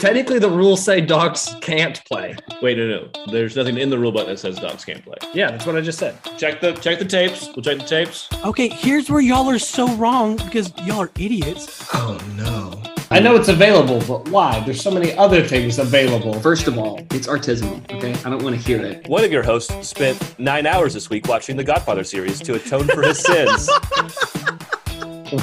Technically, 0.00 0.38
the 0.38 0.48
rules 0.48 0.82
say 0.82 1.02
dogs 1.02 1.54
can't 1.60 2.02
play. 2.06 2.34
Wait, 2.62 2.78
no, 2.78 2.86
no. 2.86 3.26
There's 3.30 3.54
nothing 3.54 3.76
in 3.76 3.90
the 3.90 3.98
rule 3.98 4.10
book 4.10 4.26
that 4.28 4.38
says 4.38 4.58
dogs 4.58 4.82
can't 4.82 5.04
play. 5.04 5.18
Yeah, 5.34 5.50
that's 5.50 5.66
what 5.66 5.76
I 5.76 5.82
just 5.82 5.98
said. 5.98 6.16
Check 6.38 6.62
the 6.62 6.72
check 6.72 6.98
the 6.98 7.04
tapes. 7.04 7.50
We'll 7.54 7.62
check 7.62 7.76
the 7.76 7.84
tapes. 7.84 8.26
Okay, 8.42 8.68
here's 8.68 9.10
where 9.10 9.20
y'all 9.20 9.50
are 9.50 9.58
so 9.58 9.94
wrong 9.96 10.36
because 10.36 10.72
y'all 10.86 11.00
are 11.00 11.10
idiots. 11.18 11.86
Oh 11.92 12.18
no. 12.34 12.82
I 13.10 13.20
know 13.20 13.36
it's 13.36 13.48
available, 13.48 14.00
but 14.08 14.30
why? 14.30 14.60
There's 14.60 14.80
so 14.80 14.90
many 14.90 15.12
other 15.18 15.46
things 15.46 15.78
available. 15.78 16.32
First 16.40 16.66
of 16.66 16.78
all, 16.78 17.00
it's 17.10 17.26
artisanal, 17.26 17.82
okay? 17.92 18.14
I 18.24 18.30
don't 18.30 18.42
want 18.42 18.56
to 18.56 18.62
hear 18.62 18.80
it. 18.80 19.06
One 19.06 19.22
of 19.22 19.30
your 19.30 19.42
hosts 19.42 19.86
spent 19.86 20.38
nine 20.38 20.64
hours 20.64 20.94
this 20.94 21.10
week 21.10 21.28
watching 21.28 21.58
the 21.58 21.64
Godfather 21.64 22.04
series 22.04 22.40
to 22.40 22.54
atone 22.54 22.86
for 22.86 23.02
his 23.02 23.18
sins. 23.18 23.68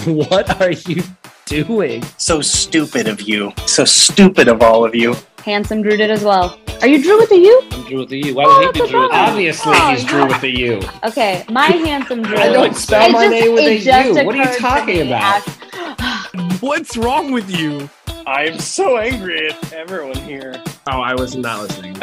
What 0.05 0.61
are 0.61 0.71
you 0.71 1.01
doing? 1.47 2.03
So 2.17 2.41
stupid 2.41 3.07
of 3.07 3.21
you. 3.21 3.51
So 3.65 3.85
stupid 3.85 4.47
of 4.47 4.61
all 4.61 4.85
of 4.85 4.93
you. 4.93 5.15
Handsome 5.43 5.81
Drew 5.81 5.97
did 5.97 6.11
as 6.11 6.23
well. 6.23 6.59
Are 6.81 6.87
you 6.87 7.01
Drew 7.01 7.17
with 7.17 7.31
a 7.31 7.37
U? 7.37 7.61
I'm 7.71 7.83
Drew 7.85 7.99
with 7.99 8.09
the 8.09 8.17
U. 8.27 8.35
Why 8.35 8.45
would 8.45 8.75
he 8.75 8.81
be 8.83 8.87
Drew 8.89 9.01
with 9.01 9.11
the 9.11 9.17
U? 9.17 9.23
Obviously, 9.23 9.73
Oh, 9.75 9.89
he's 9.91 10.03
Drew 10.03 10.27
with 10.27 10.41
the 10.41 10.49
U. 10.59 10.81
Okay, 11.05 11.43
my 11.49 11.65
handsome 11.67 12.21
Drew. 12.21 12.37
I 12.37 12.49
don't 12.49 12.75
spell 12.75 13.09
my 13.11 13.27
name 13.27 13.53
with 13.53 13.63
it 13.63 13.81
a 13.81 13.83
just 13.83 14.19
U. 14.19 14.25
What 14.25 14.35
are 14.37 14.51
you 14.53 14.59
talking 14.59 15.01
about? 15.07 15.41
What's 16.61 16.97
wrong 16.97 17.31
with 17.31 17.49
you? 17.49 17.89
I'm 18.27 18.59
so 18.59 18.97
angry 18.97 19.47
at 19.49 19.73
everyone 19.73 20.17
here. 20.17 20.61
Oh, 20.91 20.99
I 21.01 21.15
was 21.15 21.35
not 21.35 21.61
listening. 21.61 21.93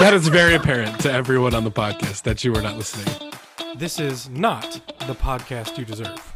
That 0.00 0.12
is 0.14 0.28
very 0.28 0.54
apparent 0.54 1.00
to 1.00 1.12
everyone 1.12 1.54
on 1.54 1.64
the 1.64 1.70
podcast 1.72 2.22
that 2.22 2.44
you 2.44 2.52
were 2.52 2.62
not 2.62 2.76
listening. 2.76 3.32
This 3.76 3.98
is 3.98 4.28
not 4.30 4.80
the 5.06 5.14
podcast 5.14 5.76
you 5.76 5.84
deserve. 5.84 6.34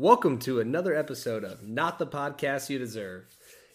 Welcome 0.00 0.38
to 0.42 0.60
another 0.60 0.94
episode 0.94 1.42
of 1.42 1.66
Not 1.66 1.98
the 1.98 2.06
Podcast 2.06 2.70
You 2.70 2.78
Deserve. 2.78 3.24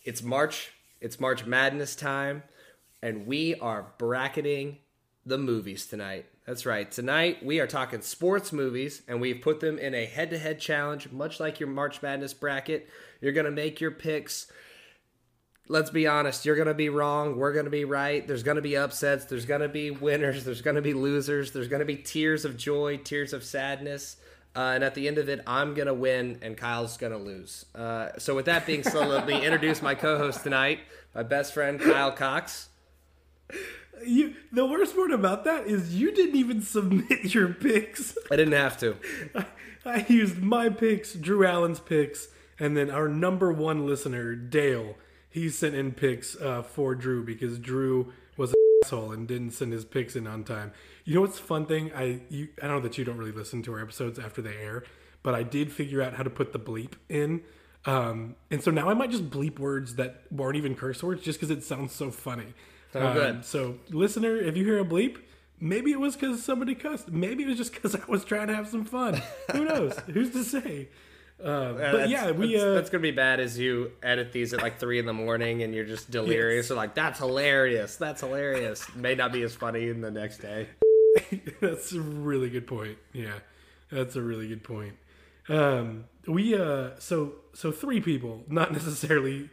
It's 0.05 0.23
March, 0.23 0.71
it's 1.01 1.19
March 1.19 1.45
Madness 1.45 1.97
time, 1.97 2.43
and 3.01 3.27
we 3.27 3.55
are 3.55 3.91
bracketing 3.97 4.77
the 5.25 5.37
movies 5.37 5.85
tonight. 5.85 6.27
That's 6.47 6.65
right. 6.65 6.89
Tonight 6.89 7.43
we 7.45 7.59
are 7.59 7.67
talking 7.67 8.01
sports 8.01 8.53
movies, 8.53 9.01
and 9.05 9.19
we've 9.19 9.41
put 9.41 9.59
them 9.59 9.77
in 9.77 9.93
a 9.93 10.05
head 10.05 10.29
to 10.29 10.39
head 10.39 10.61
challenge, 10.61 11.11
much 11.11 11.41
like 11.41 11.59
your 11.59 11.67
March 11.67 12.01
Madness 12.01 12.33
bracket. 12.33 12.87
You're 13.19 13.33
going 13.33 13.43
to 13.43 13.51
make 13.51 13.81
your 13.81 13.91
picks. 13.91 14.49
Let's 15.67 15.89
be 15.89 16.07
honest, 16.07 16.45
you're 16.45 16.55
going 16.55 16.69
to 16.69 16.73
be 16.73 16.87
wrong. 16.87 17.35
We're 17.35 17.51
going 17.51 17.65
to 17.65 17.69
be 17.69 17.83
right. 17.83 18.25
There's 18.25 18.43
going 18.43 18.55
to 18.55 18.61
be 18.61 18.77
upsets. 18.77 19.25
There's 19.25 19.45
going 19.45 19.59
to 19.59 19.67
be 19.67 19.91
winners. 19.91 20.43
There's 20.45 20.61
going 20.61 20.77
to 20.77 20.81
be 20.81 20.93
losers. 20.93 21.51
There's 21.51 21.67
going 21.67 21.81
to 21.81 21.85
be 21.85 21.97
tears 21.97 22.45
of 22.45 22.55
joy, 22.55 22.95
tears 22.95 23.33
of 23.33 23.43
sadness. 23.43 24.15
Uh, 24.55 24.73
and 24.75 24.83
at 24.83 24.93
the 24.93 25.07
end 25.07 25.17
of 25.17 25.29
it, 25.29 25.41
I'm 25.47 25.73
going 25.73 25.87
to 25.87 25.93
win 25.93 26.37
and 26.41 26.55
Kyle's 26.55 26.97
going 26.97 27.11
to 27.11 27.17
lose. 27.17 27.65
Uh, 27.73 28.09
so, 28.19 28.35
with 28.35 28.45
that 28.45 28.67
being 28.67 28.83
said, 28.83 29.07
let 29.07 29.25
me 29.25 29.43
introduce 29.43 29.81
my 29.81 29.95
co 29.95 30.17
host 30.17 30.43
tonight, 30.43 30.79
my 31.15 31.23
best 31.23 31.53
friend, 31.53 31.79
Kyle 31.79 32.11
Cox. 32.11 32.69
You, 34.05 34.35
the 34.51 34.65
worst 34.65 34.95
part 34.95 35.11
about 35.11 35.45
that 35.45 35.65
is 35.65 35.95
you 35.95 36.13
didn't 36.13 36.35
even 36.35 36.61
submit 36.61 37.33
your 37.33 37.49
picks. 37.49 38.17
I 38.31 38.35
didn't 38.35 38.53
have 38.53 38.77
to. 38.79 38.95
I, 39.33 39.45
I 39.85 40.05
used 40.07 40.41
my 40.41 40.69
picks, 40.69 41.13
Drew 41.13 41.45
Allen's 41.45 41.79
picks, 41.79 42.27
and 42.59 42.77
then 42.77 42.89
our 42.89 43.07
number 43.07 43.51
one 43.51 43.85
listener, 43.85 44.35
Dale, 44.35 44.95
he 45.29 45.49
sent 45.49 45.75
in 45.75 45.91
picks 45.93 46.35
uh, 46.39 46.61
for 46.61 46.95
Drew 46.95 47.23
because 47.25 47.59
Drew 47.59 48.13
was 48.37 48.53
asshole 48.83 49.11
and 49.11 49.27
didn't 49.27 49.51
send 49.51 49.71
his 49.73 49.85
picks 49.85 50.15
in 50.15 50.27
on 50.27 50.43
time. 50.43 50.71
You 51.05 51.15
know 51.15 51.21
what's 51.21 51.37
the 51.39 51.45
fun 51.45 51.65
thing? 51.65 51.91
I 51.95 52.21
you, 52.29 52.49
I 52.61 52.67
know 52.67 52.79
that 52.81 52.97
you 52.97 53.05
don't 53.05 53.17
really 53.17 53.31
listen 53.31 53.61
to 53.63 53.73
our 53.73 53.81
episodes 53.81 54.19
after 54.19 54.41
they 54.41 54.55
air, 54.57 54.83
but 55.23 55.33
I 55.35 55.43
did 55.43 55.71
figure 55.71 56.01
out 56.01 56.13
how 56.13 56.23
to 56.23 56.29
put 56.29 56.53
the 56.53 56.59
bleep 56.59 56.93
in. 57.09 57.41
Um, 57.85 58.35
and 58.49 58.63
so 58.63 58.71
now 58.71 58.89
I 58.89 58.93
might 58.93 59.11
just 59.11 59.29
bleep 59.29 59.59
words 59.59 59.95
that 59.95 60.23
weren't 60.31 60.55
even 60.55 60.75
curse 60.75 61.03
words 61.03 61.21
just 61.21 61.39
because 61.39 61.51
it 61.55 61.63
sounds 61.63 61.93
so 61.93 62.11
funny. 62.11 62.53
Oh, 62.95 63.07
Um, 63.07 63.13
good. 63.13 63.45
So, 63.45 63.79
listener, 63.89 64.37
if 64.37 64.55
you 64.55 64.63
hear 64.63 64.79
a 64.79 64.85
bleep, 64.85 65.17
maybe 65.59 65.91
it 65.91 65.99
was 65.99 66.15
because 66.15 66.43
somebody 66.43 66.75
cussed. 66.75 67.11
Maybe 67.11 67.43
it 67.43 67.47
was 67.47 67.57
just 67.57 67.73
because 67.73 67.95
I 68.01 68.01
was 68.07 68.23
trying 68.23 68.47
to 68.47 68.55
have 68.55 68.67
some 68.69 68.85
fun. 68.85 69.21
Who 69.51 69.65
knows? 69.65 69.97
Who's 70.13 70.29
to 70.31 70.43
say? 70.43 70.89
Uh, 71.43 71.73
but 71.73 71.77
That's- 71.77 72.09
yeah, 72.09 72.31
we. 72.31 72.53
that's, 72.53 72.63
Uh, 72.63 72.73
that's 72.73 72.89
gonna 72.89 73.01
be 73.01 73.11
bad 73.11 73.39
as 73.41 73.59
you 73.59 73.91
edit 74.01 74.31
these 74.31 74.53
at 74.53 74.61
like 74.61 74.79
three 74.79 74.97
in 74.99 75.05
the 75.05 75.13
morning 75.13 75.61
and 75.61 75.75
you're 75.75 75.83
just 75.85 76.09
delirious. 76.09 76.71
Or 76.71 76.75
like, 76.75 76.95
that's 76.95 77.19
hilarious. 77.19 77.97
That's 77.97 78.21
hilarious. 78.21 78.93
May 78.95 79.15
not 79.15 79.33
be 79.33 79.41
as 79.43 79.53
funny 79.53 79.89
in 79.89 79.99
the 80.01 80.11
next 80.11 80.37
day. 80.37 80.69
that's 81.59 81.91
a 81.91 81.99
really 82.01 82.49
good 82.49 82.65
point. 82.65 82.97
Yeah, 83.11 83.39
that's 83.91 84.15
a 84.15 84.21
really 84.21 84.47
good 84.47 84.63
point. 84.63 84.95
Um, 85.49 86.05
we 86.27 86.55
uh, 86.55 86.91
so 86.99 87.35
so 87.53 87.71
three 87.73 87.99
people, 87.99 88.43
not 88.47 88.71
necessarily 88.71 89.49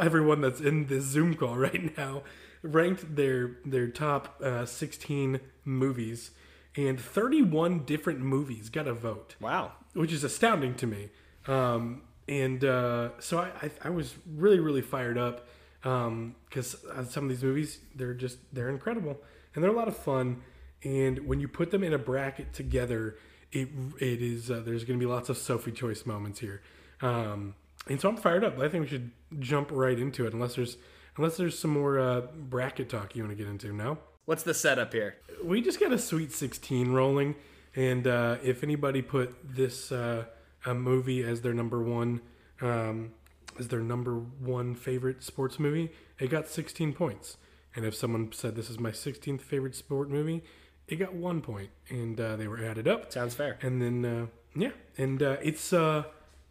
everyone 0.00 0.40
that's 0.40 0.60
in 0.60 0.86
this 0.86 1.04
Zoom 1.04 1.34
call 1.34 1.56
right 1.68 1.96
now, 1.96 2.22
ranked 2.62 3.16
their 3.16 3.56
their 3.64 3.88
top 3.88 4.40
uh, 4.42 4.64
sixteen 4.64 5.40
movies, 5.64 6.30
and 6.76 6.98
thirty 7.00 7.42
one 7.42 7.84
different 7.84 8.20
movies 8.20 8.68
got 8.68 8.86
a 8.86 8.94
vote. 8.94 9.36
Wow. 9.40 9.72
which 9.94 10.12
is 10.12 10.24
astounding 10.24 10.74
to 10.76 10.86
me. 10.86 11.10
Um, 11.46 12.02
and 12.28 12.64
uh, 12.64 13.10
so 13.20 13.38
I, 13.38 13.50
I, 13.62 13.70
I 13.84 13.90
was 13.90 14.14
really, 14.26 14.58
really 14.58 14.80
fired 14.82 15.18
up 15.18 15.46
because 15.82 16.76
uh, 16.90 17.04
some 17.04 17.24
of 17.24 17.30
these 17.30 17.42
movies 17.42 17.78
they're 17.94 18.14
just 18.14 18.38
they're 18.52 18.70
incredible 18.70 19.20
and 19.54 19.62
they're 19.62 19.70
a 19.70 19.76
lot 19.76 19.88
of 19.88 19.96
fun. 19.96 20.42
And 20.82 21.26
when 21.26 21.40
you 21.40 21.48
put 21.48 21.70
them 21.70 21.82
in 21.84 21.92
a 21.92 21.98
bracket 21.98 22.52
together, 22.52 23.16
it 23.52 23.68
it 24.00 24.22
is 24.22 24.50
uh, 24.50 24.62
there's 24.64 24.84
going 24.84 24.98
to 24.98 25.06
be 25.06 25.10
lots 25.10 25.28
of 25.28 25.36
Sophie 25.38 25.72
choice 25.72 26.06
moments 26.06 26.40
here. 26.40 26.62
Um, 27.02 27.54
and 27.88 28.00
so 28.00 28.08
I'm 28.08 28.16
fired 28.16 28.44
up. 28.44 28.58
I 28.58 28.68
think 28.68 28.84
we 28.84 28.88
should 28.88 29.10
jump 29.38 29.68
right 29.70 29.98
into 29.98 30.26
it, 30.26 30.32
unless 30.32 30.54
there's 30.54 30.76
unless 31.16 31.36
there's 31.36 31.58
some 31.58 31.70
more 31.70 31.98
uh, 31.98 32.22
bracket 32.34 32.88
talk 32.88 33.14
you 33.14 33.22
want 33.22 33.36
to 33.36 33.42
get 33.42 33.50
into. 33.50 33.72
No 33.72 33.98
What's 34.26 34.42
the 34.42 34.54
setup 34.54 34.92
here? 34.92 35.16
we 35.42 35.60
just 35.60 35.78
got 35.78 35.92
a 35.92 35.98
sweet 35.98 36.32
16 36.32 36.92
rolling 36.92 37.34
and 37.76 38.06
uh, 38.06 38.36
if 38.42 38.62
anybody 38.62 39.02
put 39.02 39.34
this 39.44 39.92
uh, 39.92 40.24
a 40.64 40.72
movie 40.74 41.22
as 41.22 41.42
their 41.42 41.52
number 41.52 41.82
one 41.82 42.20
um, 42.62 43.12
as 43.58 43.68
their 43.68 43.80
number 43.80 44.14
one 44.14 44.74
favorite 44.74 45.22
sports 45.22 45.58
movie 45.58 45.92
it 46.18 46.30
got 46.30 46.48
16 46.48 46.94
points 46.94 47.36
and 47.76 47.84
if 47.84 47.94
someone 47.94 48.32
said 48.32 48.56
this 48.56 48.70
is 48.70 48.78
my 48.78 48.90
16th 48.90 49.42
favorite 49.42 49.74
sport 49.76 50.08
movie 50.08 50.42
it 50.88 50.96
got 50.96 51.12
one 51.14 51.42
point 51.42 51.68
and 51.90 52.18
uh, 52.18 52.36
they 52.36 52.48
were 52.48 52.64
added 52.64 52.88
up 52.88 53.12
Sounds 53.12 53.34
fair. 53.34 53.58
and 53.60 53.82
then 53.82 54.04
uh, 54.04 54.26
yeah 54.56 54.70
and 54.96 55.22
uh, 55.22 55.36
it's 55.42 55.72
uh 55.74 56.04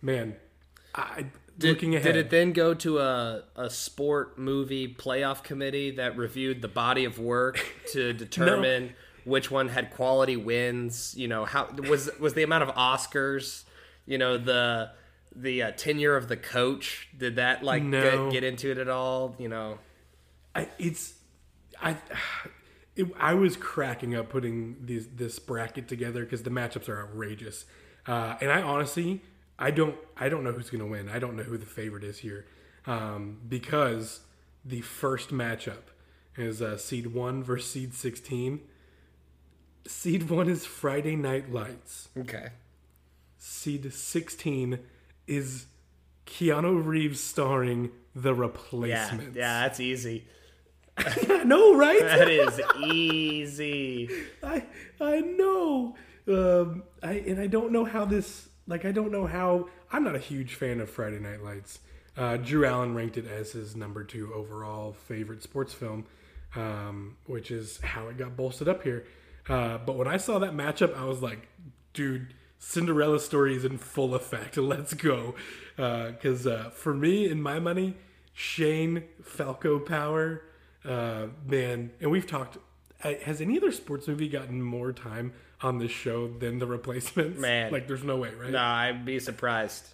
man 0.04 0.36
I, 0.94 1.26
Did, 1.58 1.70
looking 1.70 1.96
ahead 1.96 2.14
did 2.14 2.26
it 2.26 2.30
then 2.32 2.52
go 2.52 2.74
to 2.74 3.00
a, 3.00 3.44
a 3.56 3.70
sport 3.70 4.40
movie 4.40 4.88
playoff 4.94 5.44
committee 5.44 5.92
that 5.92 6.18
reviewed 6.18 6.62
the 6.62 6.68
body 6.68 7.06
of 7.06 7.20
work 7.20 7.64
to 7.92 8.14
determine 8.14 8.96
which 9.24 9.52
one 9.52 9.70
had 9.70 9.92
quality 9.92 10.36
wins? 10.36 11.14
You 11.16 11.28
know, 11.28 11.46
how 11.46 11.70
was 11.88 12.10
was 12.20 12.34
the 12.34 12.44
amount 12.44 12.64
of 12.64 12.76
Oscars? 12.76 13.64
You 14.06 14.18
know, 14.18 14.38
the 14.38 14.92
the 15.36 15.64
uh, 15.64 15.72
tenure 15.72 16.16
of 16.16 16.28
the 16.28 16.38
coach. 16.38 17.10
Did 17.18 17.36
that 17.36 17.64
like 17.64 17.84
No. 17.84 18.32
get, 18.32 18.42
get 18.42 18.44
into 18.44 18.72
it 18.72 18.78
at 18.78 18.90
all? 18.90 19.36
You 19.40 19.50
know, 19.50 19.80
I, 20.56 20.68
it's 20.80 21.14
I 21.82 21.98
it, 22.96 23.08
I 23.20 23.34
was 23.34 23.58
cracking 23.58 24.16
up 24.16 24.30
putting 24.30 24.78
these 24.86 25.08
this 25.08 25.40
bracket 25.40 25.88
together 25.88 26.24
because 26.24 26.44
the 26.44 26.50
matchups 26.50 26.90
are 26.90 27.04
outrageous, 27.04 27.66
uh, 28.08 28.36
and 28.42 28.52
I 28.52 28.62
honestly 28.62 29.22
I 29.60 29.72
don't 29.72 29.96
I 30.18 30.30
don't 30.30 30.44
know 30.44 30.52
who's 30.52 30.70
gonna 30.70 30.86
win. 30.88 31.10
I 31.10 31.20
don't 31.20 31.36
know 31.36 31.44
who 31.44 31.58
the 31.58 31.66
favorite 31.66 32.04
is 32.04 32.20
here 32.20 32.46
um, 32.86 33.40
because 33.48 34.22
the 34.66 34.82
first 34.82 35.30
matchup 35.30 35.92
is 36.38 36.62
uh, 36.62 36.78
seed 36.78 37.08
one 37.08 37.44
versus 37.44 37.70
seed 37.72 37.94
sixteen. 37.94 38.62
Seed 39.86 40.30
one 40.30 40.50
is 40.50 40.66
Friday 40.66 41.16
Night 41.16 41.52
Lights. 41.52 42.10
okay. 42.18 42.50
Seed 43.38 43.94
sixteen 43.94 44.80
is 45.28 45.66
Keanu 46.26 46.84
Reeves 46.84 47.20
starring 47.20 47.92
The 48.16 48.34
Yeah, 48.34 48.40
Replacements. 48.40 49.36
yeah, 49.38 49.62
that's 49.62 49.80
easy. 49.82 50.26
I 50.98 51.44
know, 51.44 51.76
right? 51.76 52.00
That 52.00 52.30
is 52.30 52.62
easy. 52.86 54.10
I 54.44 54.66
I 55.02 55.20
know. 55.22 55.96
Um, 56.28 56.84
I 57.02 57.14
and 57.14 57.40
I 57.40 57.48
don't 57.48 57.72
know 57.72 57.84
how 57.86 58.06
this. 58.06 58.48
Like 58.68 58.86
I 58.86 58.92
don't 58.92 59.12
know 59.12 59.28
how. 59.28 59.68
I'm 59.92 60.04
not 60.04 60.16
a 60.16 60.20
huge 60.20 60.56
fan 60.56 60.80
of 60.80 60.90
Friday 60.90 61.20
Night 61.20 61.44
Lights. 61.44 61.80
Uh, 62.16 62.38
Drew 62.38 62.66
Allen 62.66 62.94
ranked 62.96 63.18
it 63.18 63.28
as 63.28 63.52
his 63.52 63.76
number 63.76 64.04
two 64.04 64.32
overall 64.34 64.94
favorite 64.94 65.42
sports 65.44 65.74
film, 65.74 66.06
um, 66.56 67.18
which 67.26 67.52
is 67.52 67.80
how 67.82 68.08
it 68.08 68.18
got 68.18 68.38
bolstered 68.38 68.68
up 68.70 68.84
here. 68.84 69.06
Uh, 69.50 69.78
but 69.80 69.96
when 69.98 70.08
I 70.08 70.18
saw 70.18 70.40
that 70.40 70.54
matchup, 70.54 70.96
I 70.98 71.06
was 71.06 71.22
like, 71.22 71.48
dude, 71.94 72.34
Cinderella 72.60 73.20
story 73.20 73.56
is 73.56 73.66
in 73.66 73.78
full 73.78 74.16
effect. 74.16 74.58
Let's 74.58 74.94
go. 74.94 75.36
Because 75.76 76.46
uh, 76.48 76.70
for 76.74 76.94
me, 76.94 77.28
in 77.28 77.42
my 77.42 77.60
money, 77.60 77.96
Shane 78.32 79.04
Falco 79.22 79.80
Power, 79.80 80.44
uh, 80.86 81.28
man, 81.46 81.92
and 82.00 82.12
we've 82.12 82.28
talked. 82.28 82.58
uh, 83.04 83.14
Has 83.26 83.42
any 83.42 83.58
other 83.58 83.72
sports 83.72 84.08
movie 84.08 84.30
gotten 84.30 84.62
more 84.62 84.94
time 84.94 85.34
on 85.64 85.80
this 85.80 85.92
show 85.92 86.28
than 86.28 86.60
the 86.60 86.68
replacements? 86.68 87.40
Man. 87.40 87.72
like 87.72 87.88
there's 87.88 88.04
no 88.04 88.18
way, 88.18 88.32
right? 88.34 88.52
No, 88.52 88.60
I'd 88.60 89.06
be 89.06 89.20
surprised. 89.20 89.88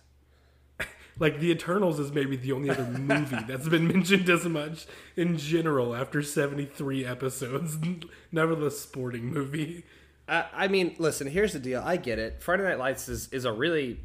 Like 1.19 1.41
the 1.41 1.51
Eternals 1.51 1.99
is 1.99 2.13
maybe 2.13 2.37
the 2.37 2.53
only 2.53 2.69
other 2.69 2.85
movie 2.85 3.35
that's 3.45 3.67
been 3.67 3.89
mentioned 3.89 4.29
as 4.29 4.45
much 4.45 4.85
in 5.17 5.37
general 5.37 5.93
after 5.93 6.21
73 6.23 7.05
episodes. 7.05 7.77
Nevertheless, 8.31 8.79
sporting 8.79 9.25
movie. 9.25 9.83
I, 10.29 10.45
I 10.53 10.67
mean, 10.69 10.95
listen. 10.97 11.27
Here's 11.27 11.51
the 11.51 11.59
deal. 11.59 11.81
I 11.85 11.97
get 11.97 12.19
it. 12.19 12.41
Friday 12.41 12.63
Night 12.63 12.79
Lights 12.79 13.09
is 13.09 13.27
is 13.33 13.43
a 13.43 13.51
really 13.51 13.99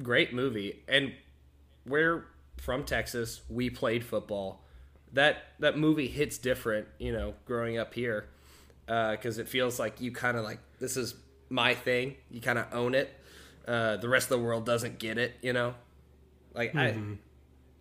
great 0.00 0.32
movie, 0.32 0.84
and 0.86 1.14
we're 1.84 2.26
from 2.58 2.84
Texas. 2.84 3.40
We 3.48 3.68
played 3.68 4.04
football. 4.04 4.62
That 5.12 5.38
that 5.58 5.76
movie 5.76 6.08
hits 6.08 6.38
different, 6.38 6.86
you 6.98 7.12
know, 7.12 7.34
growing 7.46 7.76
up 7.76 7.92
here, 7.94 8.28
uh, 8.86 9.12
because 9.12 9.38
it 9.38 9.48
feels 9.48 9.80
like 9.80 10.00
you 10.00 10.12
kind 10.12 10.36
of 10.36 10.44
like 10.44 10.60
this 10.78 10.96
is 10.96 11.14
my 11.48 11.74
thing. 11.74 12.16
You 12.30 12.40
kind 12.40 12.58
of 12.58 12.66
own 12.72 12.94
it. 12.94 13.12
Uh, 13.66 13.96
the 13.96 14.08
rest 14.08 14.30
of 14.30 14.38
the 14.38 14.44
world 14.44 14.64
doesn't 14.66 14.98
get 14.98 15.18
it, 15.18 15.34
you 15.42 15.52
know. 15.52 15.74
Like 16.54 16.74
I, 16.74 16.96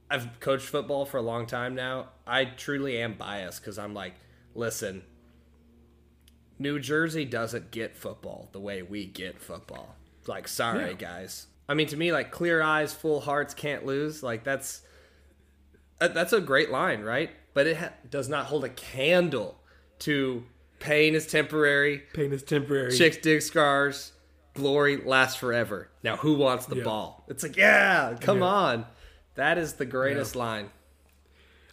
I've 0.09 0.39
coached 0.39 0.65
football 0.67 1.05
for 1.05 1.17
a 1.17 1.21
long 1.21 1.45
time 1.45 1.75
now. 1.75 2.09
I 2.27 2.45
truly 2.45 2.97
am 2.97 3.13
biased 3.13 3.61
because 3.61 3.77
I'm 3.77 3.93
like, 3.93 4.13
listen, 4.53 5.03
New 6.57 6.79
Jersey 6.79 7.25
doesn't 7.25 7.71
get 7.71 7.95
football 7.97 8.49
the 8.51 8.59
way 8.59 8.81
we 8.81 9.05
get 9.05 9.39
football. 9.41 9.95
Like, 10.27 10.47
sorry, 10.47 10.89
Yeah. 10.89 10.93
guys. 10.93 11.47
I 11.67 11.73
mean, 11.73 11.87
to 11.87 11.97
me, 11.97 12.11
like 12.11 12.31
clear 12.31 12.61
eyes, 12.61 12.93
full 12.93 13.19
hearts, 13.21 13.53
can't 13.53 13.85
lose. 13.85 14.21
Like 14.23 14.43
that's 14.43 14.81
that's 15.99 16.33
a 16.33 16.41
great 16.41 16.69
line, 16.71 17.01
right? 17.01 17.31
But 17.53 17.67
it 17.67 17.77
ha- 17.77 17.93
does 18.09 18.27
not 18.29 18.47
hold 18.47 18.63
a 18.65 18.69
candle 18.69 19.59
to 19.99 20.43
pain 20.79 21.15
is 21.15 21.25
temporary, 21.27 22.03
Pain 22.13 22.31
is 22.33 22.43
temporary. 22.43 22.91
chicks 22.95 23.17
dig 23.17 23.41
scars, 23.41 24.11
glory 24.53 24.97
lasts 24.97 25.37
forever. 25.39 25.89
Now, 26.03 26.17
who 26.17 26.35
wants 26.35 26.65
the 26.65 26.77
Yeah. 26.77 26.83
ball? 26.83 27.25
It's 27.27 27.43
like, 27.43 27.57
yeah, 27.57 28.15
come 28.21 28.39
Yeah. 28.39 28.45
on. 28.45 28.85
That 29.35 29.57
is 29.57 29.73
the 29.73 29.85
greatest 29.85 30.35
line. 30.35 30.69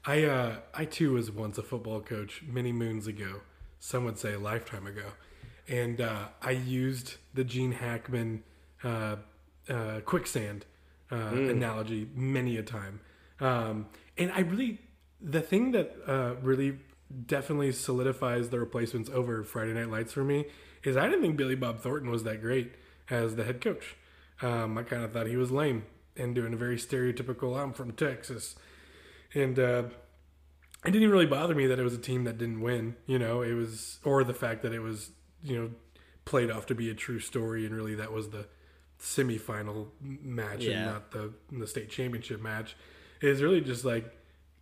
I 0.04 0.24
uh 0.24 0.56
I 0.74 0.84
too 0.84 1.12
was 1.12 1.30
once 1.30 1.58
a 1.58 1.62
football 1.62 2.00
coach 2.00 2.42
many 2.46 2.72
moons 2.72 3.06
ago. 3.06 3.42
Some 3.78 4.04
would 4.04 4.18
say 4.18 4.32
a 4.32 4.38
lifetime 4.38 4.86
ago. 4.86 5.12
And 5.68 6.00
uh, 6.00 6.28
I 6.40 6.50
used 6.52 7.16
the 7.34 7.44
Gene 7.44 7.72
Hackman 7.72 8.42
uh, 8.82 9.16
uh, 9.68 10.00
quicksand 10.04 10.66
uh, 11.10 11.16
analogy 11.16 12.08
many 12.14 12.56
a 12.56 12.62
time. 12.64 13.00
Um, 13.40 13.86
and 14.18 14.32
I 14.32 14.40
really, 14.40 14.80
the 15.20 15.40
thing 15.40 15.70
that 15.72 15.94
uh, 16.06 16.34
really 16.42 16.78
definitely 17.26 17.72
solidifies 17.72 18.48
the 18.50 18.58
replacements 18.60 19.10
over 19.10 19.42
Friday 19.44 19.72
Night 19.74 19.88
Lights 19.90 20.12
for 20.12 20.24
me 20.24 20.46
is 20.82 20.96
I 20.96 21.04
didn't 21.06 21.22
think 21.22 21.36
Billy 21.36 21.54
Bob 21.54 21.80
Thornton 21.80 22.10
was 22.10 22.24
that 22.24 22.40
great 22.40 22.72
as 23.10 23.36
the 23.36 23.44
head 23.44 23.60
coach. 23.60 23.96
Um, 24.40 24.76
I 24.78 24.82
kind 24.82 25.04
of 25.04 25.12
thought 25.12 25.26
he 25.26 25.36
was 25.36 25.50
lame 25.50 25.84
and 26.16 26.34
doing 26.34 26.52
a 26.52 26.56
very 26.56 26.76
stereotypical, 26.76 27.56
I'm 27.60 27.72
from 27.72 27.92
Texas. 27.92 28.56
And 29.34 29.58
uh, 29.58 29.84
it 30.84 30.90
didn't 30.90 31.02
even 31.02 31.10
really 31.12 31.26
bother 31.26 31.54
me 31.54 31.66
that 31.68 31.78
it 31.78 31.82
was 31.84 31.94
a 31.94 31.98
team 31.98 32.24
that 32.24 32.38
didn't 32.38 32.60
win, 32.60 32.96
you 33.06 33.18
know, 33.18 33.42
it 33.42 33.54
was, 33.54 33.98
or 34.04 34.24
the 34.24 34.34
fact 34.34 34.62
that 34.62 34.72
it 34.72 34.80
was, 34.80 35.10
you 35.44 35.58
know, 35.60 35.70
played 36.24 36.50
off 36.50 36.66
to 36.66 36.74
be 36.74 36.90
a 36.90 36.94
true 36.94 37.18
story 37.18 37.64
and 37.66 37.74
really 37.74 37.94
that 37.94 38.12
was 38.12 38.30
the 38.30 38.46
semifinal 39.00 39.88
match 40.00 40.60
Yeah. 40.64 40.72
and 40.76 40.86
not 40.86 41.10
the 41.10 41.32
the 41.50 41.66
state 41.66 41.90
championship 41.90 42.40
match. 42.40 42.76
It 43.20 43.28
was 43.28 43.42
really 43.42 43.60
just 43.60 43.84
like 43.84 44.12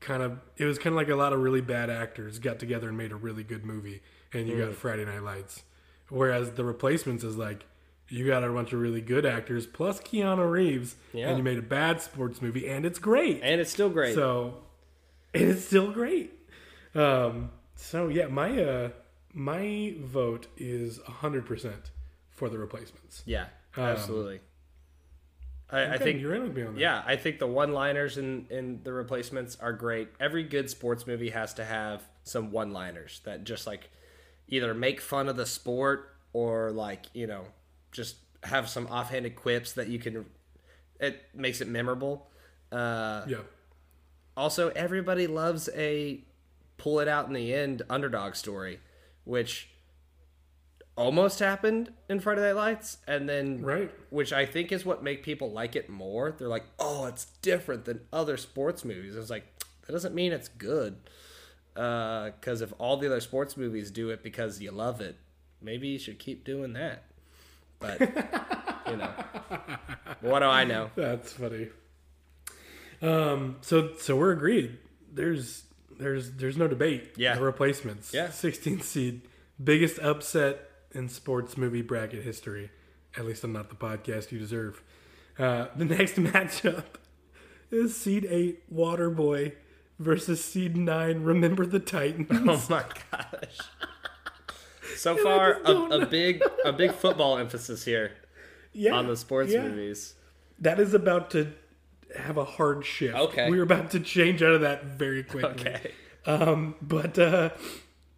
kind 0.00 0.22
of 0.22 0.38
it 0.56 0.64
was 0.64 0.78
kind 0.78 0.88
of 0.88 0.96
like 0.96 1.08
a 1.08 1.14
lot 1.16 1.32
of 1.32 1.40
really 1.40 1.60
bad 1.60 1.90
actors 1.90 2.38
got 2.38 2.58
together 2.58 2.88
and 2.88 2.96
made 2.98 3.12
a 3.12 3.16
really 3.16 3.42
good 3.44 3.64
movie 3.64 4.00
and 4.32 4.48
you 4.48 4.54
Mm. 4.54 4.66
got 4.66 4.74
Friday 4.74 5.04
Night 5.04 5.22
Lights. 5.22 5.62
Whereas 6.08 6.52
the 6.52 6.64
replacements 6.64 7.22
is 7.22 7.36
like 7.36 7.66
you 8.08 8.26
got 8.26 8.42
a 8.42 8.48
bunch 8.50 8.72
of 8.72 8.80
really 8.80 9.00
good 9.00 9.24
actors 9.24 9.66
plus 9.66 10.00
Keanu 10.00 10.50
Reeves 10.50 10.96
Yeah. 11.12 11.28
and 11.28 11.38
you 11.38 11.44
made 11.44 11.58
a 11.58 11.62
bad 11.62 12.00
sports 12.00 12.42
movie 12.42 12.66
and 12.68 12.84
it's 12.84 12.98
great. 12.98 13.40
And 13.42 13.60
it's 13.60 13.70
still 13.70 13.90
great. 13.90 14.14
So, 14.14 14.62
and 15.34 15.44
it's 15.50 15.64
still 15.64 15.92
great. 15.92 16.32
Um, 16.94 17.50
so 17.76 18.08
yeah, 18.08 18.26
my 18.26 18.60
uh, 18.62 18.88
my 19.32 19.94
vote 20.00 20.48
is 20.56 20.98
hundred 21.04 21.46
percent 21.46 21.90
for 22.30 22.48
the 22.48 22.58
replacements. 22.58 23.22
yeah, 23.26 23.46
absolutely. 23.76 24.36
I, 24.36 24.40
I 25.72 25.96
Okay, 25.96 25.98
think 25.98 26.20
you're 26.20 26.34
in 26.34 26.42
with 26.42 26.56
me 26.56 26.62
on 26.64 26.74
that. 26.74 26.80
Yeah, 26.80 27.02
I 27.06 27.16
think 27.16 27.38
the 27.38 27.46
one-liners 27.46 28.18
in 28.18 28.46
in 28.50 28.80
the 28.82 28.92
replacements 28.92 29.56
are 29.60 29.72
great. 29.72 30.08
Every 30.20 30.42
good 30.42 30.68
sports 30.70 31.06
movie 31.06 31.30
has 31.30 31.54
to 31.54 31.64
have 31.64 32.02
some 32.24 32.50
one-liners 32.50 33.20
that 33.24 33.44
just 33.44 33.66
like 33.66 33.90
either 34.48 34.74
make 34.74 35.00
fun 35.00 35.28
of 35.28 35.36
the 35.36 35.46
sport 35.46 36.14
or 36.32 36.70
like 36.70 37.06
you 37.14 37.26
know 37.26 37.44
just 37.92 38.16
have 38.44 38.68
some 38.68 38.86
offhanded 38.88 39.36
quips 39.36 39.72
that 39.74 39.88
you 39.88 39.98
can. 39.98 40.26
It 40.98 41.22
makes 41.34 41.60
it 41.60 41.68
memorable. 41.68 42.28
Uh, 42.72 43.22
yeah, 43.26 43.38
also, 44.36 44.70
everybody 44.70 45.26
loves 45.26 45.68
a 45.74 46.22
pull 46.78 47.00
it 47.00 47.08
out 47.08 47.26
in 47.26 47.32
the 47.32 47.52
end 47.54 47.82
underdog 47.90 48.34
story, 48.34 48.80
which 49.24 49.69
almost 51.00 51.38
happened 51.38 51.90
in 52.08 52.20
Friday 52.20 52.42
Night 52.42 52.56
Lights, 52.56 52.98
and 53.06 53.28
then 53.28 53.62
Right. 53.62 53.90
which 54.10 54.32
I 54.32 54.44
think 54.46 54.70
is 54.70 54.84
what 54.84 55.02
make 55.02 55.22
people 55.22 55.50
like 55.50 55.74
it 55.74 55.88
more. 55.88 56.34
They're 56.38 56.46
like, 56.48 56.64
oh, 56.78 57.06
it's 57.06 57.24
different 57.42 57.86
than 57.86 58.00
other 58.12 58.36
sports 58.36 58.84
movies. 58.84 59.16
It's 59.16 59.30
like 59.30 59.44
that 59.86 59.92
doesn't 59.92 60.14
mean 60.14 60.32
it's 60.32 60.48
good, 60.48 60.96
because 61.74 62.60
if 62.60 62.72
all 62.78 62.96
the 62.98 63.06
other 63.06 63.20
sports 63.20 63.56
movies 63.56 63.90
do 63.90 64.10
it 64.10 64.22
because 64.22 64.60
you 64.60 64.70
love 64.70 65.00
it, 65.00 65.16
maybe 65.62 65.88
you 65.88 65.98
should 65.98 66.18
keep 66.18 66.44
doing 66.44 66.74
that. 66.74 67.04
But 67.78 67.98
you 68.90 68.96
know, 68.98 69.10
what 70.20 70.40
do 70.40 70.46
I 70.46 70.64
know? 70.64 70.90
that's 70.96 71.32
funny. 71.32 71.68
Um, 73.02 73.56
so 73.62 73.94
so 73.98 74.16
we're 74.16 74.32
agreed. 74.32 74.76
There's 75.12 75.62
there's 75.98 76.32
there's 76.32 76.56
no 76.58 76.68
debate. 76.68 77.12
Yeah. 77.16 77.34
the 77.36 77.40
replacements. 77.42 78.12
Yeah. 78.12 78.28
16th 78.28 78.82
seed, 78.82 79.22
biggest 79.62 79.98
upset 80.00 80.69
in 80.92 81.08
sports 81.08 81.56
movie 81.56 81.82
bracket 81.82 82.24
history. 82.24 82.70
At 83.16 83.26
least 83.26 83.44
I'm 83.44 83.52
not 83.52 83.68
the 83.68 83.74
podcast 83.74 84.32
you 84.32 84.38
deserve. 84.38 84.82
Uh, 85.38 85.66
the 85.76 85.84
next 85.96 86.16
matchup 86.16 86.84
is 87.70 87.96
seed 87.96 88.26
eight 88.28 88.72
Waterboy 88.72 89.54
versus 89.98 90.44
seed 90.44 90.76
nine 90.76 91.22
Remember 91.22 91.66
the 91.66 91.80
Titans. 91.80 92.28
Oh 92.48 92.66
my 92.68 92.84
gosh. 93.10 93.58
So 94.96 95.16
far, 95.16 95.60
a, 95.64 96.00
a 96.02 96.06
big 96.06 96.42
a 96.64 96.72
big 96.72 96.92
football 96.92 97.38
emphasis 97.38 97.84
here 97.84 98.12
yeah, 98.72 98.92
on 98.92 99.06
the 99.06 99.16
sports 99.16 99.52
yeah. 99.52 99.62
movies. 99.62 100.14
That 100.58 100.78
is 100.80 100.94
about 100.94 101.30
to 101.30 101.52
have 102.16 102.36
a 102.36 102.44
hard 102.44 102.84
shift. 102.84 103.16
Okay. 103.16 103.48
we're 103.48 103.62
about 103.62 103.90
to 103.92 104.00
change 104.00 104.42
out 104.42 104.52
of 104.52 104.60
that 104.62 104.84
very 104.84 105.22
quickly. 105.22 105.68
Okay. 105.68 105.92
Um, 106.26 106.74
but 106.82 107.18
uh, 107.18 107.50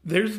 there's 0.04 0.38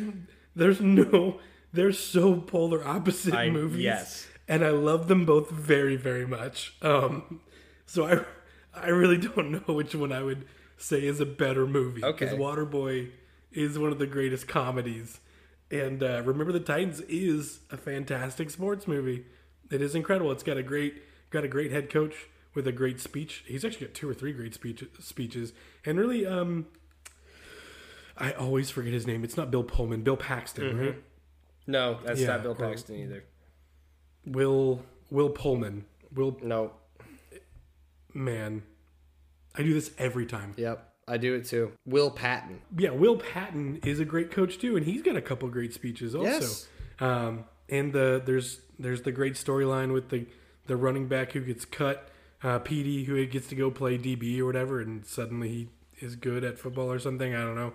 there's 0.54 0.80
no 0.80 1.40
they're 1.74 1.92
so 1.92 2.36
polar 2.36 2.86
opposite 2.86 3.34
I- 3.34 3.50
movies. 3.50 3.82
yes. 3.82 4.26
and 4.48 4.64
I 4.64 4.70
love 4.70 5.08
them 5.08 5.24
both 5.26 5.50
very 5.50 5.96
very 5.96 6.26
much. 6.26 6.74
Um, 6.82 7.40
so 7.86 8.06
I 8.06 8.24
I 8.86 8.88
really 8.88 9.18
don't 9.18 9.50
know 9.52 9.74
which 9.74 9.94
one 9.94 10.12
I 10.12 10.22
would 10.22 10.46
say 10.78 11.04
is 11.04 11.20
a 11.20 11.26
better 11.26 11.66
movie. 11.66 12.04
Okay. 12.04 12.24
because 12.26 12.38
Waterboy 12.38 13.10
is 13.52 13.78
one 13.78 13.92
of 13.92 13.98
the 13.98 14.06
greatest 14.06 14.48
comedies, 14.48 15.20
and 15.70 16.02
uh, 16.02 16.22
Remember 16.24 16.52
the 16.52 16.60
Titans 16.60 17.00
is 17.02 17.60
a 17.70 17.76
fantastic 17.76 18.50
sports 18.50 18.88
movie. 18.88 19.26
It 19.70 19.80
is 19.80 19.94
incredible. 19.94 20.32
It's 20.32 20.42
got 20.42 20.56
a 20.56 20.62
great 20.62 21.02
got 21.30 21.44
a 21.44 21.48
great 21.48 21.70
head 21.72 21.88
coach 21.90 22.14
with 22.54 22.66
a 22.66 22.72
great 22.72 23.00
speech. 23.00 23.44
He's 23.46 23.64
actually 23.64 23.86
got 23.86 23.94
two 23.94 24.08
or 24.08 24.14
three 24.14 24.32
great 24.32 24.54
speech, 24.54 24.84
speeches, 25.00 25.52
and 25.84 25.98
really, 25.98 26.24
um, 26.26 26.66
I 28.16 28.32
always 28.32 28.70
forget 28.70 28.92
his 28.92 29.06
name. 29.06 29.24
It's 29.24 29.36
not 29.36 29.50
Bill 29.50 29.64
Pullman. 29.64 30.02
Bill 30.02 30.16
Paxton, 30.16 30.78
right? 30.78 30.96
No, 31.66 31.98
that's 32.04 32.20
Yeah, 32.20 32.28
not 32.28 32.42
Bill 32.42 32.54
Paxton 32.54 32.96
either. 32.96 33.24
Will 34.26 34.82
Will 35.10 35.30
Pullman. 35.30 35.84
Will 36.14 36.38
No. 36.42 36.72
man, 38.12 38.62
I 39.54 39.62
do 39.62 39.72
this 39.74 39.90
every 39.98 40.26
time. 40.26 40.54
Yep. 40.56 40.90
I 41.06 41.18
do 41.18 41.34
it 41.34 41.44
too. 41.44 41.72
Will 41.84 42.10
Patton. 42.10 42.62
Yeah, 42.78 42.90
Will 42.90 43.16
Patton 43.16 43.80
is 43.84 44.00
a 44.00 44.04
great 44.04 44.30
coach 44.30 44.58
too, 44.58 44.76
and 44.76 44.86
he's 44.86 45.02
got 45.02 45.16
a 45.16 45.20
couple 45.22 45.48
great 45.48 45.74
speeches 45.74 46.14
also. 46.14 46.30
Yes. 46.30 46.68
Um, 46.98 47.44
and 47.68 47.92
the 47.92 48.22
there's 48.24 48.60
there's 48.78 49.02
the 49.02 49.12
great 49.12 49.34
storyline 49.34 49.92
with 49.92 50.08
the 50.08 50.26
the 50.66 50.76
running 50.76 51.06
back 51.08 51.32
who 51.32 51.40
gets 51.40 51.64
cut, 51.66 52.08
uh, 52.42 52.58
PD 52.60 53.04
who 53.04 53.24
gets 53.26 53.48
to 53.48 53.54
go 53.54 53.70
play 53.70 53.98
DB 53.98 54.38
or 54.38 54.46
whatever, 54.46 54.80
and 54.80 55.04
suddenly 55.04 55.48
he 55.48 55.68
is 56.06 56.16
good 56.16 56.42
at 56.42 56.58
football 56.58 56.90
or 56.90 56.98
something. 56.98 57.34
I 57.34 57.40
don't 57.42 57.56
know. 57.56 57.72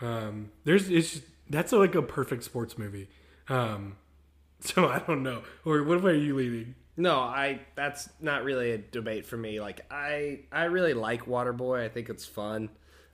Um, 0.00 0.50
there's 0.64 0.88
it's 0.88 1.20
that's 1.50 1.72
like 1.72 1.96
a 1.96 2.02
perfect 2.02 2.44
sports 2.44 2.78
movie. 2.78 3.08
Um, 3.48 3.96
so 4.60 4.88
I 4.88 4.98
don't 5.00 5.22
know. 5.22 5.42
Or 5.64 5.82
what 5.82 6.04
are 6.04 6.14
you 6.14 6.36
leading? 6.36 6.74
No, 6.96 7.20
I 7.20 7.60
that's 7.76 8.08
not 8.20 8.42
really 8.44 8.72
a 8.72 8.78
debate 8.78 9.24
for 9.26 9.36
me. 9.36 9.60
Like 9.60 9.86
I 9.90 10.40
I 10.50 10.64
really 10.64 10.94
like 10.94 11.26
Waterboy. 11.26 11.84
I 11.84 11.88
think 11.88 12.08
it's 12.08 12.24
fun. 12.26 12.70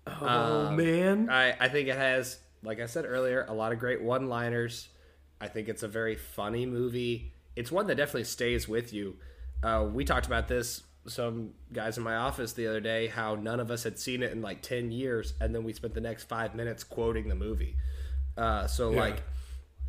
Oh 0.07 0.27
Um, 0.69 0.77
man, 0.77 1.29
I 1.31 1.55
I 1.59 1.69
think 1.69 1.89
it 1.89 1.97
has 1.97 2.39
like 2.63 2.81
I 2.81 2.87
said 2.87 3.05
earlier, 3.05 3.45
a 3.47 3.53
lot 3.53 3.73
of 3.73 3.79
great 3.79 4.01
one-liners. 4.03 4.89
I 5.41 5.49
think 5.49 5.69
it's 5.69 5.83
a 5.83 5.89
very 5.89 6.17
funny 6.17 6.65
movie. 6.65 7.33
It's 7.57 7.71
one 7.71 7.87
that 7.89 7.97
definitely 7.97 8.25
stays 8.25 8.67
with 8.67 8.93
you. 8.95 9.17
Uh, 9.63 9.87
we 9.93 10.05
talked 10.05 10.27
about 10.27 10.49
this 10.49 10.83
some 11.07 11.51
guys 11.71 11.99
in 11.99 12.03
my 12.03 12.17
office 12.17 12.55
the 12.55 12.67
other 12.67 12.81
day 12.81 13.09
how 13.09 13.35
none 13.35 13.61
of 13.61 13.71
us 13.71 13.83
had 13.83 13.99
seen 13.99 14.23
it 14.23 14.33
in 14.33 14.41
like 14.41 14.63
10 14.63 14.91
years 14.91 15.35
and 15.39 15.55
then 15.55 15.63
we 15.63 15.71
spent 15.75 15.93
the 15.93 16.01
next 16.01 16.25
five 16.25 16.55
minutes 16.55 16.83
quoting 16.83 17.29
the 17.29 17.35
movie 17.35 17.77
uh, 18.39 18.67
so 18.67 18.91
Yeah. 18.91 19.01
like 19.01 19.23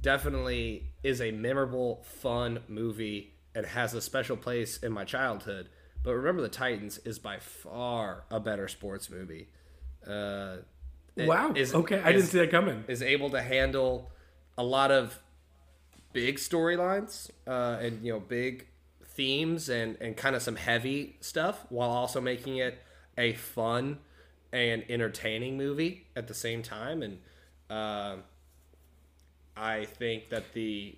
definitely 0.05 0.83
is 1.03 1.19
a 1.19 1.31
memorable 1.31 2.03
fun 2.21 2.59
movie 2.67 3.33
and 3.55 3.65
has 3.65 3.93
a 3.95 4.01
special 4.01 4.38
place 4.38 4.77
in 4.77 4.91
my 4.91 5.03
childhood 5.03 5.67
but 6.03 6.13
remember 6.13 6.41
the 6.43 6.47
titans 6.50 7.00
is 7.00 7.17
by 7.17 7.39
far 7.39 8.24
a 8.29 8.39
better 8.39 8.67
sports 8.67 9.09
movie 9.09 9.47
uh, 10.07 10.57
Wow. 11.17 11.53
is- 11.55 11.74
okay, 11.74 12.00
I 12.03 12.12
didn't 12.12 12.27
see 12.27 12.38
that 12.39 12.51
coming. 12.51 12.83
is 12.88 13.01
able 13.01 13.29
to 13.31 13.41
handle 13.41 14.12
a 14.57 14.63
lot 14.63 14.91
of 14.91 15.17
big 16.13 16.35
storylines 16.38 17.29
uh, 17.47 17.77
and 17.81 18.05
you 18.05 18.13
know 18.13 18.19
big 18.19 18.67
themes 19.15 19.69
and 19.69 19.97
and 20.01 20.15
kind 20.15 20.35
of 20.35 20.41
some 20.41 20.55
heavy 20.55 21.15
stuff 21.21 21.65
while 21.69 21.89
also 21.89 22.21
making 22.21 22.57
it 22.57 22.77
a 23.17 23.33
fun 23.33 23.97
and 24.53 24.83
entertaining 24.89 25.57
movie 25.57 26.05
at 26.15 26.27
the 26.27 26.33
same 26.33 26.62
time 26.62 27.01
and 27.01 27.17
uh, 27.69 28.15
I 29.57 29.85
think 29.85 30.29
that 30.29 30.53
the 30.53 30.95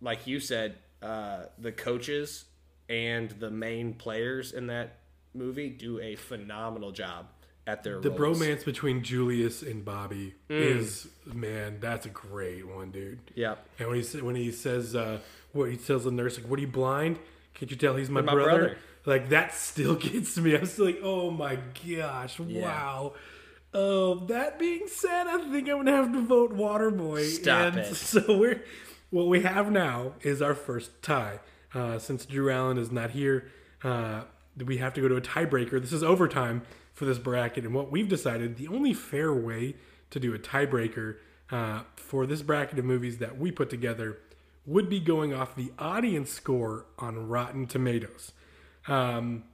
like 0.00 0.26
you 0.26 0.40
said 0.40 0.76
uh, 1.02 1.44
the 1.58 1.72
coaches 1.72 2.44
and 2.88 3.30
the 3.30 3.50
main 3.50 3.94
players 3.94 4.52
in 4.52 4.66
that 4.68 4.96
movie 5.34 5.68
do 5.68 6.00
a 6.00 6.16
phenomenal 6.16 6.90
job 6.90 7.26
at 7.66 7.82
their 7.84 8.00
The 8.00 8.10
roles. 8.10 8.40
bromance 8.40 8.64
between 8.64 9.02
Julius 9.02 9.62
and 9.62 9.84
Bobby 9.84 10.34
Mm. 10.48 10.78
is 10.78 11.08
man, 11.26 11.78
that's 11.80 12.06
a 12.06 12.08
great 12.10 12.66
one, 12.66 12.90
dude. 12.90 13.18
Yep. 13.34 13.66
And 13.78 13.88
when 13.90 14.00
he 14.02 14.20
when 14.20 14.34
he 14.36 14.50
says 14.52 14.96
uh, 14.96 15.18
what 15.52 15.70
he 15.70 15.76
tells 15.76 16.04
the 16.04 16.10
nurse 16.10 16.38
like, 16.38 16.48
"What 16.48 16.58
are 16.58 16.62
you 16.62 16.68
blind? 16.68 17.18
Can't 17.54 17.70
you 17.70 17.76
tell 17.76 17.96
he's 17.96 18.08
my, 18.10 18.20
My 18.22 18.32
brother? 18.32 18.50
brother. 18.58 18.78
Like 19.04 19.28
that 19.30 19.54
still 19.54 19.94
gets 20.08 20.36
me. 20.38 20.56
I'm 20.56 20.66
still 20.66 20.86
like, 20.86 21.00
oh 21.02 21.30
my 21.30 21.58
gosh, 21.86 22.38
wow. 22.40 23.12
Um, 23.74 24.26
that 24.28 24.58
being 24.58 24.86
said, 24.86 25.26
I 25.26 25.38
think 25.50 25.68
I'm 25.68 25.78
gonna 25.78 25.92
have 25.92 26.12
to 26.12 26.22
vote 26.22 26.56
Waterboy. 26.56 27.24
Stop 27.24 27.74
and 27.74 27.78
it. 27.78 27.94
So 27.96 28.38
we're 28.38 28.64
what 29.10 29.26
we 29.26 29.42
have 29.42 29.70
now 29.70 30.14
is 30.22 30.42
our 30.42 30.54
first 30.54 31.02
tie. 31.02 31.40
Uh, 31.74 31.98
since 31.98 32.24
Drew 32.24 32.50
Allen 32.50 32.78
is 32.78 32.90
not 32.90 33.10
here, 33.10 33.50
uh, 33.84 34.22
we 34.64 34.78
have 34.78 34.94
to 34.94 35.00
go 35.00 35.08
to 35.08 35.16
a 35.16 35.20
tiebreaker. 35.20 35.80
This 35.80 35.92
is 35.92 36.02
overtime 36.02 36.62
for 36.94 37.04
this 37.04 37.18
bracket, 37.18 37.64
and 37.64 37.74
what 37.74 37.90
we've 37.90 38.08
decided 38.08 38.56
the 38.56 38.68
only 38.68 38.94
fair 38.94 39.32
way 39.32 39.76
to 40.10 40.18
do 40.18 40.34
a 40.34 40.38
tiebreaker 40.38 41.16
uh, 41.50 41.82
for 41.96 42.26
this 42.26 42.42
bracket 42.42 42.78
of 42.78 42.84
movies 42.84 43.18
that 43.18 43.38
we 43.38 43.50
put 43.50 43.70
together 43.70 44.18
would 44.66 44.88
be 44.88 45.00
going 45.00 45.32
off 45.32 45.54
the 45.54 45.72
audience 45.78 46.30
score 46.30 46.86
on 46.98 47.28
Rotten 47.28 47.66
Tomatoes. 47.66 48.32
Um, 48.86 49.44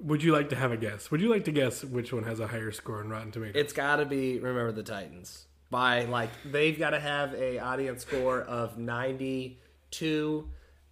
would 0.00 0.22
you 0.22 0.32
like 0.32 0.48
to 0.50 0.56
have 0.56 0.72
a 0.72 0.76
guess? 0.76 1.10
Would 1.10 1.20
you 1.20 1.28
like 1.28 1.44
to 1.44 1.52
guess 1.52 1.84
which 1.84 2.12
one 2.12 2.24
has 2.24 2.40
a 2.40 2.46
higher 2.46 2.72
score 2.72 3.00
on 3.00 3.08
Rotten 3.08 3.30
Tomatoes? 3.32 3.60
It's 3.60 3.72
got 3.72 3.96
to 3.96 4.06
be 4.06 4.38
Remember 4.38 4.72
the 4.72 4.82
Titans. 4.82 5.46
By 5.70 6.04
like 6.06 6.30
they've 6.44 6.76
got 6.78 6.90
to 6.90 7.00
have 7.00 7.32
a 7.34 7.58
audience 7.60 8.02
score 8.02 8.40
of 8.42 8.76
92 8.76 10.48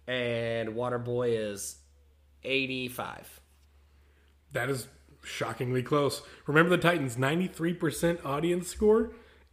and 0.07 0.69
Waterboy 0.69 1.51
is 1.51 1.77
85. 2.43 3.41
That 4.53 4.69
is 4.69 4.87
shockingly 5.23 5.83
close. 5.83 6.21
Remember 6.47 6.69
the 6.69 6.81
Titans 6.81 7.17
93% 7.17 8.25
audience 8.25 8.67
score 8.69 9.11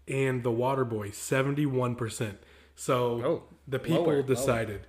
and 0.08 0.42
the 0.42 0.50
Waterboy 0.50 1.10
71%. 1.10 2.36
So 2.76 3.22
Oh, 3.24 3.42
the 3.66 3.78
people 3.78 4.04
lower, 4.04 4.14
lower. 4.16 4.22
decided. 4.22 4.86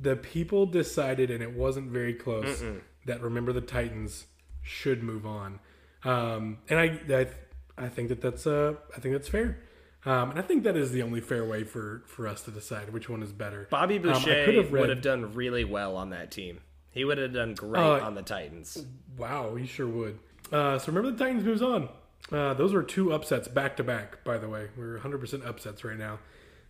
The 0.00 0.16
people 0.16 0.66
decided 0.66 1.30
and 1.30 1.42
it 1.42 1.52
wasn't 1.52 1.90
very 1.90 2.14
close 2.14 2.60
Mm-mm. 2.62 2.80
That 3.06 3.20
Remember 3.22 3.52
the 3.52 3.60
Titans 3.60 4.26
should 4.62 5.02
move 5.02 5.26
on. 5.26 5.60
Um, 6.04 6.58
and 6.68 6.78
I, 6.78 7.00
I 7.10 7.26
I 7.76 7.88
think 7.88 8.08
that 8.10 8.20
that's 8.20 8.46
uh 8.46 8.74
I 8.96 9.00
think 9.00 9.14
that's 9.14 9.28
fair. 9.28 9.58
Um, 10.06 10.30
and 10.30 10.38
I 10.38 10.42
think 10.42 10.64
that 10.64 10.76
is 10.76 10.92
the 10.92 11.02
only 11.02 11.22
fair 11.22 11.44
way 11.46 11.64
for, 11.64 12.02
for 12.06 12.28
us 12.28 12.42
to 12.42 12.50
decide 12.50 12.92
which 12.92 13.08
one 13.08 13.22
is 13.22 13.32
better. 13.32 13.66
Bobby 13.70 13.96
Um, 13.96 14.02
Boucher 14.02 14.44
could 14.44 14.54
have 14.56 14.70
would 14.70 14.90
have 14.90 15.00
done 15.00 15.32
really 15.34 15.64
well 15.64 15.96
on 15.96 16.10
that 16.10 16.30
team. 16.30 16.60
He 16.90 17.04
would 17.04 17.16
have 17.18 17.32
done 17.32 17.54
great 17.54 17.80
Uh, 17.80 18.00
on 18.04 18.14
the 18.14 18.22
Titans. 18.22 18.84
Wow, 19.16 19.54
he 19.54 19.66
sure 19.66 19.88
would. 19.88 20.18
Uh, 20.52 20.78
so 20.78 20.88
remember 20.92 21.10
the 21.10 21.24
Titans 21.24 21.42
moves 21.44 21.62
on. 21.62 21.88
Uh, 22.30 22.52
those 22.54 22.72
were 22.74 22.82
two 22.82 23.12
upsets 23.12 23.48
back 23.48 23.76
to 23.78 23.82
back. 23.84 24.22
By 24.24 24.36
the 24.38 24.48
way, 24.48 24.68
we're 24.76 24.92
100 24.94 25.18
percent 25.18 25.44
upsets 25.44 25.84
right 25.84 25.98
now. 25.98 26.18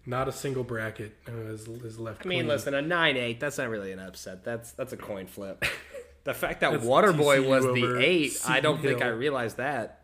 Not 0.07 0.29
a 0.29 0.33
single 0.33 0.65
bracket 0.65 1.15
uh, 1.29 1.33
is, 1.53 1.67
is 1.67 1.99
left. 1.99 2.25
I 2.27 2.29
mean, 2.29 2.41
clean. 2.41 2.49
listen, 2.49 2.75
a 2.75 2.83
9-8, 2.83 3.41
that's 3.41 3.57
not 3.57 3.69
really 3.71 3.91
an 3.91 3.99
upset. 3.99 4.45
That's 4.45 4.73
that's 4.73 4.93
a 4.93 4.97
coin 4.97 5.27
flip. 5.27 5.65
the 6.25 6.35
fact 6.35 6.61
that 6.61 6.73
That's 6.73 6.85
Waterboy 6.85 7.47
was 7.47 7.65
the 7.65 7.99
8, 8.01 8.41
I 8.47 8.61
don't 8.61 8.81
Seton 8.81 8.99
think 8.99 9.03
I 9.03 9.09
realized 9.09 9.59
that. 9.59 10.01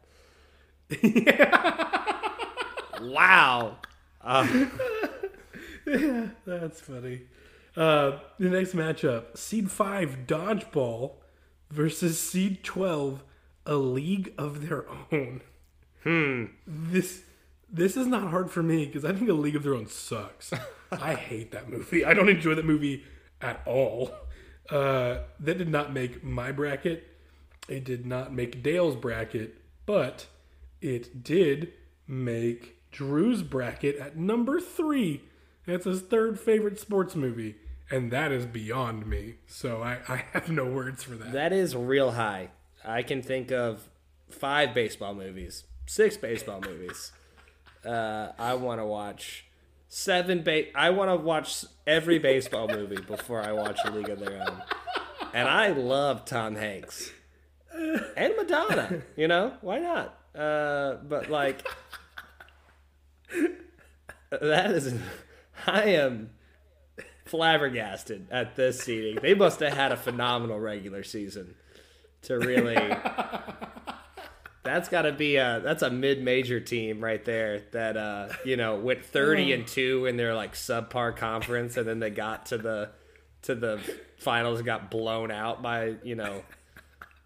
wow. 3.00 3.76
Uh, 4.22 4.46
yeah, 5.86 6.26
that's 6.46 6.80
funny. 6.80 7.22
Uh, 7.76 8.18
the 8.38 8.50
next 8.50 8.74
matchup: 8.74 9.36
Seed 9.36 9.70
Five 9.70 10.26
Dodgeball 10.26 11.12
versus 11.70 12.20
Seed 12.20 12.64
Twelve, 12.64 13.22
A 13.64 13.76
League 13.76 14.34
of 14.36 14.68
Their 14.68 14.84
Own. 15.12 15.40
Hmm. 16.02 16.46
This 16.66 17.22
this 17.72 17.96
is 17.96 18.06
not 18.06 18.30
hard 18.30 18.50
for 18.50 18.62
me 18.62 18.86
because 18.86 19.04
I 19.04 19.12
think 19.12 19.30
A 19.30 19.34
League 19.34 19.56
of 19.56 19.62
Their 19.62 19.74
Own 19.74 19.86
sucks. 19.86 20.52
I 20.92 21.14
hate 21.14 21.52
that 21.52 21.68
movie. 21.68 22.04
I 22.04 22.14
don't 22.14 22.28
enjoy 22.28 22.54
that 22.54 22.64
movie 22.64 23.04
at 23.40 23.62
all. 23.66 24.12
Uh, 24.70 25.18
that 25.38 25.58
did 25.58 25.68
not 25.68 25.92
make 25.92 26.22
my 26.22 26.52
bracket. 26.52 27.06
It 27.68 27.84
did 27.84 28.06
not 28.06 28.32
make 28.32 28.62
Dale's 28.62 28.96
bracket, 28.96 29.56
but 29.86 30.26
it 30.80 31.22
did 31.22 31.72
make 32.06 32.76
Drew's 32.90 33.42
bracket 33.42 33.96
at 33.96 34.16
number 34.16 34.60
three. 34.60 35.22
That's 35.66 35.84
his 35.84 36.00
third 36.02 36.40
favorite 36.40 36.80
sports 36.80 37.14
movie, 37.14 37.56
and 37.90 38.10
that 38.10 38.32
is 38.32 38.46
beyond 38.46 39.06
me. 39.06 39.36
So 39.46 39.82
I, 39.82 39.98
I 40.08 40.24
have 40.32 40.50
no 40.50 40.64
words 40.64 41.04
for 41.04 41.14
that. 41.16 41.32
That 41.32 41.52
is 41.52 41.76
real 41.76 42.12
high. 42.12 42.48
I 42.84 43.02
can 43.02 43.22
think 43.22 43.52
of 43.52 43.88
five 44.28 44.74
baseball 44.74 45.14
movies, 45.14 45.64
six 45.86 46.16
baseball 46.16 46.60
movies. 46.60 47.12
Uh, 47.84 48.32
I 48.38 48.54
want 48.54 48.80
to 48.80 48.84
watch 48.84 49.44
seven. 49.90 50.42
Ba- 50.42 50.74
I 50.74 50.88
want 50.90 51.10
to 51.10 51.16
watch 51.16 51.66
every 51.86 52.18
baseball 52.18 52.68
movie 52.68 53.00
before 53.02 53.42
I 53.42 53.52
watch 53.52 53.78
A 53.84 53.90
League 53.90 54.08
of 54.08 54.18
Their 54.20 54.40
Own. 54.40 54.62
And 55.34 55.46
I 55.46 55.68
love 55.68 56.24
Tom 56.24 56.56
Hanks 56.56 57.12
and 58.16 58.32
Madonna. 58.36 59.02
You 59.16 59.28
know 59.28 59.52
why 59.60 59.80
not? 59.80 60.18
Uh, 60.34 60.94
but 61.02 61.28
like 61.28 61.66
that 64.30 64.70
is, 64.70 64.94
I 65.66 65.82
am 65.84 66.30
flabbergasted 67.26 68.28
at 68.30 68.56
this 68.56 68.80
seating. 68.80 69.18
They 69.20 69.34
must 69.34 69.60
have 69.60 69.74
had 69.74 69.92
a 69.92 69.96
phenomenal 69.96 70.58
regular 70.58 71.02
season 71.02 71.54
to 72.22 72.38
really. 72.38 72.76
That's 74.62 74.88
got 74.90 75.02
to 75.02 75.12
be 75.12 75.36
a 75.36 75.60
that's 75.64 75.82
a 75.82 75.90
mid-major 75.90 76.60
team 76.60 77.02
right 77.02 77.24
there 77.24 77.62
that 77.72 77.96
uh 77.96 78.28
you 78.44 78.56
know 78.58 78.76
went 78.76 79.04
30 79.06 79.52
and 79.54 79.66
2 79.66 80.04
in 80.06 80.16
their 80.18 80.34
like 80.34 80.52
subpar 80.54 81.16
conference 81.16 81.76
and 81.78 81.88
then 81.88 81.98
they 81.98 82.10
got 82.10 82.46
to 82.46 82.58
the 82.58 82.90
to 83.42 83.54
the 83.54 83.80
finals 84.18 84.58
and 84.58 84.66
got 84.66 84.90
blown 84.90 85.30
out 85.30 85.62
by, 85.62 85.94
you 86.04 86.14
know, 86.14 86.42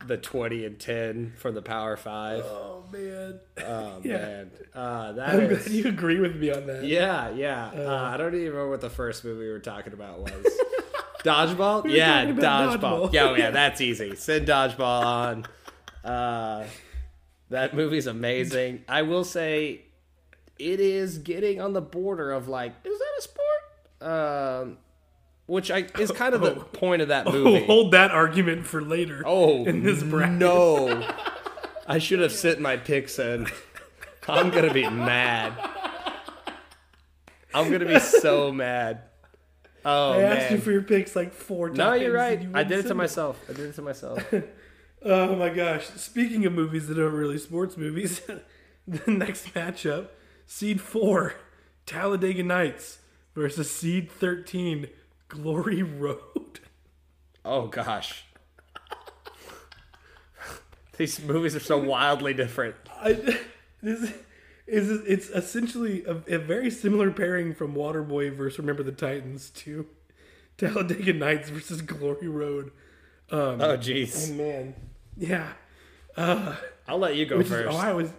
the 0.06 0.16
20 0.16 0.64
and 0.64 0.78
10 0.78 1.32
for 1.36 1.50
the 1.50 1.60
Power 1.60 1.96
5. 1.96 2.44
Oh 2.44 2.84
man. 2.92 3.40
Oh 3.66 4.00
Yeah. 4.04 4.16
man. 4.18 4.50
Uh 4.72 5.12
that 5.12 5.30
I'm 5.30 5.40
is- 5.40 5.64
glad 5.64 5.74
you 5.74 5.88
agree 5.88 6.20
with 6.20 6.36
me 6.36 6.52
on 6.52 6.66
that. 6.68 6.84
yeah, 6.84 7.30
yeah. 7.30 7.70
Uh, 7.74 7.80
Uh, 7.80 8.10
I 8.14 8.16
don't 8.16 8.34
even 8.34 8.46
remember 8.52 8.70
what 8.70 8.80
the 8.80 8.90
first 8.90 9.24
movie 9.24 9.40
we 9.40 9.48
were 9.50 9.58
talking 9.58 9.92
about 9.92 10.20
was. 10.20 10.32
Dodgeball? 11.24 11.82
We 11.84 11.96
yeah, 11.96 12.26
dodgeball. 12.26 12.78
Dodgeball. 12.80 13.12
Yeah, 13.12 13.22
oh, 13.30 13.34
yeah, 13.34 13.50
that's 13.50 13.80
easy. 13.80 14.14
Send 14.14 14.46
Dodgeball 14.46 15.04
on. 15.04 15.46
Uh, 16.04 16.66
that 17.50 17.74
movie's 17.74 18.06
amazing. 18.06 18.84
I 18.88 19.02
will 19.02 19.24
say 19.24 19.82
it 20.58 20.80
is 20.80 21.18
getting 21.18 21.60
on 21.60 21.72
the 21.72 21.80
border 21.80 22.32
of 22.32 22.48
like, 22.48 22.72
is 22.84 22.98
that 22.98 23.12
a 23.18 23.22
sport? 23.22 24.10
Um, 24.10 24.78
which 25.46 25.70
I 25.70 25.86
is 25.98 26.10
kind 26.10 26.34
of 26.34 26.40
the 26.40 26.54
point 26.54 27.02
of 27.02 27.08
that 27.08 27.26
movie. 27.26 27.62
Oh, 27.62 27.66
hold 27.66 27.92
that 27.92 28.10
argument 28.10 28.66
for 28.66 28.80
later. 28.80 29.22
Oh, 29.26 29.64
in 29.64 29.82
this 29.82 30.02
bracket. 30.02 30.38
no. 30.38 31.08
I 31.86 31.98
should 31.98 32.20
have 32.20 32.32
sent 32.32 32.60
my 32.60 32.76
picks 32.76 33.18
in. 33.18 33.46
I'm 34.28 34.50
going 34.50 34.66
to 34.66 34.72
be 34.72 34.88
mad. 34.88 35.52
I'm 37.52 37.68
going 37.68 37.80
to 37.80 37.86
be 37.86 38.00
so 38.00 38.50
mad. 38.50 39.02
Oh, 39.84 40.12
I 40.12 40.22
asked 40.22 40.50
man. 40.50 40.52
you 40.52 40.58
for 40.58 40.72
your 40.72 40.82
picks 40.82 41.14
like 41.14 41.32
four 41.32 41.68
times. 41.68 41.78
no, 41.78 41.92
you're 41.92 42.12
right. 42.12 42.40
you 42.40 42.50
I 42.54 42.64
did 42.64 42.84
it 42.84 42.88
to 42.88 42.94
myself. 42.94 43.38
I 43.50 43.52
did 43.52 43.66
it 43.66 43.74
to 43.74 43.82
myself. 43.82 44.22
Oh 45.04 45.36
my 45.36 45.50
gosh. 45.50 45.86
Speaking 45.96 46.46
of 46.46 46.52
movies 46.52 46.88
that 46.88 46.98
aren't 46.98 47.14
really 47.14 47.38
sports 47.38 47.76
movies, 47.76 48.20
the 48.88 49.10
next 49.10 49.52
matchup, 49.54 50.08
Seed 50.46 50.80
4, 50.80 51.34
Talladega 51.86 52.42
Nights 52.42 52.98
versus 53.34 53.70
seed 53.70 54.10
13 54.10 54.88
Glory 55.28 55.82
Road. 55.82 56.60
Oh 57.44 57.66
gosh. 57.66 58.24
These 60.96 61.20
movies 61.22 61.56
are 61.56 61.60
so 61.60 61.76
wildly 61.76 62.34
different. 62.34 62.76
I, 63.00 63.12
this 63.82 64.12
is 64.66 64.90
it's 65.06 65.28
essentially 65.28 66.04
a, 66.04 66.36
a 66.36 66.38
very 66.38 66.70
similar 66.70 67.10
pairing 67.10 67.52
from 67.52 67.74
Waterboy 67.74 68.32
versus 68.34 68.58
Remember 68.60 68.82
the 68.84 68.92
Titans 68.92 69.50
to 69.50 69.86
Talladega 70.56 71.12
Nights 71.12 71.50
versus 71.50 71.82
Glory 71.82 72.28
Road. 72.28 72.70
Um, 73.30 73.60
Oh 73.60 73.76
jeez. 73.76 74.30
oh 74.30 74.34
man, 74.34 74.74
yeah. 75.16 75.52
I'll 76.16 76.98
let 76.98 77.16
you 77.16 77.26
go 77.26 77.40
is, 77.40 77.48
first. 77.48 77.72
oh, 77.72 77.76
I 77.76 77.92
was. 77.92 78.12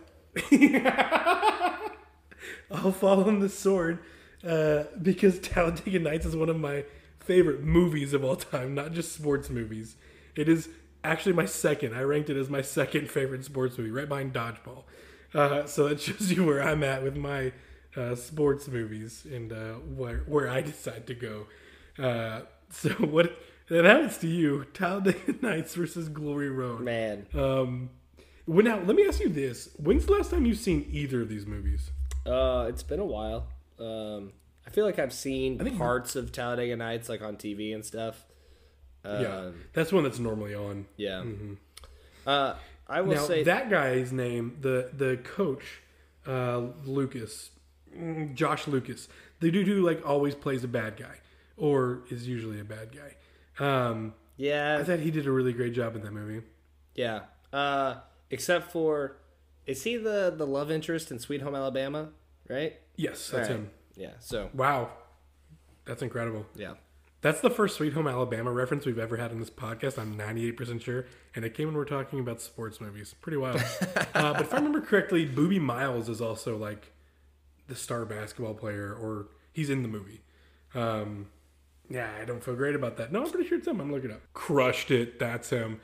I'll 2.72 2.92
fall 2.92 3.24
on 3.24 3.40
the 3.40 3.50
sword 3.50 4.00
uh, 4.46 4.84
because 5.02 5.40
Talladega 5.40 6.00
Nights 6.00 6.26
is 6.26 6.36
one 6.36 6.50
of 6.50 6.60
my 6.60 6.84
favorite 7.20 7.64
movies 7.64 8.14
of 8.14 8.24
all 8.24 8.36
time, 8.36 8.76
not 8.76 8.92
just 8.92 9.14
sports 9.14 9.50
movies. 9.50 9.96
It 10.36 10.50
is 10.50 10.70
actually 11.04 11.34
my 11.34 11.46
second. 11.46 11.96
I 11.96 12.02
ranked 12.02 12.30
it 12.30 12.38
as 12.38 12.50
my 12.50 12.62
second 12.62 13.10
favorite 13.10 13.46
sports 13.46 13.78
movie, 13.78 13.92
right 13.92 14.10
behind 14.10 14.34
Dodgeball. 14.34 14.84
Uh, 15.34 15.66
so 15.66 15.88
that 15.88 16.02
shows 16.02 16.32
you 16.32 16.46
where 16.46 16.62
I'm 16.62 16.84
at 16.84 17.04
with 17.04 17.16
my 17.16 17.54
uh, 17.96 18.16
sports 18.16 18.68
movies 18.68 19.26
and 19.32 19.52
uh, 19.52 19.74
where 19.74 20.20
where 20.28 20.50
I 20.50 20.62
decide 20.62 21.08
to 21.08 21.14
go. 21.14 21.48
Uh, 21.98 22.42
so 22.70 22.90
what? 22.90 23.38
Now 23.70 23.84
happens 23.84 24.18
to 24.20 24.28
you. 24.28 24.66
Talladega 24.74 25.36
Nights 25.42 25.76
versus 25.76 26.10
Glory 26.10 26.50
Road. 26.50 26.82
Man. 26.82 27.26
Um, 27.34 27.90
well, 28.46 28.64
now 28.64 28.80
let 28.80 28.96
me 28.96 29.08
ask 29.08 29.20
you 29.20 29.30
this: 29.30 29.70
When's 29.78 30.06
the 30.06 30.14
last 30.14 30.32
time 30.32 30.46
you've 30.46 30.60
seen 30.60 30.88
either 30.92 31.22
of 31.22 31.30
these 31.30 31.46
movies? 31.46 31.90
Uh, 32.26 32.66
it's 32.70 32.84
been 32.84 33.00
a 33.00 33.06
while. 33.06 33.48
Um, 33.80 34.34
I 34.66 34.70
feel 34.70 34.86
like 34.86 35.00
I've 35.00 35.14
seen 35.14 35.78
parts 35.78 36.16
of 36.16 36.32
Talladega 36.32 36.76
Nights 36.76 37.10
like 37.10 37.22
on 37.22 37.38
TV 37.38 37.74
and 37.74 37.84
stuff. 37.84 38.26
Um, 39.04 39.22
yeah, 39.22 39.50
that's 39.74 39.92
one 39.92 40.04
that's 40.04 40.20
normally 40.20 40.56
on. 40.56 40.86
Yeah. 40.98 41.24
Uh, 42.26 42.56
I 42.88 43.02
will 43.02 43.16
Now 43.16 43.26
say 43.26 43.44
that 43.44 43.70
guy's 43.70 44.12
name, 44.12 44.58
the 44.62 44.90
the 44.96 45.18
coach, 45.18 45.82
uh, 46.28 46.62
Lucas, 46.86 47.52
mm, 47.96 48.34
Josh 48.34 48.68
Lucas, 48.68 49.08
the 49.40 49.52
dude 49.52 49.68
who 49.68 49.82
like 49.82 50.08
always 50.08 50.36
plays 50.36 50.64
a 50.64 50.68
bad 50.68 50.98
guy 50.98 51.18
or 51.58 52.02
is 52.10 52.28
usually 52.28 52.60
a 52.60 52.64
bad 52.64 52.92
guy. 52.92 53.16
Um, 53.60 54.14
yeah, 54.38 54.78
I 54.80 54.84
thought 54.84 55.00
he 55.00 55.12
did 55.12 55.28
a 55.28 55.32
really 55.32 55.54
great 55.54 55.74
job 55.74 55.96
in 55.96 56.02
that 56.04 56.12
movie. 56.14 56.46
yeah. 56.96 57.22
Uh, 57.54 58.02
except 58.30 58.72
for, 58.72 59.16
is 59.66 59.84
he 59.84 59.96
the 59.98 60.34
the 60.36 60.46
love 60.46 60.70
interest 60.70 61.10
in 61.12 61.20
Sweet 61.20 61.42
Home 61.42 61.56
Alabama? 61.56 62.10
Right. 62.50 62.76
Yes, 62.98 63.30
that's 63.30 63.48
Right. 63.50 63.56
him. 63.58 63.70
Yeah. 63.96 64.12
So 64.20 64.50
Wow, 64.54 64.92
that's 65.86 66.02
incredible. 66.02 66.46
yeah. 66.56 66.74
That's 67.22 67.42
the 67.42 67.50
first 67.50 67.78
Sweet 67.78 67.94
Home 67.94 68.08
Alabama 68.08 68.52
reference 68.52 68.86
we've 68.86 69.00
ever 69.00 69.18
had 69.18 69.32
in 69.32 69.40
this 69.40 69.50
podcast. 69.50 69.98
I'm 69.98 70.16
98% 70.16 70.80
sure. 70.84 71.06
And 71.34 71.44
it 71.44 71.56
came 71.56 71.68
when 71.70 71.76
we're 71.76 71.86
talking 71.86 72.20
about 72.20 72.40
sports 72.40 72.80
movies. 72.80 73.16
Pretty 73.20 73.38
wild. 73.38 73.56
uh, 74.14 74.34
but 74.34 74.42
if 74.42 74.54
I 74.54 74.58
remember 74.58 74.80
correctly, 74.82 75.26
Boobie 75.28 75.60
Miles 75.60 76.08
is 76.08 76.22
also 76.22 76.56
like 76.56 76.92
the 77.68 77.74
star 77.76 78.06
basketball 78.06 78.54
player, 78.54 78.94
or 78.94 79.30
he's 79.54 79.72
in 79.72 79.82
the 79.82 79.88
movie. 79.88 80.22
Um, 80.76 81.30
yeah, 81.90 82.10
I 82.22 82.26
don't 82.26 82.44
feel 82.44 82.56
great 82.56 82.76
about 82.76 82.98
that. 82.98 83.12
No, 83.12 83.24
I'm 83.24 83.30
pretty 83.30 83.48
sure 83.48 83.58
it's 83.58 83.68
him. 83.68 83.80
I'm 83.80 83.92
looking 83.92 84.12
up. 84.12 84.22
Crushed 84.34 84.92
it. 84.92 85.20
That's 85.20 85.50
him. 85.50 85.80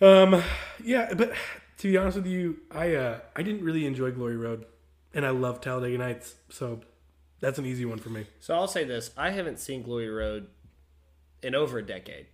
Um, 0.00 0.42
yeah, 0.82 1.14
but 1.14 1.32
to 1.78 1.90
be 1.90 1.96
honest 1.96 2.16
with 2.18 2.26
you, 2.26 2.58
I 2.70 2.94
uh, 2.94 3.20
I 3.34 3.42
didn't 3.42 3.62
really 3.64 3.86
enjoy 3.86 4.10
Glory 4.10 4.36
Road, 4.36 4.66
and 5.14 5.24
I 5.24 5.30
love 5.30 5.60
Talladega 5.60 5.98
Nights, 5.98 6.34
so 6.50 6.80
that's 7.40 7.58
an 7.58 7.66
easy 7.66 7.84
one 7.84 7.98
for 7.98 8.10
me. 8.10 8.26
So 8.40 8.54
I'll 8.54 8.68
say 8.68 8.84
this: 8.84 9.10
I 9.16 9.30
haven't 9.30 9.58
seen 9.58 9.82
Glory 9.82 10.10
Road 10.10 10.48
in 11.42 11.54
over 11.54 11.78
a 11.78 11.82
decade. 11.86 12.26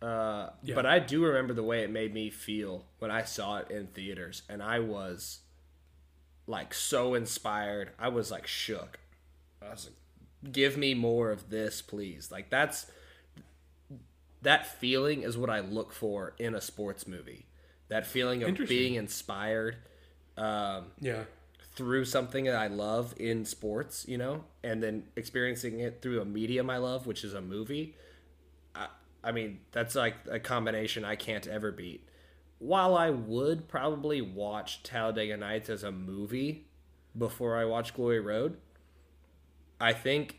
Uh, 0.00 0.50
Yeah. 0.62 0.74
But 0.74 0.86
I 0.86 0.98
do 0.98 1.24
remember 1.24 1.54
the 1.54 1.62
way 1.62 1.82
it 1.84 1.90
made 1.90 2.12
me 2.12 2.28
feel 2.30 2.86
when 2.98 3.10
I 3.10 3.22
saw 3.22 3.58
it 3.58 3.70
in 3.70 3.86
theaters, 3.88 4.42
and 4.48 4.62
I 4.62 4.80
was 4.80 5.40
like 6.46 6.74
so 6.74 7.14
inspired. 7.14 7.90
I 7.98 8.08
was 8.08 8.30
like 8.30 8.46
shook. 8.46 8.98
I 9.60 9.70
was 9.70 9.84
like, 9.86 9.94
"Give 10.50 10.76
me 10.76 10.94
more 10.94 11.30
of 11.30 11.50
this, 11.50 11.82
please!" 11.82 12.30
Like 12.32 12.50
that's 12.50 12.86
that 14.42 14.66
feeling 14.66 15.22
is 15.22 15.36
what 15.38 15.50
I 15.50 15.60
look 15.60 15.92
for 15.92 16.34
in 16.38 16.54
a 16.54 16.60
sports 16.60 17.06
movie. 17.06 17.46
That 17.88 18.06
feeling 18.06 18.42
of 18.42 18.56
being 18.68 18.94
inspired. 18.94 19.76
Um, 20.36 20.86
Yeah. 21.00 21.24
through 21.74 22.04
something 22.06 22.44
that 22.46 22.54
I 22.54 22.66
love 22.66 23.14
in 23.18 23.44
sports, 23.44 24.06
you 24.08 24.18
know, 24.18 24.44
and 24.62 24.82
then 24.82 25.04
experiencing 25.16 25.80
it 25.80 26.02
through 26.02 26.20
a 26.20 26.24
medium 26.24 26.68
I 26.70 26.78
love, 26.78 27.06
which 27.06 27.22
is 27.24 27.32
a 27.34 27.40
movie. 27.40 27.94
I, 28.74 28.88
I 29.22 29.32
mean, 29.32 29.60
that's 29.72 29.94
like 29.94 30.16
a 30.30 30.40
combination 30.40 31.04
I 31.04 31.16
can't 31.16 31.46
ever 31.46 31.70
beat. 31.70 32.06
While 32.58 32.96
I 32.96 33.10
would 33.10 33.68
probably 33.68 34.20
watch 34.20 34.82
Talladega 34.82 35.36
Nights 35.36 35.68
as 35.68 35.82
a 35.82 35.92
movie 35.92 36.66
before 37.16 37.56
I 37.56 37.64
watch 37.64 37.94
Glory 37.94 38.20
Road, 38.20 38.56
I 39.82 39.92
think 39.92 40.38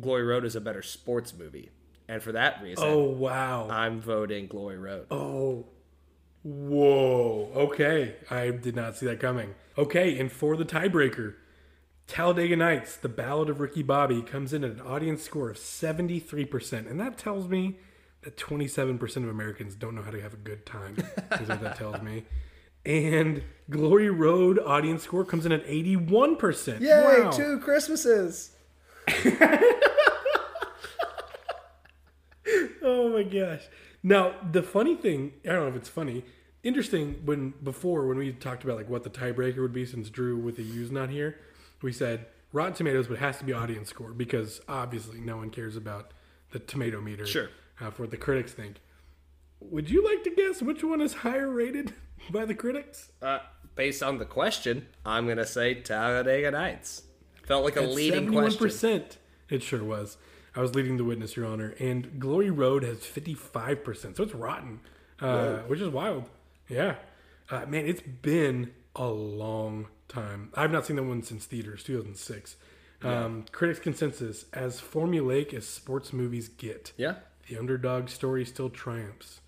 Glory 0.00 0.22
Road 0.22 0.44
is 0.44 0.56
a 0.56 0.60
better 0.60 0.82
sports 0.82 1.34
movie. 1.34 1.70
And 2.08 2.22
for 2.22 2.32
that 2.32 2.62
reason, 2.62 2.84
Oh 2.86 3.02
wow. 3.04 3.68
I'm 3.68 4.00
voting 4.00 4.46
Glory 4.46 4.78
Road. 4.78 5.06
Oh. 5.10 5.66
Whoa. 6.42 7.50
Okay. 7.54 8.16
I 8.30 8.50
did 8.50 8.76
not 8.76 8.96
see 8.96 9.06
that 9.06 9.18
coming. 9.18 9.54
Okay, 9.78 10.18
and 10.18 10.30
for 10.30 10.56
the 10.56 10.64
tiebreaker, 10.64 11.34
Talladega 12.06 12.54
Nights, 12.54 12.96
The 12.96 13.08
Ballad 13.08 13.48
of 13.48 13.60
Ricky 13.60 13.82
Bobby, 13.82 14.22
comes 14.22 14.52
in 14.52 14.62
at 14.62 14.72
an 14.72 14.80
audience 14.80 15.22
score 15.22 15.50
of 15.50 15.56
73%. 15.56 16.88
And 16.88 17.00
that 17.00 17.16
tells 17.16 17.48
me 17.48 17.78
that 18.22 18.36
27% 18.36 19.16
of 19.16 19.28
Americans 19.28 19.74
don't 19.74 19.94
know 19.94 20.02
how 20.02 20.10
to 20.10 20.20
have 20.20 20.34
a 20.34 20.38
good 20.38 20.66
time, 20.66 20.96
is 21.40 21.48
what 21.48 21.62
that 21.62 21.76
tells 21.76 22.02
me. 22.02 22.24
And 22.84 23.42
Glory 23.70 24.10
Road 24.10 24.58
audience 24.58 25.02
score 25.02 25.24
comes 25.24 25.46
in 25.46 25.52
at 25.52 25.66
81%. 25.66 26.80
wow. 27.24 27.30
two 27.30 27.58
Christmases! 27.60 28.50
Oh 32.82 33.08
my 33.08 33.22
gosh. 33.22 33.62
Now, 34.02 34.34
the 34.52 34.62
funny 34.62 34.94
thing, 34.94 35.32
I 35.44 35.48
don't 35.52 35.62
know 35.62 35.68
if 35.68 35.76
it's 35.76 35.88
funny, 35.88 36.24
interesting 36.62 37.22
when 37.24 37.54
before 37.62 38.06
when 38.06 38.18
we 38.18 38.32
talked 38.32 38.62
about 38.64 38.76
like 38.76 38.88
what 38.90 39.04
the 39.04 39.10
tiebreaker 39.10 39.58
would 39.62 39.72
be 39.72 39.86
since 39.86 40.10
Drew 40.10 40.36
with 40.36 40.56
the 40.56 40.62
U's 40.62 40.90
not 40.90 41.08
here, 41.08 41.38
we 41.80 41.92
said 41.92 42.26
Rotten 42.52 42.74
Tomatoes 42.74 43.06
but 43.08 43.14
it 43.14 43.20
has 43.20 43.38
to 43.38 43.44
be 43.44 43.52
audience 43.54 43.88
score 43.88 44.10
because 44.12 44.60
obviously 44.68 45.20
no 45.20 45.38
one 45.38 45.48
cares 45.50 45.76
about 45.76 46.10
the 46.50 46.58
tomato 46.58 47.00
meter 47.00 47.24
Sure. 47.26 47.48
uh, 47.80 47.90
for 47.90 48.02
what 48.02 48.10
the 48.10 48.16
critics 48.18 48.52
think. 48.52 48.76
Would 49.60 49.88
you 49.88 50.04
like 50.04 50.22
to 50.24 50.30
guess 50.30 50.60
which 50.60 50.84
one 50.84 51.00
is 51.00 51.14
higher 51.14 51.48
rated 51.48 51.94
by 52.30 52.44
the 52.44 52.54
critics? 52.54 53.12
Uh, 53.22 53.38
based 53.76 54.02
on 54.02 54.18
the 54.18 54.26
question, 54.26 54.86
I'm 55.06 55.26
gonna 55.26 55.46
say 55.46 55.74
Talladega 55.74 56.50
Nights. 56.50 57.02
Felt 57.46 57.64
like 57.64 57.76
a 57.76 57.82
leading 57.82 58.32
question. 58.32 58.58
It 59.50 59.62
sure 59.62 59.84
was. 59.84 60.16
I 60.56 60.60
was 60.60 60.74
leading 60.74 60.96
the 60.96 61.04
witness, 61.04 61.36
Your 61.36 61.46
Honor. 61.46 61.74
And 61.78 62.18
Glory 62.20 62.50
Road 62.50 62.82
has 62.84 62.98
55%. 62.98 64.16
So 64.16 64.22
it's 64.22 64.34
rotten, 64.34 64.80
uh, 65.20 65.58
which 65.66 65.80
is 65.80 65.88
wild. 65.88 66.30
Yeah. 66.68 66.96
Uh, 67.50 67.66
man, 67.66 67.86
it's 67.86 68.00
been 68.00 68.72
a 68.96 69.08
long 69.08 69.88
time. 70.08 70.50
I've 70.54 70.70
not 70.70 70.86
seen 70.86 70.96
that 70.96 71.02
one 71.02 71.22
since 71.22 71.44
theaters, 71.46 71.82
2006. 71.84 72.56
Um, 73.02 73.44
critics' 73.52 73.80
consensus 73.80 74.46
as 74.54 74.80
formulaic 74.80 75.52
as 75.52 75.66
sports 75.68 76.14
movies 76.14 76.48
get, 76.48 76.92
Yeah, 76.96 77.16
the 77.48 77.58
underdog 77.58 78.08
story 78.08 78.46
still 78.46 78.70
triumphs. 78.70 79.40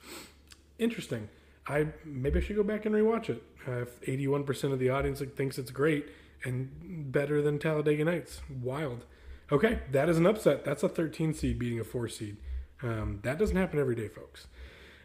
Interesting. 0.79 1.31
I 1.67 1.87
maybe 2.05 2.39
I 2.39 2.43
should 2.43 2.57
go 2.57 2.63
back 2.63 2.85
and 2.85 2.95
rewatch 2.95 3.31
it. 3.31 3.43
Uh, 3.67 3.83
if 3.83 4.01
81% 4.03 4.73
of 4.73 4.79
the 4.79 4.91
audience 4.91 5.23
thinks 5.35 5.57
it's 5.59 5.71
great 5.71 6.07
and 6.47 7.13
better 7.13 7.43
than 7.43 7.59
Talladega 7.59 8.05
Nights, 8.05 8.41
wild. 8.63 9.05
Okay, 9.51 9.81
that 9.91 10.09
is 10.09 10.17
an 10.17 10.27
upset. 10.27 10.65
That's 10.65 10.83
a 10.83 10.89
13 10.89 11.35
seed 11.35 11.59
beating 11.59 11.81
a 11.81 11.85
four 11.85 12.09
seed. 12.09 12.37
Um, 12.83 13.21
that 13.23 13.39
doesn't 13.39 13.57
happen 13.57 13.79
every 13.79 13.95
day, 13.95 14.09
folks. 14.09 14.47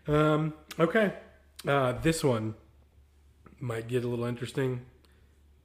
Um, 0.07 0.53
okay, 0.79 1.13
uh, 1.67 1.93
this 1.93 2.23
one 2.23 2.55
might 3.59 3.87
get 3.87 4.03
a 4.03 4.07
little 4.07 4.25
interesting. 4.25 4.85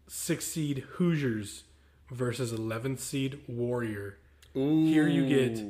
Six 0.09 0.47
seed 0.47 0.79
Hoosiers 0.95 1.65
versus 2.11 2.53
11th 2.53 3.01
seed 3.01 3.41
Warrior. 3.47 4.19
Here 4.55 5.07
you 5.07 5.29
get 5.29 5.63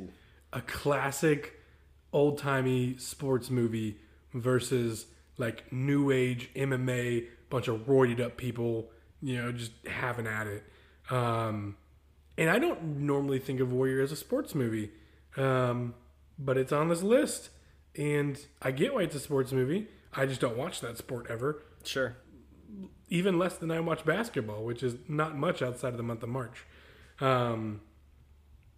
a 0.53 0.61
classic 0.61 1.61
old 2.13 2.39
timey 2.39 2.97
sports 2.99 3.51
movie 3.51 3.99
versus 4.33 5.07
like 5.39 5.73
new 5.73 6.11
age 6.11 6.51
MMA, 6.55 7.27
bunch 7.51 7.69
of 7.69 7.87
roided 7.87 8.21
up 8.21 8.37
people, 8.37 8.91
you 9.23 9.37
know, 9.43 9.53
just 9.53 9.73
having 9.87 10.27
at 10.27 10.47
it. 10.47 10.65
Um, 11.11 11.77
and 12.39 12.51
I 12.51 12.59
don't 12.59 12.99
normally 12.99 13.39
think 13.39 13.61
of 13.61 13.73
Warrior 13.73 14.01
as 14.03 14.13
a 14.13 14.17
sports 14.17 14.55
movie, 14.55 14.91
um, 15.37 15.95
but 16.39 16.57
it's 16.57 16.73
on 16.73 16.89
this 16.89 17.03
list. 17.03 17.51
And 17.97 18.39
I 18.61 18.73
get 18.73 18.93
why 18.93 19.03
it's 19.03 19.15
a 19.15 19.21
sports 19.21 19.53
movie. 19.53 19.89
I 20.15 20.27
just 20.27 20.41
don't 20.41 20.57
watch 20.57 20.81
that 20.81 20.99
sport 20.99 21.27
ever, 21.31 21.63
sure. 21.83 22.17
even 23.09 23.39
less 23.39 23.57
than 23.57 23.71
I 23.71 23.81
watch 23.81 24.05
basketball, 24.05 24.65
which 24.65 24.83
is 24.83 24.97
not 25.09 25.37
much 25.37 25.63
outside 25.63 25.89
of 25.89 25.97
the 25.97 26.03
month 26.03 26.23
of 26.23 26.29
March. 26.29 26.65
Um, 27.21 27.81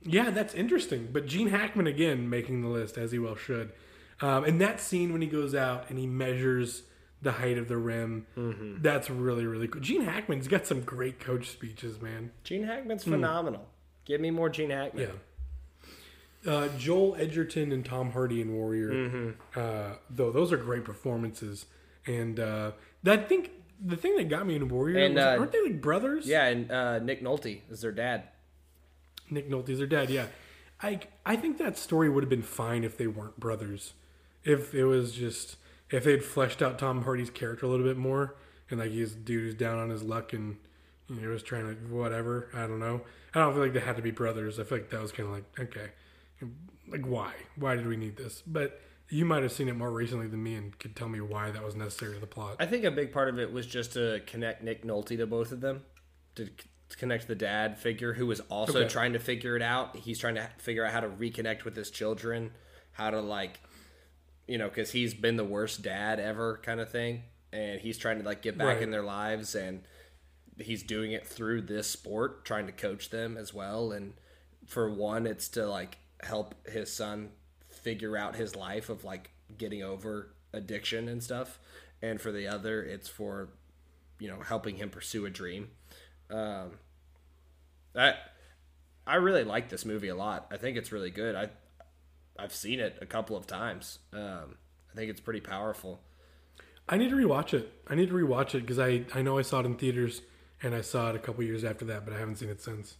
Yeah, 0.03 0.31
that's 0.31 0.55
interesting. 0.55 1.09
But 1.13 1.27
Gene 1.27 1.49
Hackman 1.49 1.87
again 1.89 2.31
making 2.31 2.63
the 2.63 2.69
list 2.69 2.97
as 2.97 3.11
he 3.13 3.19
well 3.19 3.35
should. 3.37 3.73
Um, 4.21 4.45
and 4.45 4.61
that 4.61 4.81
scene 4.81 5.13
when 5.13 5.23
he 5.23 5.29
goes 5.29 5.55
out 5.55 5.91
and 5.91 5.99
he 5.99 6.07
measures 6.07 6.83
the 7.23 7.33
height 7.33 7.59
of 7.59 7.69
the 7.69 7.77
rim, 7.77 8.27
Mm-hmm. 8.37 8.83
that's 8.83 9.11
really 9.11 9.47
really 9.47 9.69
cool. 9.69 9.81
Gene 9.81 10.03
Hackman's 10.05 10.49
got 10.49 10.67
some 10.67 10.81
great 10.83 11.19
coach 11.21 11.49
speeches, 11.49 12.01
man. 12.01 12.31
Gene 12.45 12.65
Hackman's 12.65 13.05
phenomenal. 13.05 13.67
Give 14.05 14.21
me 14.21 14.31
more 14.31 14.49
Gene 14.49 14.71
Hackman. 14.71 15.09
Yeah. 16.45 16.53
Uh, 16.53 16.69
Joel 16.79 17.17
Edgerton 17.19 17.73
and 17.73 17.85
Tom 17.85 18.13
Hardy 18.13 18.41
in 18.41 18.55
Warrior, 18.55 18.91
Mm-hmm. 18.91 19.31
uh, 19.59 19.95
though 20.09 20.31
those 20.31 20.53
are 20.53 20.57
great 20.57 20.85
performances. 20.85 21.67
And 22.07 22.39
uh, 22.39 22.71
I 23.05 23.17
think 23.19 23.51
the 23.85 23.97
thing 23.97 24.17
that 24.17 24.29
got 24.29 24.47
me 24.47 24.55
in 24.57 24.69
Warrior 24.69 24.99
And, 24.99 25.15
was, 25.17 25.25
uh, 25.25 25.37
aren't 25.39 25.53
they 25.53 25.63
like 25.63 25.81
brothers? 25.81 26.27
Yeah, 26.27 26.47
and 26.47 26.71
uh, 26.71 26.99
Nick 27.01 27.23
Nolte 27.23 27.61
is 27.71 27.81
their 27.81 27.93
dad. 27.93 28.25
Nick 29.31 29.51
Nolte's 29.51 29.79
their 29.79 29.87
dad. 29.87 30.09
Yeah, 30.11 30.27
I 30.81 31.01
I 31.27 31.37
think 31.37 31.59
that 31.59 31.77
story 31.77 32.09
would 32.09 32.23
have 32.23 32.31
been 32.31 32.43
fine 32.43 32.83
if 32.85 32.97
they 32.97 33.09
weren't 33.09 33.39
brothers. 33.39 33.93
If 34.45 34.75
it 34.75 34.87
was 34.87 35.13
just 35.13 35.57
if 35.91 36.05
they'd 36.05 36.23
fleshed 36.25 36.61
out 36.63 36.79
Tom 36.79 37.03
Hardy's 37.05 37.31
character 37.31 37.67
a 37.67 37.69
little 37.69 37.87
bit 37.87 37.97
more, 37.97 38.37
and 38.71 38.79
like 38.81 38.91
he's 38.91 39.15
dude 39.15 39.43
who's 39.43 39.55
down 39.55 39.79
on 39.79 39.91
his 39.91 40.03
luck 40.03 40.33
and 40.33 40.57
you 41.09 41.17
know 41.21 41.29
was 41.31 41.43
trying 41.43 41.67
to 41.67 41.75
whatever. 41.95 42.49
I 42.55 42.67
don't 42.67 42.79
know. 42.81 43.03
I 43.35 43.41
don't 43.41 43.53
feel 43.55 43.63
like 43.63 43.73
they 43.73 43.81
had 43.81 43.97
to 43.97 44.03
be 44.03 44.11
brothers. 44.11 44.59
I 44.59 44.65
feel 44.65 44.79
like 44.79 44.91
that 44.91 45.01
was 45.03 45.13
kind 45.13 45.29
of 45.29 45.35
like 45.35 45.45
okay, 45.59 45.91
like 46.89 47.07
why? 47.07 47.33
Why 47.57 47.77
did 47.77 47.87
we 47.87 47.97
need 47.97 48.17
this? 48.17 48.43
But 48.47 48.81
you 49.11 49.25
might 49.25 49.43
have 49.43 49.53
seen 49.53 49.69
it 49.69 49.77
more 49.77 49.91
recently 49.91 50.27
than 50.27 50.43
me 50.43 50.55
and 50.55 50.79
could 50.79 50.95
tell 50.95 51.09
me 51.09 51.21
why 51.21 51.51
that 51.51 51.65
was 51.65 51.75
necessary 51.75 52.15
to 52.15 52.21
the 52.21 52.27
plot. 52.27 52.57
I 52.61 52.67
think 52.67 52.85
a 52.85 52.91
big 52.91 53.13
part 53.13 53.29
of 53.31 53.39
it 53.39 53.51
was 53.53 53.67
just 53.67 53.95
to 53.95 54.21
connect 54.27 54.63
Nick 54.63 54.85
Nolte 54.85 55.17
to 55.17 55.27
both 55.27 55.51
of 55.51 55.63
them, 55.63 55.83
to, 56.35 56.45
to 56.45 56.97
connect 56.99 57.27
the 57.27 57.35
dad 57.35 57.79
figure 57.79 58.13
who 58.13 58.27
was 58.27 58.41
also 58.51 58.81
Okay. 58.81 58.89
trying 58.89 59.15
to 59.15 59.19
figure 59.19 59.57
it 59.57 59.63
out. 59.63 59.97
He's 59.97 60.19
trying 60.19 60.35
to 60.35 60.47
figure 60.59 60.85
out 60.85 60.93
how 60.93 61.01
to 61.01 61.09
reconnect 61.09 61.65
with 61.65 61.75
his 61.75 61.91
children, 61.91 62.51
how 62.93 63.09
to 63.09 63.21
like, 63.23 63.61
you 64.49 64.59
know, 64.59 64.69
because 64.69 64.91
he's 64.91 65.15
been 65.15 65.37
the 65.37 65.45
worst 65.45 65.83
dad 65.83 66.19
ever, 66.19 66.59
kind 66.65 66.81
of 66.81 66.91
thing, 66.91 67.23
and 67.53 67.81
he's 67.81 67.99
trying 67.99 68.19
to 68.19 68.25
like 68.25 68.43
get 68.43 68.59
back 68.59 68.67
Right. 68.77 68.83
in 68.83 68.91
their 68.91 69.03
lives, 69.05 69.55
and 69.55 69.83
he's 70.59 70.83
doing 70.83 71.13
it 71.13 71.27
through 71.27 71.63
this 71.63 71.89
sport, 71.89 72.45
trying 72.45 72.67
to 72.67 72.73
coach 72.73 73.11
them 73.11 73.37
as 73.37 73.55
well. 73.55 73.93
And 73.93 74.15
for 74.67 74.91
one, 74.93 75.27
it's 75.27 75.49
to 75.51 75.67
like 75.69 75.99
help 76.23 76.55
his 76.69 76.93
son 76.93 77.31
figure 77.69 78.17
out 78.17 78.35
his 78.35 78.57
life 78.57 78.89
of 78.89 79.05
like 79.05 79.31
getting 79.57 79.83
over 79.83 80.31
addiction 80.53 81.09
and 81.09 81.23
stuff, 81.23 81.61
and 82.03 82.21
for 82.21 82.33
the 82.33 82.49
other, 82.49 82.83
it's 82.83 83.09
for 83.09 83.51
you 84.19 84.29
know 84.29 84.41
helping 84.41 84.77
him 84.77 84.91
pursue 84.91 85.27
a 85.27 85.31
dream. 85.31 85.69
Um, 86.31 86.73
I 87.95 88.15
I 89.07 89.17
really 89.17 89.45
like 89.45 89.69
this 89.69 89.85
movie 89.85 90.09
a 90.09 90.15
lot. 90.17 90.47
I 90.51 90.57
think 90.57 90.77
it's 90.77 90.93
really 90.93 91.11
good. 91.11 91.35
I 91.35 91.51
I've 92.39 92.55
seen 92.55 92.81
it 92.81 92.99
a 93.01 93.07
couple 93.07 93.37
of 93.37 93.47
times. 93.47 93.99
Um, 94.13 94.57
I 94.93 94.97
think 94.97 95.11
it's 95.11 95.21
pretty 95.21 95.41
powerful. 95.41 96.01
I 96.89 96.97
need 96.97 97.11
to 97.11 97.17
rewatch 97.17 97.53
it. 97.53 97.71
I 97.89 97.95
need 97.95 98.09
to 98.09 98.15
rewatch 98.15 98.55
it 98.55 98.61
because 98.61 98.79
I 98.79 99.05
I 99.15 99.23
know 99.23 99.39
I 99.39 99.43
saw 99.43 99.61
it 99.61 99.67
in 99.67 99.75
theaters 99.77 100.23
and 100.63 100.75
I 100.75 100.81
saw 100.81 101.11
it 101.11 101.17
a 101.17 101.19
couple 101.19 101.45
years 101.45 101.65
after 101.65 101.85
that, 101.87 102.05
but 102.05 102.15
I 102.15 102.19
haven't 102.19 102.37
seen 102.37 102.49
it 102.49 102.61
since. 102.63 102.97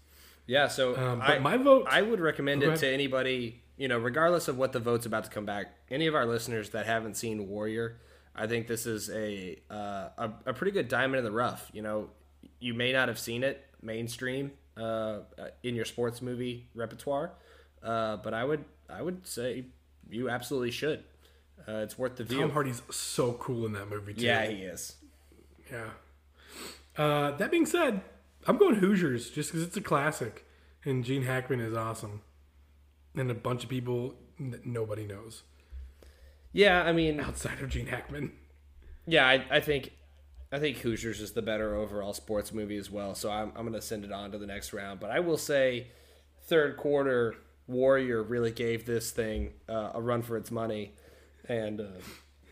Yeah, 0.47 0.69
so 0.69 0.97
Um, 0.97 1.19
but 1.19 1.31
I, 1.31 1.39
my 1.41 1.57
vote- 1.57 1.87
I 1.91 2.01
would 2.03 2.21
recommend 2.21 2.63
it 2.63 2.77
to 2.77 2.89
anybody, 2.89 3.63
you 3.77 3.87
know, 3.89 3.99
regardless 3.99 4.49
of 4.49 4.57
what 4.57 4.73
the 4.73 4.79
vote's 4.81 5.05
about 5.07 5.25
to 5.25 5.31
come 5.31 5.45
back. 5.45 5.67
Any 5.91 6.07
of 6.07 6.15
our 6.15 6.25
listeners 6.27 6.71
that 6.71 6.87
haven't 6.87 7.17
seen 7.17 7.49
Warrior, 7.49 7.99
I 8.35 8.47
think 8.47 8.67
this 8.67 8.87
is 8.87 9.11
a 9.11 9.59
uh, 9.71 10.09
a, 10.19 10.31
a 10.47 10.53
pretty 10.55 10.73
good 10.73 10.89
diamond 10.89 11.19
in 11.19 11.25
the 11.25 11.33
rough. 11.33 11.71
You 11.73 11.83
know, 11.83 12.11
you 12.61 12.75
may 12.75 12.93
not 12.93 13.09
have 13.09 13.19
seen 13.19 13.43
it 13.45 13.65
mainstream 13.83 14.53
uh, 14.77 15.19
in 15.63 15.75
your 15.75 15.85
sports 15.85 16.23
movie 16.23 16.69
repertoire, 16.75 17.33
uh, 17.83 18.17
but 18.19 18.35
I 18.35 18.45
would 18.45 18.65
I 18.89 19.03
would 19.03 19.27
say 19.27 19.67
you 20.09 20.29
absolutely 20.31 20.71
should. 20.71 21.05
Uh, 21.67 21.79
it's 21.79 21.99
worth 21.99 22.17
the 22.17 22.25
view. 22.25 22.41
Tom 22.41 22.51
Hardy's 22.51 22.83
so 22.91 23.33
cool 23.35 23.67
in 23.67 23.73
that 23.73 23.91
movie 23.91 24.15
too. 24.15 24.25
yeah, 24.25 24.47
he 24.47 24.63
is. 24.63 24.97
Yeah. 25.71 25.91
Uh, 26.97 27.33
that 27.33 27.51
being 27.51 27.67
said, 27.67 28.01
I'm 28.47 28.57
going 28.57 28.77
Hoosiers 28.77 29.31
just 29.31 29.51
because 29.51 29.67
it's 29.67 29.77
a 29.77 29.81
classic, 29.81 30.45
and 30.85 31.05
Gene 31.05 31.23
Hackman 31.23 31.61
is 31.61 31.75
awesome, 31.75 32.23
and 33.15 33.31
a 33.31 33.35
bunch 33.35 33.65
of 33.65 33.71
people 33.71 34.15
that 34.41 34.65
nobody 34.65 35.05
knows 35.05 35.43
Yeah, 36.53 36.83
I 36.83 36.93
mean, 36.93 37.21
outside 37.21 37.61
of 37.61 37.69
Gene 37.71 37.87
Hackman. 37.87 38.33
Yeah, 39.07 39.27
I, 39.27 39.45
I 39.51 39.61
think 39.61 39.93
I 40.51 40.59
think 40.59 40.79
Hoosiers 40.79 41.21
is 41.21 41.33
the 41.33 41.43
better 41.43 41.75
overall 41.77 42.15
sports 42.15 42.53
movie 42.53 42.79
as 42.79 42.91
well. 42.91 43.15
So 43.15 43.31
I'm 43.31 43.53
I'm 43.55 43.65
gonna 43.67 43.83
send 43.83 44.05
it 44.05 44.13
on 44.13 44.33
to 44.33 44.39
the 44.39 44.47
next 44.47 44.73
round. 44.73 45.01
But 45.01 45.11
I 45.11 45.21
will 45.21 45.37
say, 45.37 45.89
third 46.43 46.77
quarter 46.77 47.37
Warrior 47.69 48.23
really 48.23 48.51
gave 48.51 48.87
this 48.87 49.11
thing 49.11 49.53
uh, 49.69 49.91
a 49.95 50.01
run 50.01 50.23
for 50.23 50.37
its 50.37 50.51
money, 50.51 50.93
and 51.49 51.81
uh, 51.81 51.85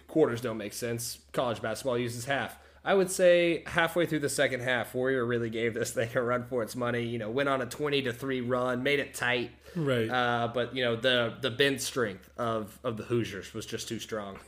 quarters 0.07 0.40
don't 0.40 0.59
make 0.59 0.74
sense. 0.74 1.18
College 1.33 1.61
basketball 1.61 1.98
uses 1.98 2.26
half. 2.26 2.57
I 2.85 2.94
would 2.94 3.11
say 3.11 3.64
halfway 3.66 4.07
through 4.07 4.20
the 4.20 4.29
second 4.29 4.61
half, 4.61 4.94
Warrior 4.94 5.24
really 5.24 5.50
gave 5.50 5.74
this 5.74 5.90
thing 5.94 6.11
a 6.14 6.22
run 6.22 6.44
for 6.44 6.62
its 6.62 6.76
money. 6.76 7.02
You 7.02 7.18
know, 7.18 7.31
went 7.31 7.48
on 7.48 7.61
a 7.62 7.66
twenty 7.66 8.02
to 8.02 8.12
three 8.12 8.42
run, 8.42 8.83
made 8.83 9.00
it 9.00 9.14
tight. 9.14 9.50
Right. 9.74 10.09
Uh, 10.09 10.50
but 10.52 10.76
you 10.76 10.85
know 10.85 10.94
the 10.94 11.35
the 11.40 11.50
bench 11.50 11.81
strength 11.81 12.31
of 12.37 12.79
of 12.85 12.96
the 12.96 13.05
Hoosiers 13.05 13.55
was 13.55 13.66
just 13.66 13.88
too 13.88 13.98
strong. 13.98 14.38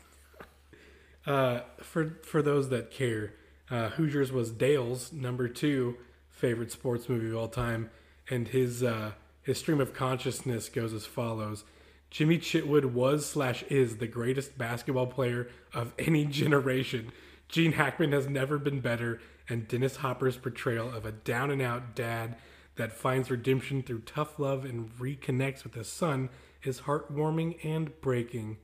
Uh, 1.26 1.60
for 1.80 2.18
for 2.22 2.42
those 2.42 2.68
that 2.68 2.90
care, 2.90 3.34
uh, 3.70 3.88
Hoosiers 3.90 4.30
was 4.30 4.50
Dale's 4.50 5.12
number 5.12 5.48
two 5.48 5.96
favorite 6.30 6.70
sports 6.70 7.08
movie 7.08 7.30
of 7.30 7.36
all 7.36 7.48
time, 7.48 7.90
and 8.30 8.48
his 8.48 8.82
uh, 8.82 9.12
his 9.48 9.58
stream 9.58 9.80
of 9.80 9.94
consciousness 9.94 10.68
goes 10.68 10.92
as 10.92 11.06
follows: 11.06 11.64
Jimmy 12.10 12.38
Chitwood 12.38 12.86
was 12.92 13.24
slash 13.26 13.62
is 13.64 13.96
the 13.96 14.06
greatest 14.06 14.58
basketball 14.58 15.06
player 15.06 15.48
of 15.72 15.92
any 15.98 16.24
generation. 16.26 17.12
Gene 17.48 17.72
Hackman 17.72 18.12
has 18.12 18.28
never 18.28 18.58
been 18.58 18.80
better, 18.80 19.20
and 19.48 19.66
Dennis 19.66 19.96
Hopper's 19.96 20.36
portrayal 20.36 20.92
of 20.94 21.06
a 21.06 21.12
down 21.12 21.50
and 21.50 21.62
out 21.62 21.94
dad 21.96 22.36
that 22.76 22.92
finds 22.92 23.30
redemption 23.30 23.82
through 23.82 24.00
tough 24.00 24.38
love 24.38 24.64
and 24.66 24.90
reconnects 24.98 25.64
with 25.64 25.74
his 25.74 25.88
son 25.88 26.28
is 26.62 26.82
heartwarming 26.82 27.56
and 27.64 27.98
breaking. 28.02 28.58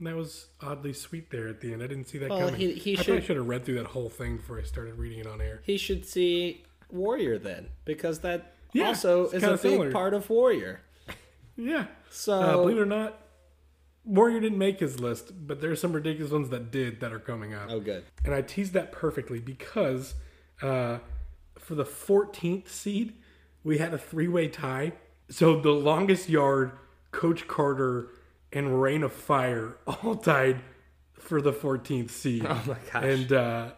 That 0.00 0.16
was 0.16 0.46
oddly 0.60 0.92
sweet 0.92 1.30
there 1.30 1.46
at 1.48 1.60
the 1.60 1.72
end. 1.72 1.82
I 1.82 1.86
didn't 1.86 2.08
see 2.08 2.18
that 2.18 2.30
Well, 2.30 2.40
coming. 2.50 2.54
he- 2.60 2.72
he 2.74 2.92
I 2.92 2.96
probably 2.96 3.14
should- 3.20 3.24
should 3.26 3.36
have 3.36 3.46
read 3.48 3.64
through 3.64 3.76
that 3.76 3.86
whole 3.86 4.08
thing 4.10 4.36
before 4.38 4.58
I 4.58 4.62
started 4.62 4.94
reading 4.98 5.18
it 5.20 5.26
on 5.26 5.40
air. 5.40 5.60
he 5.64 5.76
should 5.76 6.04
see 6.06 6.64
Warrior 6.90 7.38
then, 7.38 7.68
because 7.84 8.20
that 8.20 8.55
Yeah, 8.76 8.88
also 8.88 9.24
it's 9.24 9.34
is 9.34 9.42
a 9.42 9.50
big 9.52 9.58
similar. 9.60 9.92
part 9.92 10.14
of 10.14 10.28
Warrior. 10.30 10.80
Yeah. 11.58 11.86
So 12.10 12.34
Uh, 12.34 12.52
believe 12.52 12.76
it 12.76 12.80
or 12.80 12.86
not, 12.86 13.18
Warrior 14.04 14.40
didn't 14.40 14.58
make 14.58 14.78
his 14.80 15.00
list, 15.00 15.32
but 15.46 15.60
there's 15.62 15.80
some 15.80 15.92
ridiculous 15.94 16.30
ones 16.30 16.50
that 16.50 16.70
did 16.70 17.00
that 17.00 17.12
are 17.14 17.18
coming 17.18 17.54
up. 17.54 17.68
oh, 17.70 17.80
good. 17.80 18.04
And 18.24 18.34
I 18.34 18.42
teased 18.42 18.74
that 18.74 18.92
perfectly 18.92 19.40
because 19.40 20.14
uh, 20.62 20.98
for 21.58 21.74
the 21.74 21.84
14th 21.84 22.68
seed, 22.68 23.14
we 23.64 23.78
had 23.78 23.94
a 23.94 23.98
three 23.98 24.28
way 24.28 24.48
tie. 24.48 24.92
So 25.30 25.58
the 25.60 25.70
longest 25.72 26.28
yard, 26.28 26.72
Coach 27.10 27.48
Carter, 27.48 28.10
and 28.52 28.80
Reign 28.82 29.02
of 29.02 29.12
Fire 29.12 29.76
all 29.86 30.14
tied 30.16 30.60
for 31.14 31.40
the 31.40 31.52
14th 31.52 32.10
seed. 32.10 32.44
Oh 32.46 32.62
my 32.66 32.76
gosh. 32.92 33.02
And 33.04 33.32
uh, 33.32 33.70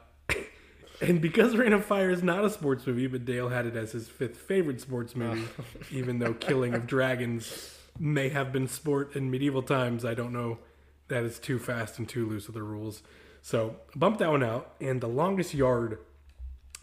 and 1.00 1.20
because 1.20 1.56
Reign 1.56 1.72
of 1.72 1.84
Fire 1.84 2.10
is 2.10 2.22
not 2.22 2.44
a 2.44 2.50
sports 2.50 2.86
movie, 2.86 3.06
but 3.06 3.24
Dale 3.24 3.48
had 3.48 3.66
it 3.66 3.76
as 3.76 3.92
his 3.92 4.08
fifth 4.08 4.36
favorite 4.36 4.80
sports 4.80 5.14
movie, 5.14 5.46
even 5.90 6.18
though 6.18 6.34
Killing 6.34 6.74
of 6.74 6.86
Dragons 6.86 7.76
may 7.98 8.28
have 8.28 8.52
been 8.52 8.68
sport 8.68 9.14
in 9.16 9.30
medieval 9.30 9.62
times. 9.62 10.04
I 10.04 10.14
don't 10.14 10.32
know. 10.32 10.58
That 11.08 11.24
is 11.24 11.38
too 11.38 11.58
fast 11.58 11.98
and 11.98 12.08
too 12.08 12.28
loose 12.28 12.46
with 12.46 12.54
the 12.54 12.62
rules. 12.62 13.02
So 13.42 13.76
bump 13.94 14.18
that 14.18 14.30
one 14.30 14.42
out. 14.42 14.74
And 14.80 15.00
the 15.00 15.08
longest 15.08 15.54
yard 15.54 15.98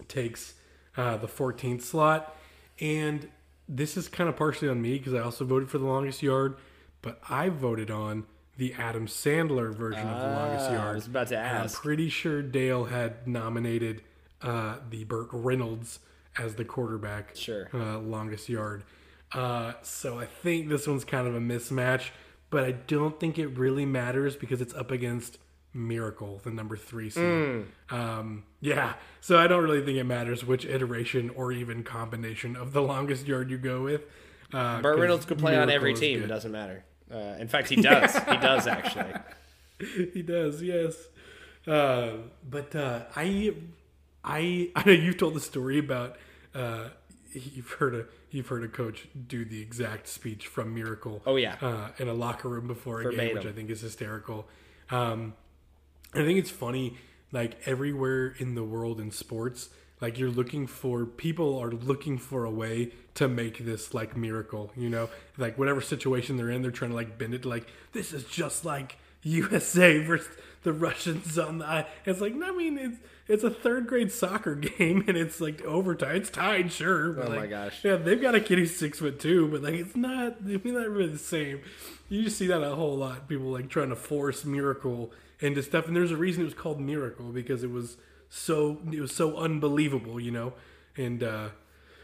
takes 0.08 0.56
uh, 0.97 1.17
the 1.17 1.28
14th 1.28 1.82
slot. 1.82 2.36
And 2.80 3.30
this 3.67 3.97
is 3.97 4.08
kind 4.08 4.30
of 4.30 4.36
partially 4.36 4.69
on 4.69 4.82
me 4.82 4.97
because 4.97 5.13
I 5.13 5.19
also 5.19 5.45
voted 5.45 5.69
for 5.69 5.78
the 5.78 5.86
longest 5.86 6.21
yard, 6.21 6.58
but 7.01 7.19
I 7.30 7.49
voted 7.49 7.89
on 7.91 8.25
the 8.58 8.74
Adam 8.76 9.06
Sandler 9.08 9.74
version 9.74 10.08
of 10.08 10.20
the 10.22 10.28
longest 10.28 10.70
Ah, 10.70 10.74
yard. 10.74 10.88
I 10.89 10.94
was 10.94 11.08
about 11.08 11.28
to 11.28 11.38
And 11.38 11.58
I'm 11.58 11.63
ask. 11.65 11.82
pretty 11.82 12.10
sure 12.10 12.41
Dale 12.41 12.86
had 12.86 13.28
nominated 13.28 14.02
uh, 14.41 14.78
the 14.89 15.04
Burt 15.06 15.28
Reynolds 15.32 16.00
as 16.38 16.56
the 16.56 16.65
quarterback. 16.65 17.36
Sure. 17.36 17.70
Uh, 17.74 17.98
longest 18.00 18.48
yard. 18.50 18.84
Uh, 19.34 19.74
so 19.82 20.20
I 20.20 20.26
think 20.26 20.70
this 20.70 20.88
one's 20.88 21.04
kind 21.04 21.28
of 21.28 21.36
a 21.36 21.39
mismatch, 21.39 22.10
but 22.50 22.63
I 22.63 22.72
don't 22.72 23.20
think 23.20 23.38
it 23.39 23.48
really 23.58 23.86
matters 23.86 24.36
because 24.36 24.62
it's 24.62 24.74
up 24.74 24.91
against 24.91 25.38
Miracle, 25.74 26.39
the 26.44 26.52
number 26.52 26.78
three 26.78 27.10
seed. 27.10 27.22
Mm. 27.24 27.65
Um, 27.89 28.44
yeah, 28.62 28.94
so 29.20 29.38
I 29.38 29.48
don't 29.48 29.62
really 29.63 29.84
think 29.84 29.98
it 29.98 30.06
matters 30.06 30.46
which 30.46 30.65
iteration 30.65 31.30
or 31.32 31.52
even 31.52 31.84
combination 31.84 32.56
of 32.56 32.72
the 32.72 32.82
longest 32.82 33.28
yard 33.28 33.50
you 33.52 33.58
go 33.58 33.82
with. 33.84 34.04
Uh, 34.54 34.80
Burt 34.82 34.94
'cause 34.96 35.02
Reynolds 35.02 35.26
could 35.26 35.39
play 35.39 35.52
on 35.58 35.68
Miracle 35.68 35.76
every 35.76 35.91
is 35.94 36.00
team. 36.00 36.18
It 36.20 36.22
good. 36.22 36.28
doesn't 36.30 36.52
matter. 36.54 36.86
Uh, 37.12 37.36
in 37.39 37.48
fact, 37.48 37.70
he 37.70 37.76
does. 37.76 38.13
he 38.15 38.38
does 38.38 38.68
actually. 38.68 39.13
he 40.13 40.22
does, 40.22 40.62
yes. 40.62 40.96
Uh, 41.68 42.18
but 42.50 42.76
uh, 42.76 43.04
I, 43.15 43.54
I, 44.24 44.72
I 44.76 44.84
know 44.86 44.91
you've 44.91 45.18
told 45.18 45.34
the 45.34 45.41
story 45.41 45.80
about 45.80 46.18
uh, 46.54 46.89
you've 47.32 47.72
heard 47.72 47.96
a 47.96 48.06
you've 48.32 48.48
heard 48.48 48.63
a 48.63 48.68
coach 48.68 49.08
do 49.28 49.46
the 49.46 49.62
exact 49.62 50.08
speech 50.08 50.48
from 50.48 50.74
Miracle. 50.74 51.22
Oh, 51.26 51.38
yeah. 51.38 51.56
uh, 51.62 51.89
in 51.98 52.08
a 52.08 52.13
locker 52.13 52.50
room 52.50 52.68
before 52.68 53.02
a 53.02 53.15
game, 53.15 53.36
which 53.36 53.46
I 53.46 53.52
think 53.52 53.70
is 53.70 53.82
hysterical. 53.82 54.48
Um, 54.89 55.34
I 56.13 56.20
think 56.20 56.39
it's 56.39 56.50
funny, 56.50 56.98
like 57.32 57.58
everywhere 57.65 58.36
in 58.38 58.56
the 58.56 58.63
world 58.63 59.00
in 59.00 59.12
sports, 59.12 59.70
like 60.02 60.20
you're 60.20 60.30
looking 60.30 60.68
for 60.68 61.06
people 61.06 61.58
are 61.58 61.72
looking 61.72 62.18
for 62.18 62.44
a 62.46 62.52
way 62.52 62.92
to 63.16 63.28
make 63.28 63.60
this 63.66 63.94
like 63.94 64.16
miracle, 64.18 64.72
you 64.76 64.90
know, 64.90 65.10
like 65.38 65.58
whatever 65.58 65.82
situation 65.82 66.38
they're 66.38 66.50
in, 66.52 66.62
they're 66.62 66.72
trying 66.72 66.92
to 66.92 66.96
like 66.96 67.18
bend 67.18 67.34
it 67.34 67.44
to 67.44 67.50
like 67.50 67.68
this 67.94 68.12
is 68.14 68.24
just 68.26 68.66
like 68.66 68.98
USA 69.24 70.00
versus 70.04 70.28
the 70.64 70.74
Russians 70.74 71.38
on 71.38 71.60
the. 71.60 71.66
I- 71.66 71.88
It's 72.06 72.20
like 72.22 72.34
no 72.36 72.48
I 72.54 72.58
mean 72.58 72.78
it's 72.78 72.98
it's 73.28 73.44
a 73.44 73.50
third 73.50 73.88
grade 73.88 74.12
soccer 74.12 74.54
game 74.78 75.04
and 75.08 75.18
it's 75.18 75.40
like 75.42 75.64
overtime. 75.64 76.16
It's 76.18 76.30
tied, 76.30 76.72
sure. 76.72 77.12
But 77.14 77.30
Oh 77.30 77.36
my 77.36 77.48
gosh. 77.48 77.80
yeah, 77.84 77.96
they've 77.96 78.22
got 78.22 78.36
a 78.36 78.40
kid 78.42 78.60
who's 78.60 78.76
six 78.76 79.00
foot 79.00 79.20
two, 79.20 79.48
but 79.48 79.62
like 79.64 79.76
it's 79.76 79.96
not. 79.96 80.38
I 80.46 80.58
mean, 80.58 80.74
not 80.74 80.90
really 80.90 81.08
the 81.10 81.18
same. 81.18 81.62
You 82.10 82.24
just 82.24 82.38
see 82.38 82.48
that 82.48 82.62
a 82.62 82.76
whole 82.76 82.98
lot. 82.98 83.28
People 83.28 83.48
like 83.48 83.70
trying 83.70 83.90
to 83.90 83.96
force 83.96 84.46
miracle 84.46 85.12
into 85.40 85.64
stuff, 85.64 85.88
and 85.88 85.96
there's 85.96 86.12
a 86.12 86.18
reason 86.18 86.42
it 86.42 86.46
was 86.46 86.54
called 86.54 86.80
miracle 86.80 87.32
because 87.32 87.64
it 87.64 87.72
was 87.72 87.98
so 88.30 88.82
it 88.92 89.00
was 89.00 89.16
so 89.16 89.38
unbelievable, 89.38 90.20
you 90.20 90.32
know. 90.32 90.54
And 90.98 91.24
uh, 91.24 91.50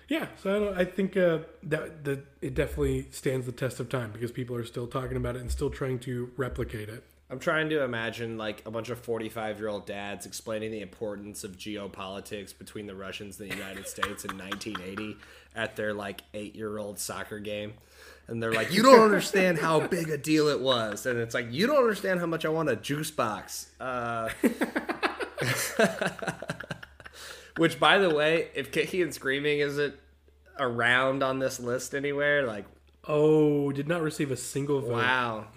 yeah, 0.08 0.28
so 0.42 0.74
I, 0.74 0.82
I 0.82 0.86
think 0.86 1.16
uh, 1.16 1.40
that 1.64 2.04
that 2.04 2.26
it 2.42 2.54
definitely 2.54 3.08
stands 3.12 3.46
the 3.46 3.52
test 3.52 3.80
of 3.80 3.90
time 3.90 4.12
because 4.12 4.32
people 4.32 4.56
are 4.56 4.66
still 4.66 4.88
talking 4.88 5.18
about 5.18 5.36
it 5.36 5.42
and 5.42 5.52
still 5.52 5.70
trying 5.70 6.00
to 6.00 6.32
replicate 6.38 6.90
it. 6.90 7.04
I'm 7.32 7.40
trying 7.40 7.70
to 7.70 7.82
imagine 7.82 8.38
like 8.38 8.62
a 8.66 8.72
bunch 8.72 8.90
of 8.90 9.00
45 9.00 9.60
year 9.60 9.70
old 9.70 9.86
dads 9.86 10.26
explaining 10.26 10.72
the 10.72 10.82
importance 10.82 11.46
of 11.46 11.58
geopolitics 11.58 12.56
between 12.56 12.88
the 12.88 12.96
Russians 12.96 13.40
and 13.40 13.50
the 13.50 13.56
United 13.56 13.88
States 13.88 14.26
in 14.26 14.38
1980 14.38 15.16
at 15.56 15.78
their 15.78 15.94
like 15.94 16.24
eight 16.34 16.58
year 16.58 16.78
old 16.78 17.00
soccer 17.00 17.40
game. 17.40 17.74
And 18.28 18.42
they're 18.42 18.54
like, 18.54 18.72
you 18.74 18.82
don't 18.88 19.02
understand 19.02 19.58
how 19.60 19.88
big 19.88 20.10
a 20.10 20.18
deal 20.18 20.48
it 20.48 20.60
was. 20.62 21.06
And 21.06 21.20
it's 21.20 21.34
like, 21.34 21.48
you 21.52 21.68
don't 21.68 21.78
understand 21.78 22.20
how 22.20 22.26
much 22.26 22.46
I 22.46 22.50
want 22.50 22.70
a 22.70 22.76
juice 22.76 23.12
box. 23.12 23.68
Uh, 23.80 24.30
which, 27.58 27.80
by 27.80 27.98
the 27.98 28.14
way, 28.14 28.50
if 28.56 28.72
Kicking 28.72 29.02
and 29.02 29.14
Screaming 29.14 29.60
isn't 29.60 29.96
around 30.60 31.24
on 31.24 31.40
this 31.40 31.60
list 31.60 31.94
anywhere, 31.96 32.46
like, 32.46 32.66
Oh, 33.08 33.72
did 33.72 33.88
not 33.88 34.04
receive 34.04 34.30
a 34.30 34.38
single 34.38 34.80
vote. 34.80 34.92
wow. 34.92 35.48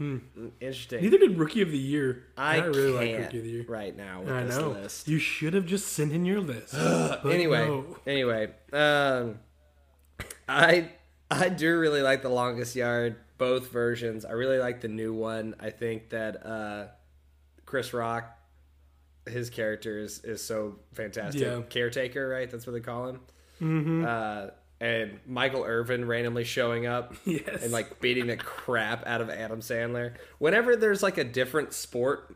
Interesting. 0.60 1.02
Neither 1.02 1.18
did 1.18 1.36
Rookie 1.36 1.60
of 1.60 1.70
the 1.70 1.78
Year. 1.78 2.24
I, 2.38 2.56
really 2.60 2.90
like 2.92 3.08
can't 3.10 3.22
Rookie 3.24 3.38
of 3.38 3.44
the 3.44 3.50
Year. 3.50 3.64
right 3.68 3.94
now 3.94 4.22
with 4.22 4.32
I 4.32 4.44
this 4.44 4.56
know. 4.56 4.70
list. 4.70 5.08
You 5.08 5.18
should 5.18 5.52
have 5.52 5.66
just 5.66 5.88
sent 5.88 6.12
in 6.12 6.24
your 6.24 6.40
list. 6.40 6.74
Anyway, 7.24 7.66
no. 7.66 7.96
anyway, 8.06 8.50
um, 8.72 9.38
I 10.48 10.90
I 11.40 11.48
do 11.48 11.78
really 11.78 12.02
like 12.02 12.22
the 12.22 12.28
longest 12.28 12.76
yard, 12.76 13.16
both 13.38 13.70
versions. 13.70 14.24
I 14.24 14.32
really 14.32 14.58
like 14.58 14.80
the 14.80 14.88
new 14.88 15.12
one. 15.12 15.54
I 15.60 15.70
think 15.70 16.10
that 16.10 16.44
uh, 16.46 16.86
Chris 17.66 17.92
Rock, 17.92 18.36
his 19.26 19.50
character 19.50 19.98
is 19.98 20.20
is 20.24 20.42
so 20.42 20.76
fantastic. 20.94 21.42
Yeah. 21.42 21.60
Caretaker, 21.68 22.28
right? 22.28 22.50
That's 22.50 22.66
what 22.66 22.72
they 22.72 22.80
call 22.80 23.08
him. 23.08 23.20
Mm-hmm. 23.60 24.04
Uh, 24.06 24.46
and 24.80 25.18
Michael 25.26 25.64
Irvin 25.64 26.04
randomly 26.06 26.44
showing 26.44 26.86
up 26.86 27.14
Yes. 27.24 27.62
and 27.62 27.72
like 27.72 28.00
beating 28.00 28.26
the 28.26 28.36
crap 28.36 29.06
out 29.06 29.20
of 29.20 29.30
Adam 29.30 29.60
Sandler. 29.60 30.14
Whenever 30.38 30.76
there's 30.76 31.02
like 31.02 31.16
a 31.16 31.24
different 31.24 31.72
sport 31.72 32.34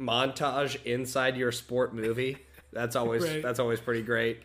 montage 0.00 0.82
inside 0.84 1.36
your 1.36 1.52
sport 1.52 1.94
movie, 1.94 2.38
that's 2.72 2.96
always 2.96 3.22
Right. 3.28 3.42
that's 3.42 3.58
always 3.58 3.80
pretty 3.80 4.02
great. 4.02 4.42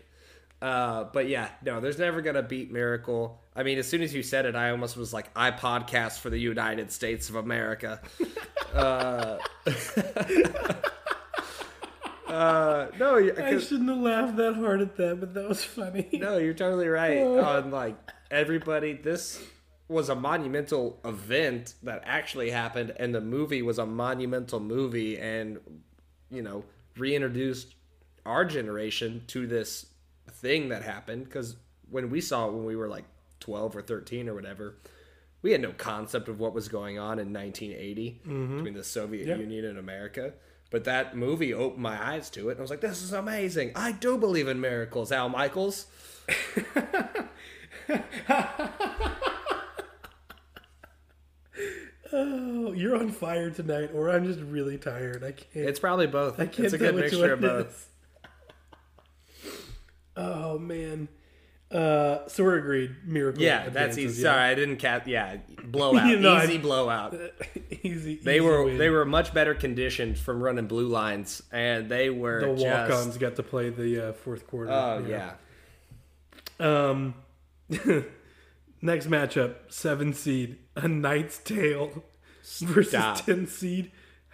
Uh, 0.61 1.05
but 1.13 1.27
yeah, 1.27 1.49
no, 1.63 1.79
there's 1.79 1.99
never 1.99 2.21
gonna 2.21 2.41
beat 2.41 2.71
Miracle. 2.71 3.41
I 3.55 3.63
mean, 3.63 3.77
as 3.77 3.87
soon 3.87 4.01
as 4.01 4.13
you 4.13 4.23
said 4.23 4.45
it, 4.45 4.55
I 4.55 4.71
almost 4.71 4.97
was 4.97 5.13
like, 5.13 5.29
I 5.35 5.51
podcast 5.51 6.19
for 6.19 6.29
the 6.29 6.39
United 6.39 6.91
States 6.91 7.29
of 7.29 7.35
America. 7.35 8.01
uh, 8.73 9.37
uh, 12.27 12.87
no, 12.99 13.17
I 13.17 13.59
shouldn't 13.59 13.89
have 13.89 13.99
laughed 13.99 14.35
that 14.37 14.55
hard 14.55 14.81
at 14.81 14.95
that, 14.97 15.19
but 15.19 15.33
that 15.35 15.47
was 15.47 15.63
funny. 15.63 16.09
no, 16.13 16.37
you're 16.37 16.55
totally 16.55 16.87
right. 16.87 17.19
On 17.21 17.69
like 17.69 17.95
everybody, 18.31 18.93
this 18.93 19.39
was 19.87 20.09
a 20.09 20.15
monumental 20.15 20.99
event 21.05 21.75
that 21.83 22.01
actually 22.05 22.49
happened, 22.49 22.93
and 22.97 23.13
the 23.13 23.21
movie 23.21 23.61
was 23.61 23.77
a 23.77 23.85
monumental 23.85 24.59
movie, 24.59 25.19
and 25.19 25.59
you 26.31 26.41
know, 26.41 26.63
reintroduced 26.97 27.75
our 28.25 28.43
generation 28.43 29.23
to 29.27 29.45
this 29.45 29.85
thing 30.41 30.69
that 30.69 30.83
happened. 30.83 31.25
Because 31.25 31.55
when 31.89 32.09
we 32.09 32.21
saw 32.21 32.47
it 32.47 32.53
when 32.53 32.65
we 32.65 32.75
were 32.75 32.87
like 32.87 33.05
12 33.39 33.75
or 33.75 33.81
13 33.81 34.29
or 34.29 34.33
whatever, 34.33 34.77
we 35.41 35.51
had 35.51 35.61
no 35.61 35.71
concept 35.71 36.27
of 36.27 36.39
what 36.39 36.53
was 36.53 36.67
going 36.67 36.97
on 36.97 37.19
in 37.19 37.31
1980 37.33 38.21
mm-hmm. 38.25 38.55
between 38.57 38.73
the 38.73 38.83
Soviet 38.83 39.27
Yeah. 39.27 39.35
Union 39.35 39.65
and 39.65 39.77
America. 39.77 40.33
But 40.69 40.83
that 40.83 41.15
movie 41.15 41.53
opened 41.53 41.81
my 41.81 42.11
eyes 42.11 42.29
to 42.31 42.49
it, 42.49 42.53
and 42.53 42.59
I 42.59 42.61
was 42.61 42.69
like, 42.69 42.81
"This 42.81 43.01
is 43.01 43.13
amazing! 43.13 43.71
I 43.73 43.93
do 43.93 44.17
believe 44.17 44.49
in 44.49 44.59
miracles." 44.59 45.13
Al 45.13 45.29
Michaels. 45.29 45.87
Oh, 52.13 52.71
you're 52.71 52.95
on 52.95 53.11
fire 53.11 53.49
tonight, 53.49 53.91
or 53.93 54.09
I'm 54.09 54.25
just 54.25 54.39
really 54.39 54.77
tired. 54.77 55.23
I 55.23 55.33
can't. 55.33 55.67
It's 55.67 55.79
probably 55.79 56.07
both. 56.07 56.39
I 56.39 56.45
can't 56.45 56.65
It's 56.65 56.73
a 56.73 56.77
good 56.77 56.95
mixture 56.95 57.33
of 57.33 57.41
both. 57.41 57.89
Oh 60.17 60.57
man. 60.57 61.07
Uh, 61.69 62.25
so 62.29 62.45
we're 62.45 62.57
agreed. 62.57 62.95
Miracle. 63.05 63.43
Yeah, 63.43 63.67
that's 63.67 63.97
easy. 63.97 64.21
yeah. 64.21 64.29
Sorry, 64.31 64.41
I 64.41 64.55
didn't 64.55 64.77
cap. 64.77 65.05
Yeah, 65.05 65.35
blowout, 65.65 66.07
You 66.09 66.17
know, 66.17 66.33
I- 66.33 66.45
easy 66.45 66.57
blowout. 66.59 67.13
easy. 67.83 68.15
They 68.23 68.35
easy 68.37 68.39
were 68.39 68.63
win. 68.63 68.77
they 68.77 68.89
were 68.89 69.03
much 69.03 69.33
better 69.33 69.53
conditioned 69.53 70.17
from 70.17 70.41
running 70.41 70.67
blue 70.67 70.87
lines, 70.87 71.43
and 71.51 71.89
they 71.89 72.09
were 72.09 72.39
the 72.39 72.63
walk-ons 72.63 73.17
got 73.17 73.35
to 73.35 73.43
play 73.43 73.69
the 73.69 74.09
uh, 74.09 74.13
fourth 74.13 74.47
quarter. 74.47 74.71
Oh 74.71 75.05
yeah. 75.05 75.33
Um, 76.59 77.15
next 78.81 79.07
matchup: 79.09 79.55
seven 79.67 80.13
seed, 80.13 80.57
A 80.77 80.87
Knight's 80.87 81.37
Tale 81.39 82.03
versus 82.61 82.89
Stop. 82.91 83.25
ten 83.25 83.45
seed, 83.45 83.91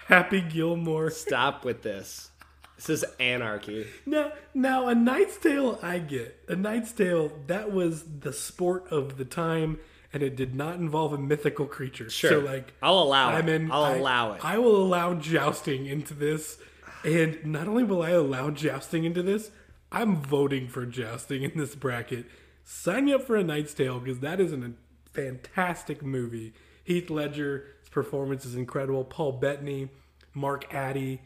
Happy 0.07 0.39
Gilmore. 0.41 1.09
Stop 1.09 1.65
with 1.65 1.81
this. 1.81 2.29
This 2.75 2.89
is 2.89 3.05
anarchy. 3.19 3.87
Now, 4.05 4.31
now, 4.53 4.87
A 4.87 4.95
Knight's 4.95 5.37
Tale, 5.37 5.79
I 5.81 5.99
get. 5.99 6.39
A 6.47 6.55
Knight's 6.55 6.91
Tale, 6.91 7.31
that 7.47 7.71
was 7.71 8.03
the 8.19 8.33
sport 8.33 8.91
of 8.91 9.17
the 9.17 9.25
time, 9.25 9.79
and 10.11 10.21
it 10.23 10.35
did 10.35 10.55
not 10.55 10.75
involve 10.75 11.13
a 11.13 11.17
mythical 11.17 11.65
creature. 11.65 12.09
Sure. 12.09 12.29
So, 12.31 12.39
like, 12.39 12.73
I'll 12.81 12.99
allow 12.99 13.29
I'm 13.29 13.47
it. 13.47 13.61
in. 13.61 13.71
I'll 13.71 13.83
I- 13.83 13.95
allow 13.97 14.33
it. 14.33 14.43
I 14.43 14.57
will 14.57 14.75
allow 14.75 15.13
jousting 15.13 15.85
into 15.85 16.13
this, 16.13 16.57
and 17.05 17.45
not 17.45 17.67
only 17.67 17.83
will 17.83 18.01
I 18.01 18.09
allow 18.11 18.49
jousting 18.49 19.03
into 19.05 19.21
this, 19.23 19.51
I'm 19.91 20.15
voting 20.17 20.67
for 20.67 20.85
jousting 20.85 21.43
in 21.43 21.51
this 21.55 21.75
bracket. 21.75 22.25
Sign 22.63 23.05
me 23.05 23.13
up 23.13 23.21
for 23.23 23.35
A 23.35 23.43
Knight's 23.43 23.73
Tale 23.73 23.99
because 23.99 24.19
that 24.19 24.39
is 24.39 24.51
an, 24.51 24.63
a 24.63 25.09
fantastic 25.11 26.01
movie. 26.03 26.53
Heath 26.83 27.09
Ledger's 27.09 27.63
performance 27.91 28.45
is 28.45 28.55
incredible. 28.55 29.03
Paul 29.03 29.33
Bettany, 29.33 29.89
Mark 30.33 30.73
Addy, 30.73 31.21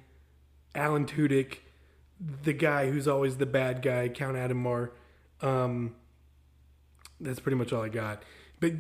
Alan 0.78 1.06
Tudyk, 1.06 1.58
the 2.44 2.54
guy 2.54 2.90
who's 2.90 3.08
always 3.08 3.38
the 3.38 3.46
bad 3.46 3.82
guy, 3.82 4.08
Count 4.08 4.38
Adhemar. 4.38 4.92
Um, 5.42 5.96
that's 7.20 7.40
pretty 7.40 7.58
much 7.58 7.74
all 7.74 7.82
I 7.82 7.90
got. 7.90 8.24
But 8.60 8.74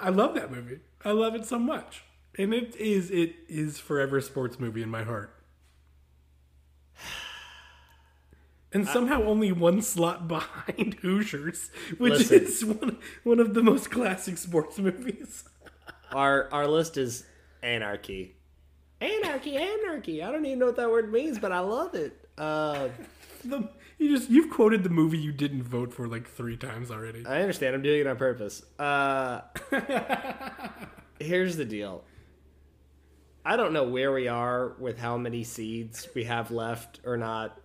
I 0.00 0.08
love 0.08 0.34
that 0.34 0.50
movie. 0.50 0.80
I 1.04 1.12
love 1.12 1.34
it 1.34 1.44
so 1.46 1.58
much, 1.58 2.02
and 2.36 2.52
it 2.52 2.74
is 2.76 3.10
it 3.10 3.34
is 3.48 3.78
forever 3.78 4.16
a 4.16 4.22
sports 4.22 4.58
movie 4.58 4.82
in 4.82 4.88
my 4.90 5.04
heart. 5.04 5.32
And 8.72 8.86
somehow 8.86 9.22
only 9.22 9.52
one 9.52 9.80
slot 9.80 10.28
behind 10.28 10.94
Hoosiers, 11.00 11.70
which 11.96 12.30
Listen. 12.30 12.44
is 12.44 12.64
one, 12.64 12.98
one 13.22 13.40
of 13.40 13.54
the 13.54 13.62
most 13.62 13.90
classic 13.90 14.36
sports 14.36 14.78
movies. 14.78 15.44
Our 16.12 16.52
our 16.52 16.66
list 16.66 16.96
is 16.96 17.24
anarchy. 17.62 18.36
Anarchy, 19.00 19.56
anarchy. 19.56 20.22
I 20.22 20.30
don't 20.32 20.44
even 20.46 20.58
know 20.58 20.66
what 20.66 20.76
that 20.76 20.90
word 20.90 21.12
means, 21.12 21.38
but 21.38 21.52
I 21.52 21.60
love 21.60 21.94
it. 21.94 22.18
Uh, 22.38 22.88
The, 23.44 23.68
you 23.98 24.16
just 24.16 24.28
you've 24.28 24.50
quoted 24.50 24.82
the 24.82 24.90
movie 24.90 25.18
you 25.18 25.30
didn't 25.30 25.62
vote 25.62 25.92
for 25.92 26.08
like 26.08 26.28
three 26.28 26.56
times 26.56 26.90
already. 26.90 27.24
I 27.24 27.40
understand. 27.42 27.76
I'm 27.76 27.82
doing 27.82 28.00
it 28.00 28.06
on 28.06 28.16
purpose. 28.16 28.62
Uh, 28.78 29.42
here's 31.20 31.56
the 31.56 31.64
deal. 31.64 32.02
I 33.44 33.56
don't 33.56 33.72
know 33.72 33.84
where 33.84 34.12
we 34.12 34.26
are 34.26 34.72
with 34.80 34.98
how 34.98 35.16
many 35.16 35.44
seeds 35.44 36.08
we 36.14 36.24
have 36.24 36.50
left 36.50 36.98
or 37.04 37.16
not, 37.16 37.56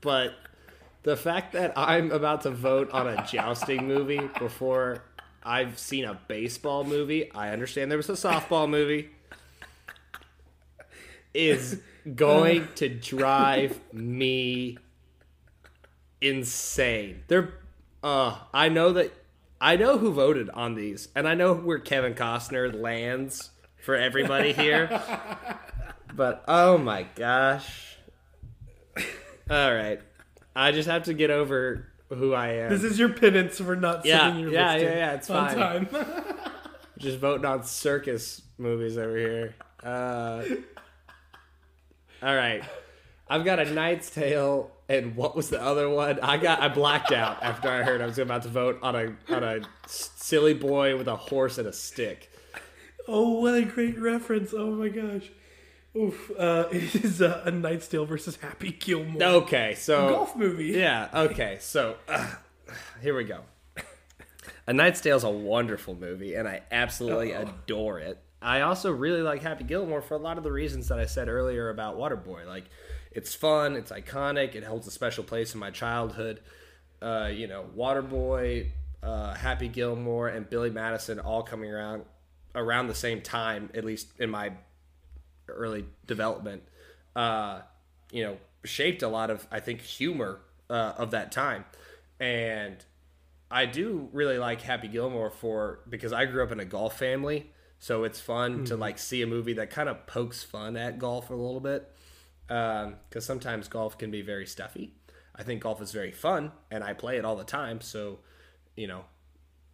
but 0.00 0.34
the 1.02 1.16
fact 1.16 1.52
that 1.54 1.72
I'm 1.76 2.12
about 2.12 2.42
to 2.42 2.50
vote 2.50 2.90
on 2.92 3.08
a 3.08 3.26
jousting 3.26 3.88
movie 3.88 4.30
before 4.38 5.02
I've 5.42 5.78
seen 5.78 6.04
a 6.04 6.14
baseball 6.28 6.84
movie, 6.84 7.32
I 7.32 7.50
understand 7.50 7.90
there 7.90 7.98
was 7.98 8.08
a 8.08 8.12
softball 8.12 8.68
movie, 8.70 9.10
is 11.34 11.80
going 12.14 12.68
to 12.76 12.88
drive 12.88 13.78
me 13.92 14.78
insane. 16.20 17.22
They're 17.28 17.54
uh 18.02 18.38
I 18.52 18.68
know 18.68 18.92
that 18.92 19.12
I 19.60 19.76
know 19.76 19.98
who 19.98 20.12
voted 20.12 20.50
on 20.50 20.74
these, 20.74 21.08
and 21.14 21.26
I 21.28 21.34
know 21.34 21.54
where 21.54 21.78
Kevin 21.78 22.14
Costner 22.14 22.78
lands 22.78 23.50
for 23.82 23.94
everybody 23.94 24.52
here. 24.52 24.88
but 26.14 26.44
oh 26.48 26.76
my 26.78 27.04
gosh! 27.14 27.96
All 29.50 29.74
right, 29.74 30.00
I 30.54 30.72
just 30.72 30.88
have 30.88 31.04
to 31.04 31.14
get 31.14 31.30
over 31.30 31.86
who 32.10 32.34
I 32.34 32.48
am. 32.54 32.70
This 32.70 32.84
is 32.84 32.98
your 32.98 33.08
penance 33.10 33.58
for 33.58 33.74
not 33.76 34.04
Yeah, 34.04 34.20
sending 34.20 34.42
your 34.44 34.52
yeah, 34.52 34.76
yeah, 34.76 34.82
yeah, 34.96 35.12
it's 35.14 35.28
fine. 35.28 35.56
time. 35.56 35.88
just 36.98 37.18
voting 37.18 37.46
on 37.46 37.64
circus 37.64 38.42
movies 38.58 38.98
over 38.98 39.16
here. 39.16 39.54
Uh, 39.82 40.44
all 42.22 42.34
right, 42.34 42.62
I've 43.28 43.44
got 43.44 43.58
a 43.58 43.70
Knight's 43.70 44.10
Tale, 44.10 44.70
and 44.88 45.16
what 45.16 45.34
was 45.36 45.50
the 45.50 45.60
other 45.60 45.88
one? 45.88 46.20
I 46.20 46.36
got 46.36 46.60
I 46.60 46.68
blacked 46.68 47.12
out 47.12 47.42
after 47.42 47.68
I 47.68 47.82
heard 47.82 48.00
I 48.00 48.06
was 48.06 48.18
about 48.18 48.42
to 48.42 48.48
vote 48.48 48.78
on 48.82 48.94
a 48.94 49.34
on 49.34 49.44
a 49.44 49.60
silly 49.86 50.54
boy 50.54 50.96
with 50.96 51.08
a 51.08 51.16
horse 51.16 51.58
and 51.58 51.68
a 51.68 51.72
stick. 51.72 52.30
oh, 53.08 53.40
what 53.40 53.54
a 53.54 53.64
great 53.64 53.98
reference! 53.98 54.52
Oh 54.52 54.70
my 54.70 54.88
gosh. 54.88 55.30
Oof. 55.96 56.30
Uh, 56.36 56.66
it 56.72 56.94
is 57.04 57.22
uh, 57.22 57.42
a 57.44 57.50
Knight's 57.50 57.88
Tale 57.88 58.04
versus 58.04 58.36
Happy 58.36 58.72
Gilmore. 58.72 59.22
Okay, 59.22 59.74
so 59.74 60.08
golf 60.08 60.36
movie. 60.36 60.66
Yeah. 60.66 61.08
Okay. 61.14 61.58
So 61.60 61.96
uh, 62.08 62.34
here 63.00 63.16
we 63.16 63.24
go. 63.24 63.40
A 64.66 64.72
Knight's 64.72 65.00
Tale 65.00 65.16
is 65.16 65.24
a 65.24 65.30
wonderful 65.30 65.94
movie, 65.94 66.34
and 66.34 66.48
I 66.48 66.62
absolutely 66.70 67.32
adore 67.32 67.98
it. 68.00 68.18
I 68.44 68.60
also 68.60 68.92
really 68.92 69.22
like 69.22 69.42
Happy 69.42 69.64
Gilmore 69.64 70.02
for 70.02 70.14
a 70.14 70.18
lot 70.18 70.36
of 70.36 70.44
the 70.44 70.52
reasons 70.52 70.88
that 70.88 70.98
I 70.98 71.06
said 71.06 71.28
earlier 71.28 71.70
about 71.70 71.96
Waterboy. 71.96 72.46
Like, 72.46 72.64
it's 73.10 73.34
fun, 73.34 73.74
it's 73.74 73.90
iconic, 73.90 74.54
it 74.54 74.64
holds 74.64 74.86
a 74.86 74.90
special 74.90 75.24
place 75.24 75.54
in 75.54 75.60
my 75.60 75.70
childhood. 75.70 76.40
Uh, 77.00 77.30
you 77.32 77.46
know, 77.46 77.64
Waterboy, 77.74 78.68
uh, 79.02 79.34
Happy 79.34 79.68
Gilmore, 79.68 80.28
and 80.28 80.48
Billy 80.48 80.68
Madison 80.68 81.18
all 81.18 81.42
coming 81.42 81.70
around 81.70 82.04
around 82.54 82.88
the 82.88 82.94
same 82.94 83.22
time, 83.22 83.70
at 83.74 83.84
least 83.84 84.08
in 84.18 84.30
my 84.30 84.52
early 85.48 85.86
development, 86.06 86.62
uh, 87.16 87.62
you 88.12 88.22
know, 88.22 88.36
shaped 88.64 89.02
a 89.02 89.08
lot 89.08 89.30
of 89.30 89.46
I 89.50 89.60
think 89.60 89.80
humor 89.80 90.40
uh, 90.68 90.92
of 90.98 91.12
that 91.12 91.32
time, 91.32 91.64
and 92.20 92.76
I 93.50 93.66
do 93.66 94.08
really 94.12 94.38
like 94.38 94.60
Happy 94.60 94.88
Gilmore 94.88 95.30
for 95.30 95.80
because 95.88 96.12
I 96.12 96.26
grew 96.26 96.42
up 96.42 96.52
in 96.52 96.60
a 96.60 96.64
golf 96.64 96.98
family, 96.98 97.50
so 97.84 98.04
it's 98.04 98.18
fun 98.18 98.64
to 98.64 98.78
like 98.78 98.98
see 98.98 99.20
a 99.20 99.26
movie 99.26 99.52
that 99.52 99.68
kind 99.68 99.90
of 99.90 100.06
pokes 100.06 100.42
fun 100.42 100.74
at 100.74 100.98
golf 100.98 101.28
a 101.28 101.34
little 101.34 101.60
bit, 101.60 101.94
because 102.46 103.26
sometimes 103.26 103.68
golf 103.68 103.98
can 103.98 104.10
be 104.10 104.22
very 104.22 104.46
stuffy. 104.46 104.94
I 105.36 105.42
think 105.42 105.60
golf 105.60 105.82
is 105.82 105.92
very 105.92 106.10
fun, 106.10 106.52
and 106.70 106.82
I 106.82 106.94
play 106.94 107.18
it 107.18 107.26
all 107.26 107.36
the 107.36 107.44
time, 107.44 107.82
so 107.82 108.20
you 108.74 108.86
know, 108.86 109.04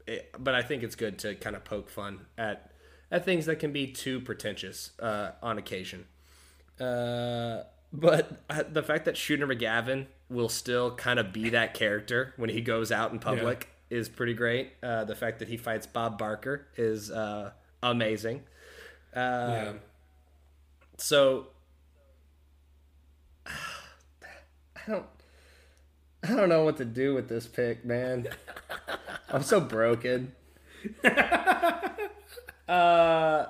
it, 0.08 0.34
but 0.36 0.56
I 0.56 0.62
think 0.62 0.82
it's 0.82 0.96
good 0.96 1.20
to 1.20 1.36
kind 1.36 1.54
of 1.54 1.62
poke 1.62 1.88
fun 1.88 2.26
at 2.36 2.72
at 3.12 3.24
things 3.24 3.46
that 3.46 3.60
can 3.60 3.70
be 3.70 3.86
too 3.86 4.18
pretentious 4.18 4.90
uh, 4.98 5.30
on 5.40 5.56
occasion. 5.56 6.06
Uh, 6.80 7.62
but 7.92 8.42
the 8.74 8.82
fact 8.82 9.04
that 9.04 9.16
Shooter 9.16 9.46
McGavin 9.46 10.06
will 10.28 10.48
still 10.48 10.96
kind 10.96 11.20
of 11.20 11.32
be 11.32 11.50
that 11.50 11.74
character 11.74 12.34
when 12.36 12.50
he 12.50 12.60
goes 12.60 12.90
out 12.90 13.12
in 13.12 13.20
public 13.20 13.68
is 13.88 14.08
pretty 14.08 14.34
great. 14.34 14.72
Uh, 14.82 15.04
the 15.04 15.14
fact 15.14 15.38
that 15.38 15.46
he 15.46 15.56
fights 15.56 15.86
Bob 15.86 16.18
Barker 16.18 16.66
is 16.76 17.08
uh, 17.12 17.52
amazing. 17.82 18.42
Uh, 19.14 19.18
Yeah. 19.50 19.72
So 20.98 21.46
I 23.46 23.50
don't 24.86 25.06
I 26.22 26.34
don't 26.36 26.48
know 26.50 26.64
what 26.64 26.76
to 26.78 26.84
do 26.84 27.14
with 27.14 27.28
this 27.28 27.46
pick, 27.46 27.84
man. 27.84 28.28
I'm 29.30 29.42
so 29.42 29.60
broken. 29.60 30.32
uh 32.68 33.46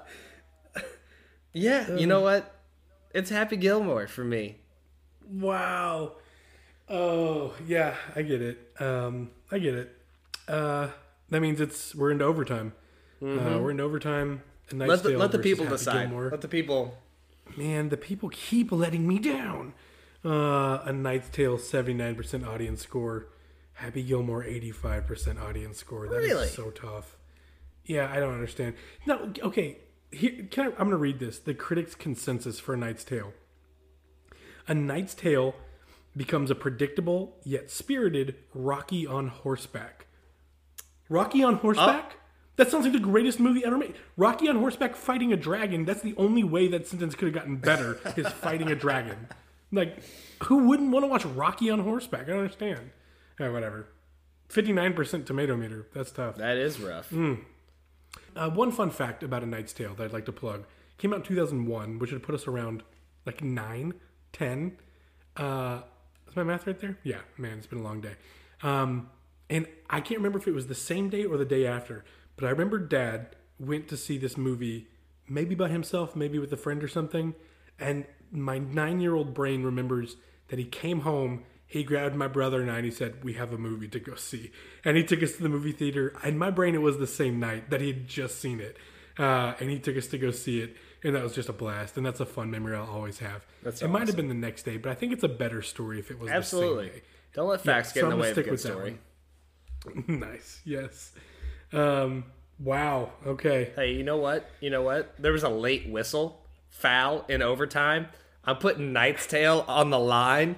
Yeah, 1.52 1.96
you 1.96 2.06
know 2.06 2.20
what? 2.20 2.54
It's 3.12 3.30
Happy 3.30 3.56
Gilmore 3.56 4.06
for 4.06 4.22
me. 4.24 4.58
Wow. 5.28 6.12
Oh 6.88 7.54
yeah, 7.66 7.94
I 8.14 8.22
get 8.22 8.40
it. 8.42 8.72
Um, 8.80 9.30
I 9.50 9.58
get 9.58 9.74
it. 9.74 9.96
Uh, 10.48 10.88
that 11.28 11.40
means 11.40 11.60
it's 11.60 11.94
we're 11.94 12.10
into 12.12 12.24
overtime. 12.24 12.72
Uh, 13.22 13.58
we're 13.60 13.70
in 13.72 13.80
overtime. 13.80 14.42
A 14.70 14.74
Mm-hmm. 14.74 14.86
Let 14.88 15.02
the, 15.02 15.18
let 15.18 15.32
the 15.32 15.38
people 15.40 15.64
Happy 15.64 15.76
decide. 15.78 16.08
Gilmore. 16.08 16.30
Let 16.30 16.42
the 16.42 16.48
people 16.48 16.96
Man, 17.56 17.88
the 17.88 17.96
people 17.96 18.28
keep 18.28 18.70
letting 18.70 19.06
me 19.06 19.18
down. 19.18 19.74
Uh, 20.24 20.80
a 20.84 20.92
Knight's 20.92 21.28
Tale, 21.28 21.58
79% 21.58 22.46
audience 22.46 22.82
score. 22.82 23.26
Happy 23.74 24.02
Gilmore, 24.02 24.44
85% 24.44 25.40
audience 25.42 25.78
score. 25.78 26.06
That 26.06 26.18
is 26.22 26.30
Really? 26.30 26.46
so 26.48 26.70
tough. 26.70 27.16
Yeah, 27.84 28.10
I 28.12 28.20
don't 28.20 28.34
understand. 28.34 28.74
No, 29.06 29.32
okay. 29.42 29.78
Here, 30.12 30.46
can 30.50 30.66
I, 30.66 30.70
I'm 30.70 30.76
going 30.76 30.90
to 30.90 30.96
read 30.96 31.18
this. 31.18 31.38
The 31.38 31.54
critics' 31.54 31.94
consensus 31.94 32.60
for 32.60 32.74
A 32.74 32.76
Knight's 32.76 33.04
Tale. 33.04 33.32
A 34.68 34.74
Knight's 34.74 35.14
Tale 35.14 35.54
becomes 36.16 36.50
a 36.50 36.54
predictable 36.54 37.36
yet 37.44 37.70
spirited 37.70 38.36
Rocky 38.54 39.06
on 39.06 39.28
horseback. 39.28 40.06
Rocky 41.08 41.42
on 41.42 41.56
horseback? 41.56 42.16
That 42.60 42.70
sounds 42.70 42.84
like 42.84 42.92
the 42.92 42.98
greatest 42.98 43.40
movie 43.40 43.64
ever 43.64 43.78
made. 43.78 43.94
Rocky 44.18 44.46
on 44.46 44.56
horseback 44.56 44.94
fighting 44.94 45.32
a 45.32 45.36
dragon. 45.38 45.86
That's 45.86 46.02
the 46.02 46.14
only 46.18 46.44
way 46.44 46.68
that 46.68 46.86
sentence 46.86 47.14
could 47.14 47.24
have 47.28 47.34
gotten 47.34 47.56
better 47.56 47.98
is 48.18 48.28
fighting 48.28 48.68
a 48.68 48.74
dragon. 48.74 49.28
Like, 49.72 49.96
who 50.42 50.68
wouldn't 50.68 50.90
want 50.90 51.04
to 51.04 51.06
watch 51.06 51.24
Rocky 51.24 51.70
on 51.70 51.80
horseback? 51.80 52.24
I 52.24 52.32
don't 52.32 52.40
understand. 52.40 52.90
Yeah, 53.38 53.48
whatever. 53.48 53.86
59% 54.50 55.24
tomato 55.24 55.56
meter. 55.56 55.86
That's 55.94 56.10
tough. 56.10 56.36
that 56.36 56.58
is 56.58 56.78
rough. 56.78 57.10
Uh, 57.10 58.50
one 58.50 58.72
fun 58.72 58.90
fact 58.90 59.22
about 59.22 59.42
A 59.42 59.46
Knight's 59.46 59.72
Tale 59.72 59.94
that 59.94 60.04
I'd 60.04 60.12
like 60.12 60.26
to 60.26 60.32
plug 60.32 60.66
came 60.98 61.14
out 61.14 61.20
in 61.20 61.22
2001, 61.22 61.98
which 61.98 62.12
would 62.12 62.22
put 62.22 62.34
us 62.34 62.46
around 62.46 62.82
like 63.24 63.42
9, 63.42 63.94
10. 64.34 64.76
Uh, 65.34 65.80
is 66.28 66.36
my 66.36 66.42
math 66.42 66.66
right 66.66 66.78
there? 66.78 66.98
Yeah, 67.04 67.20
man, 67.38 67.56
it's 67.56 67.66
been 67.66 67.78
a 67.78 67.82
long 67.82 68.02
day. 68.02 68.16
Um, 68.62 69.08
and 69.48 69.66
I 69.88 70.00
can't 70.00 70.18
remember 70.18 70.38
if 70.38 70.46
it 70.46 70.52
was 70.54 70.66
the 70.66 70.74
same 70.74 71.08
day 71.08 71.24
or 71.24 71.38
the 71.38 71.46
day 71.46 71.66
after, 71.66 72.04
but 72.40 72.46
I 72.46 72.50
remember 72.50 72.78
dad 72.78 73.36
went 73.58 73.86
to 73.88 73.96
see 73.96 74.16
this 74.16 74.36
movie, 74.36 74.88
maybe 75.28 75.54
by 75.54 75.68
himself, 75.68 76.16
maybe 76.16 76.38
with 76.38 76.52
a 76.52 76.56
friend 76.56 76.82
or 76.82 76.88
something. 76.88 77.34
And 77.78 78.06
my 78.32 78.58
nine 78.58 79.00
year 79.00 79.14
old 79.14 79.34
brain 79.34 79.62
remembers 79.62 80.16
that 80.48 80.58
he 80.58 80.64
came 80.64 81.00
home, 81.00 81.44
he 81.66 81.84
grabbed 81.84 82.16
my 82.16 82.26
brother 82.26 82.62
and 82.62 82.70
I, 82.70 82.76
and 82.76 82.84
he 82.86 82.90
said, 82.90 83.22
We 83.22 83.34
have 83.34 83.52
a 83.52 83.58
movie 83.58 83.88
to 83.88 84.00
go 84.00 84.14
see. 84.14 84.50
And 84.84 84.96
he 84.96 85.04
took 85.04 85.22
us 85.22 85.36
to 85.36 85.42
the 85.42 85.48
movie 85.50 85.72
theater. 85.72 86.16
In 86.24 86.38
my 86.38 86.50
brain, 86.50 86.74
it 86.74 86.82
was 86.82 86.98
the 86.98 87.06
same 87.06 87.38
night 87.38 87.70
that 87.70 87.80
he 87.80 87.88
had 87.88 88.08
just 88.08 88.40
seen 88.40 88.58
it. 88.58 88.78
Uh, 89.18 89.54
and 89.60 89.68
he 89.68 89.78
took 89.78 89.96
us 89.96 90.06
to 90.08 90.18
go 90.18 90.30
see 90.30 90.60
it. 90.60 90.76
And 91.04 91.14
that 91.14 91.22
was 91.22 91.34
just 91.34 91.48
a 91.48 91.52
blast. 91.52 91.96
And 91.96 92.04
that's 92.04 92.20
a 92.20 92.26
fun 92.26 92.50
memory 92.50 92.74
I'll 92.74 92.90
always 92.90 93.18
have. 93.18 93.46
That's 93.62 93.82
it 93.82 93.88
might 93.88 94.06
have 94.06 94.16
been 94.16 94.28
the 94.28 94.34
next 94.34 94.62
day, 94.62 94.78
but 94.78 94.90
I 94.90 94.94
think 94.94 95.12
it's 95.12 95.24
a 95.24 95.28
better 95.28 95.62
story 95.62 95.98
if 95.98 96.10
it 96.10 96.18
was 96.18 96.30
Absolutely. 96.30 96.68
the 96.68 96.72
same 96.72 96.82
day. 96.82 96.86
Absolutely. 96.86 97.02
Don't 97.34 97.48
let 97.48 97.60
facts 97.60 97.92
get 97.92 98.00
so 98.00 98.10
in 98.10 98.16
the 98.16 98.22
way 98.22 98.30
of 98.30 98.38
a 98.38 98.42
good 98.42 98.60
story. 98.60 98.98
nice. 100.08 100.60
Yes. 100.64 101.12
Um, 101.72 102.24
wow. 102.58 103.12
Okay. 103.26 103.72
Hey, 103.76 103.92
you 103.92 104.02
know 104.02 104.16
what? 104.16 104.48
You 104.60 104.70
know 104.70 104.82
what? 104.82 105.14
There 105.18 105.32
was 105.32 105.42
a 105.42 105.48
late 105.48 105.88
whistle, 105.88 106.42
foul 106.68 107.24
in 107.28 107.42
overtime. 107.42 108.08
I'm 108.44 108.56
putting 108.56 108.92
Knight's 108.92 109.26
Tale 109.26 109.64
on 109.68 109.90
the 109.90 109.98
line 109.98 110.56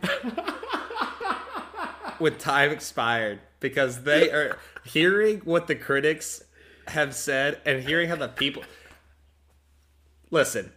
with 2.20 2.38
time 2.38 2.70
expired 2.70 3.40
because 3.60 4.04
they 4.04 4.30
are 4.30 4.58
hearing 4.84 5.40
what 5.40 5.66
the 5.66 5.74
critics 5.74 6.44
have 6.88 7.14
said 7.14 7.60
and 7.66 7.82
hearing 7.82 8.08
how 8.08 8.16
the 8.16 8.28
people 8.28 8.62
listen. 10.30 10.72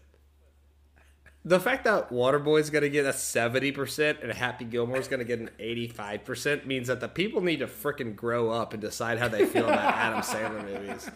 The 1.48 1.60
fact 1.60 1.84
that 1.84 2.10
Waterboy's 2.10 2.72
going 2.72 2.82
to 2.82 2.90
get 2.90 3.06
a 3.06 3.10
70% 3.10 4.24
and 4.24 4.34
Happy 4.34 4.66
Gilmore's 4.66 5.08
going 5.08 5.20
to 5.20 5.26
get 5.26 5.38
an 5.40 5.52
85% 5.60 6.66
means 6.66 6.88
that 6.88 7.00
the 7.00 7.08
people 7.08 7.40
need 7.42 7.60
to 7.60 7.68
freaking 7.68 8.16
grow 8.16 8.50
up 8.50 8.74
and 8.74 8.82
decide 8.82 9.20
how 9.20 9.28
they 9.28 9.46
feel 9.46 9.66
about 9.66 9.94
Adam 9.96 10.22
Sandler 10.22 10.64
movies. 10.66 11.08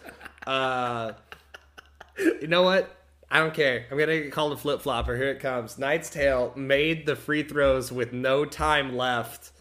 Uh, 0.46 1.12
you 2.40 2.46
know 2.46 2.62
what? 2.62 2.96
I 3.32 3.38
don't 3.38 3.54
care. 3.54 3.86
I'm 3.90 3.96
gonna 3.98 4.20
get 4.22 4.32
called 4.32 4.52
a 4.52 4.56
flip 4.56 4.80
flopper. 4.82 5.16
Here 5.16 5.30
it 5.30 5.38
comes. 5.38 5.78
Knight's 5.78 6.10
Tale 6.10 6.52
made 6.56 7.06
the 7.06 7.14
free 7.14 7.44
throws 7.44 7.92
with 7.92 8.12
no 8.12 8.44
time 8.44 8.96
left, 8.96 9.52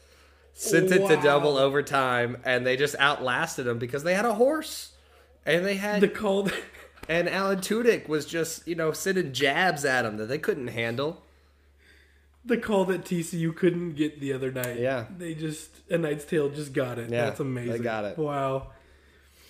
sent 0.53 0.91
it 0.91 1.07
to 1.07 1.15
Wow. 1.17 1.21
double 1.21 1.57
overtime, 1.57 2.37
and 2.43 2.65
they 2.65 2.75
just 2.75 2.95
outlasted 2.97 3.65
them 3.65 3.77
because 3.77 4.01
they 4.01 4.15
had 4.15 4.25
a 4.25 4.33
horse, 4.33 4.93
and 5.45 5.63
they 5.63 5.75
had 5.75 6.01
The 6.01 6.07
call. 6.07 6.49
And 7.09 7.27
Alan 7.27 7.59
Tudyk 7.59 8.07
was 8.07 8.25
just 8.25 8.65
you 8.67 8.75
know 8.75 8.93
sending 8.93 9.33
jabs 9.33 9.83
at 9.83 10.03
them 10.03 10.15
that 10.17 10.27
they 10.27 10.37
couldn't 10.37 10.67
handle. 10.67 11.23
the 12.45 12.57
call 12.57 12.85
that 12.85 13.03
TCU 13.03 13.53
couldn't 13.53 13.95
get 13.95 14.21
the 14.21 14.31
other 14.31 14.51
night. 14.51 14.79
Yeah. 14.79 15.05
They 15.17 15.33
just 15.33 15.69
a 15.89 15.97
Knight's 15.97 16.23
Tale 16.23 16.49
just 16.49 16.71
got 16.73 16.97
it. 16.97 17.09
Yeah, 17.09 17.25
That's 17.25 17.39
amazing. 17.41 17.71
they 17.73 17.79
got 17.79 18.05
it. 18.05 18.17
Wow. 18.17 18.69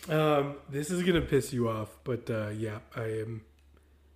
Um, 0.10 0.56
this 0.70 0.90
is 0.90 1.04
gonna 1.04 1.22
piss 1.22 1.54
you 1.54 1.70
off, 1.70 1.90
but 2.04 2.30
uh, 2.30 2.50
yeah, 2.50 2.80
I 2.96 3.04
am. 3.04 3.42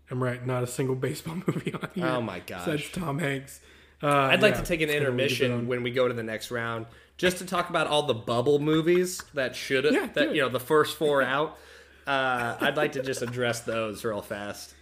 I'm 0.10 0.24
right. 0.24 0.44
Not 0.46 0.64
a 0.64 0.68
single 0.68 0.96
baseball 1.08 1.36
movie 1.46 1.74
on 1.74 1.90
here. 1.94 2.08
Oh 2.08 2.22
my 2.22 2.40
gosh. 2.40 2.66
Besides 2.66 2.90
Tom 2.92 3.20
Hanks. 3.20 3.60
Uh, 4.02 4.08
I'd 4.08 4.42
like 4.42 4.56
yeah, 4.56 4.62
to 4.62 4.66
take 4.66 4.82
an 4.82 4.90
it's 4.90 5.00
gonna 5.00 5.12
leave 5.16 5.20
it 5.20 5.32
intermission 5.32 5.68
when 5.68 5.84
we 5.84 5.92
go 5.92 6.08
to 6.10 6.14
the 6.14 6.24
next 6.24 6.52
round, 6.52 6.88
just 7.18 7.38
to 7.38 7.46
talk 7.46 7.70
about 7.70 7.88
all 7.88 8.04
the 8.04 8.14
bubble 8.14 8.60
movies 8.60 9.22
that 9.34 9.56
should 9.56 9.86
have 9.86 9.94
Yeah, 9.94 10.08
that 10.14 10.36
you 10.36 10.42
know 10.42 10.50
the 10.50 10.60
first 10.60 10.98
four 10.98 11.22
out. 11.22 11.58
Uh, 12.06 12.58
I'd 12.60 12.78
like 12.78 12.94
to 12.94 13.04
just 13.04 13.22
address 13.22 13.62
those 13.62 14.04
real 14.04 14.22
fast. 14.22 14.74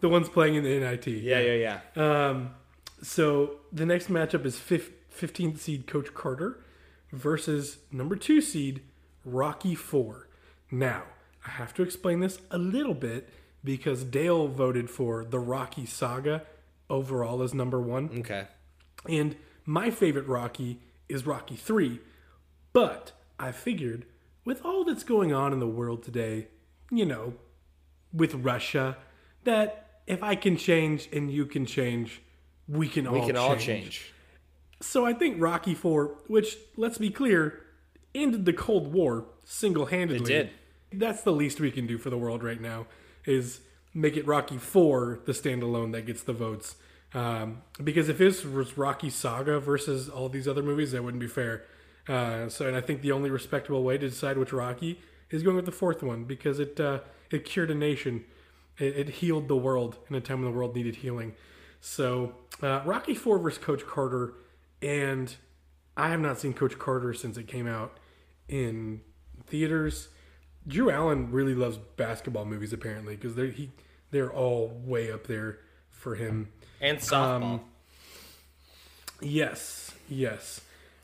the 0.00 0.08
ones 0.08 0.28
playing 0.28 0.54
in 0.54 0.64
the 0.64 0.78
NIT. 0.78 1.06
Yeah, 1.06 1.40
yeah, 1.40 1.80
yeah. 1.96 2.28
Um, 2.28 2.54
so 3.02 3.56
the 3.72 3.86
next 3.86 4.08
matchup 4.08 4.44
is 4.44 4.56
15th 4.56 5.58
seed 5.58 5.86
Coach 5.86 6.14
Carter 6.14 6.60
versus 7.12 7.78
number 7.90 8.16
two 8.16 8.40
seed 8.40 8.82
Rocky 9.24 9.74
Four. 9.74 10.28
Now, 10.70 11.04
I 11.46 11.50
have 11.50 11.74
to 11.74 11.82
explain 11.82 12.20
this 12.20 12.38
a 12.50 12.58
little 12.58 12.94
bit 12.94 13.28
because 13.62 14.04
Dale 14.04 14.48
voted 14.48 14.90
for 14.90 15.24
the 15.24 15.38
Rocky 15.38 15.86
Saga 15.86 16.42
overall 16.90 17.42
as 17.42 17.54
number 17.54 17.80
one. 17.80 18.10
Okay. 18.20 18.46
And 19.08 19.36
my 19.64 19.90
favorite 19.90 20.26
Rocky 20.26 20.80
is 21.08 21.26
Rocky 21.26 21.56
3. 21.56 22.00
But 22.72 23.12
I 23.38 23.52
figured 23.52 24.06
with 24.44 24.64
all 24.64 24.84
that's 24.84 25.04
going 25.04 25.32
on 25.32 25.52
in 25.52 25.58
the 25.60 25.66
world 25.66 26.02
today, 26.02 26.48
you 26.90 27.04
know, 27.04 27.34
with 28.12 28.34
Russia, 28.34 28.96
that 29.44 30.00
if 30.06 30.22
I 30.22 30.34
can 30.34 30.56
change 30.56 31.08
and 31.12 31.30
you 31.30 31.46
can 31.46 31.66
change, 31.66 32.22
we 32.68 32.88
can 32.88 33.10
We 33.10 33.20
all 33.20 33.26
can 33.26 33.34
change. 33.36 33.38
all 33.38 33.56
change. 33.56 34.12
So 34.80 35.06
I 35.06 35.14
think 35.14 35.40
Rocky 35.40 35.74
4, 35.74 36.16
which 36.26 36.56
let's 36.76 36.98
be 36.98 37.10
clear, 37.10 37.60
ended 38.14 38.44
the 38.44 38.52
Cold 38.52 38.92
War 38.92 39.26
single-handedly. 39.44 40.32
It 40.32 40.50
did. 40.92 41.00
That's 41.00 41.22
the 41.22 41.32
least 41.32 41.58
we 41.60 41.70
can 41.70 41.86
do 41.86 41.98
for 41.98 42.10
the 42.10 42.18
world 42.18 42.42
right 42.44 42.60
now 42.60 42.86
is 43.24 43.60
make 43.94 44.16
it 44.16 44.26
Rocky 44.26 44.58
4 44.58 45.20
the 45.24 45.32
standalone 45.32 45.92
that 45.92 46.06
gets 46.06 46.22
the 46.22 46.32
votes. 46.32 46.76
Um, 47.14 47.62
because 47.82 48.08
if 48.08 48.18
this 48.18 48.44
was 48.44 48.76
Rocky 48.76 49.08
Saga 49.08 49.58
versus 49.60 50.08
all 50.08 50.28
these 50.28 50.46
other 50.46 50.62
movies, 50.62 50.92
that 50.92 51.02
wouldn't 51.02 51.20
be 51.20 51.28
fair. 51.28 51.64
Uh, 52.08 52.48
so, 52.48 52.66
and 52.66 52.76
I 52.76 52.80
think 52.80 53.00
the 53.00 53.12
only 53.12 53.30
respectable 53.30 53.82
way 53.82 53.96
to 53.98 54.08
decide 54.08 54.36
which 54.36 54.52
Rocky 54.52 55.00
is 55.30 55.42
going 55.42 55.56
with 55.56 55.64
the 55.64 55.72
fourth 55.72 56.02
one 56.02 56.24
because 56.24 56.60
it 56.60 56.78
uh, 56.78 57.00
it 57.30 57.44
cured 57.44 57.70
a 57.70 57.74
nation, 57.74 58.24
it, 58.78 58.96
it 58.96 59.08
healed 59.08 59.48
the 59.48 59.56
world 59.56 59.96
in 60.08 60.14
a 60.14 60.20
time 60.20 60.42
when 60.42 60.50
the 60.50 60.56
world 60.56 60.74
needed 60.74 60.96
healing. 60.96 61.34
So, 61.80 62.34
uh, 62.62 62.82
Rocky 62.84 63.14
Four 63.14 63.38
versus 63.38 63.62
Coach 63.62 63.86
Carter, 63.86 64.34
and 64.82 65.34
I 65.96 66.08
have 66.10 66.20
not 66.20 66.38
seen 66.38 66.52
Coach 66.52 66.78
Carter 66.78 67.14
since 67.14 67.36
it 67.36 67.46
came 67.46 67.66
out 67.66 67.98
in 68.48 69.00
theaters. 69.46 70.08
Drew 70.66 70.90
Allen 70.90 71.30
really 71.30 71.54
loves 71.54 71.78
basketball 71.96 72.46
movies 72.46 72.72
apparently 72.72 73.16
because 73.16 73.34
they're 73.34 73.46
he 73.46 73.70
they're 74.10 74.32
all 74.32 74.68
way 74.84 75.10
up 75.10 75.26
there 75.26 75.58
for 75.90 76.14
him. 76.14 76.48
And 76.80 76.98
softball. 76.98 77.42
Um, 77.42 77.60
Yes, 79.20 79.92
yes. 80.08 80.60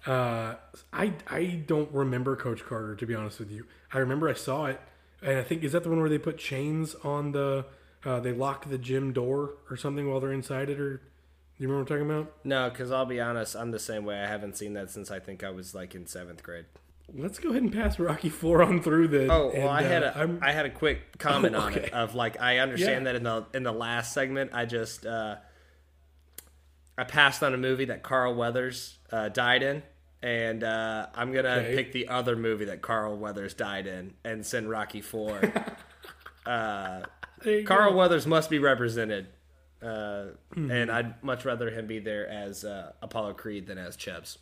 Uh, 0.06 0.54
I 0.92 1.12
I 1.28 1.62
don't 1.66 1.92
remember 1.92 2.34
Coach 2.36 2.64
Carter 2.64 2.94
to 2.96 3.06
be 3.06 3.14
honest 3.14 3.38
with 3.38 3.50
you. 3.50 3.66
I 3.92 3.98
remember 3.98 4.28
I 4.28 4.34
saw 4.34 4.66
it, 4.66 4.80
and 5.22 5.38
I 5.38 5.42
think 5.42 5.62
is 5.62 5.72
that 5.72 5.82
the 5.82 5.90
one 5.90 6.00
where 6.00 6.08
they 6.08 6.18
put 6.18 6.38
chains 6.38 6.94
on 7.04 7.32
the 7.32 7.66
uh, 8.04 8.18
they 8.20 8.32
lock 8.32 8.68
the 8.70 8.78
gym 8.78 9.12
door 9.12 9.54
or 9.68 9.76
something 9.76 10.08
while 10.10 10.20
they're 10.20 10.32
inside 10.32 10.70
it, 10.70 10.80
or 10.80 10.96
do 10.96 11.02
you 11.58 11.68
remember 11.68 11.82
what 11.92 12.00
I'm 12.00 12.06
talking 12.08 12.10
about? 12.20 12.32
no, 12.44 12.70
because 12.70 12.90
I'll 12.90 13.04
be 13.04 13.20
honest, 13.20 13.54
I'm 13.54 13.72
the 13.72 13.78
same 13.78 14.06
way. 14.06 14.18
I 14.20 14.26
haven't 14.26 14.56
seen 14.56 14.72
that 14.74 14.88
since 14.90 15.10
I 15.10 15.18
think 15.20 15.44
I 15.44 15.50
was 15.50 15.74
like 15.74 15.94
in 15.94 16.06
seventh 16.06 16.42
grade. 16.42 16.64
Let's 17.12 17.38
go 17.40 17.50
ahead 17.50 17.62
and 17.62 17.72
pass 17.72 17.98
Rocky 17.98 18.28
Four 18.30 18.62
on 18.62 18.80
through 18.80 19.08
the. 19.08 19.24
Oh 19.30 19.48
well, 19.52 19.54
and, 19.54 19.68
I 19.68 19.82
had 19.82 20.02
uh, 20.02 20.12
a 20.14 20.18
I'm- 20.18 20.38
I 20.40 20.52
had 20.52 20.64
a 20.64 20.70
quick 20.70 21.18
comment 21.18 21.54
Oh, 21.56 21.60
on 21.60 21.74
it 21.74 21.92
of 21.92 22.14
like 22.14 22.40
I 22.40 22.58
understand 22.58 23.04
Yeah. 23.04 23.12
that 23.12 23.16
in 23.16 23.22
the 23.24 23.46
in 23.52 23.62
the 23.64 23.72
last 23.72 24.14
segment 24.14 24.52
I 24.54 24.64
just 24.64 25.04
uh, 25.04 25.36
I 26.96 27.04
passed 27.04 27.42
on 27.42 27.52
a 27.52 27.58
movie 27.58 27.86
that 27.86 28.02
Carl 28.02 28.34
Weathers 28.34 28.96
uh, 29.12 29.28
died 29.30 29.62
in, 29.62 29.82
and 30.22 30.62
uh, 30.64 31.06
I'm 31.14 31.32
gonna 31.32 31.48
Okay. 31.48 31.74
pick 31.76 31.92
the 31.92 32.08
other 32.08 32.36
movie 32.36 32.66
that 32.66 32.82
Carl 32.82 33.16
Weathers 33.16 33.54
died 33.54 33.86
in 33.86 34.14
and 34.24 34.44
send 34.44 34.68
Rocky 34.70 35.00
Four. 35.00 35.40
you 36.46 37.64
Carl 37.64 37.90
go. 37.90 37.96
Weathers 37.96 38.26
must 38.26 38.50
be 38.50 38.58
represented, 38.58 39.28
uh, 39.82 40.26
Hmm. 40.54 40.70
and 40.70 40.90
I'd 40.90 41.22
much 41.22 41.44
rather 41.44 41.70
him 41.70 41.86
be 41.86 41.98
there 41.98 42.28
as 42.28 42.64
uh, 42.64 42.92
Apollo 43.02 43.34
Creed 43.34 43.66
than 43.66 43.78
as 43.78 43.96
Chubbs. 43.96 44.38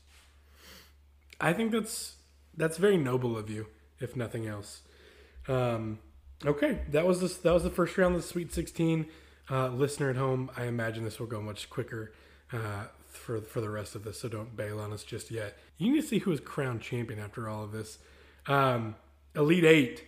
I 1.40 1.52
think 1.52 1.70
that's 1.72 2.16
that's 2.56 2.76
very 2.78 2.96
noble 2.96 3.36
of 3.36 3.48
you, 3.48 3.66
if 4.00 4.16
nothing 4.16 4.46
else. 4.46 4.82
Um, 5.46 6.00
okay, 6.44 6.80
that 6.90 7.06
was 7.06 7.20
this. 7.20 7.36
That 7.36 7.52
was 7.54 7.62
the 7.62 7.70
first 7.70 7.96
round 7.96 8.14
of 8.16 8.22
the 8.22 8.26
Sweet 8.28 8.52
Sixteen. 8.52 9.06
Uh, 9.50 9.68
listener 9.68 10.10
at 10.10 10.16
home, 10.16 10.50
I 10.58 10.64
imagine 10.64 11.04
this 11.04 11.18
will 11.18 11.26
go 11.26 11.40
much 11.40 11.70
quicker 11.70 12.12
uh, 12.52 12.84
for 13.28 13.42
for 13.42 13.60
the 13.60 13.68
rest 13.68 13.94
of 13.94 14.04
this. 14.04 14.20
So 14.20 14.28
don't 14.30 14.56
bail 14.56 14.80
on 14.80 14.90
us 14.90 15.04
just 15.04 15.30
yet. 15.30 15.58
You 15.76 15.92
need 15.92 16.00
to 16.00 16.06
see 16.06 16.20
who 16.20 16.32
is 16.32 16.40
crowned 16.40 16.80
champion 16.80 17.20
after 17.20 17.46
all 17.46 17.62
of 17.62 17.72
this. 17.72 17.98
Um, 18.46 18.96
Elite 19.36 19.64
Eight, 19.64 20.04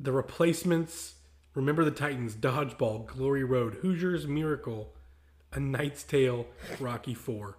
the 0.00 0.10
replacements. 0.10 1.14
Remember 1.54 1.84
the 1.84 1.92
Titans, 1.92 2.34
Dodgeball, 2.34 3.06
Glory 3.06 3.44
Road, 3.44 3.74
Hoosiers, 3.82 4.26
Miracle, 4.26 4.92
A 5.52 5.60
Knight's 5.60 6.02
Tale, 6.02 6.46
Rocky 6.80 7.14
Four. 7.14 7.56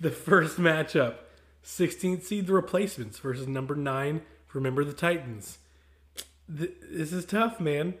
The 0.00 0.10
first 0.10 0.58
matchup 0.58 1.18
16th 1.64 2.22
seed, 2.24 2.48
the 2.48 2.52
replacements 2.52 3.18
versus 3.20 3.46
number 3.46 3.76
nine, 3.76 4.22
remember 4.52 4.82
the 4.84 4.92
Titans. 4.92 5.58
Th- 6.56 6.74
this 6.90 7.12
is 7.12 7.24
tough, 7.24 7.60
man. 7.60 7.94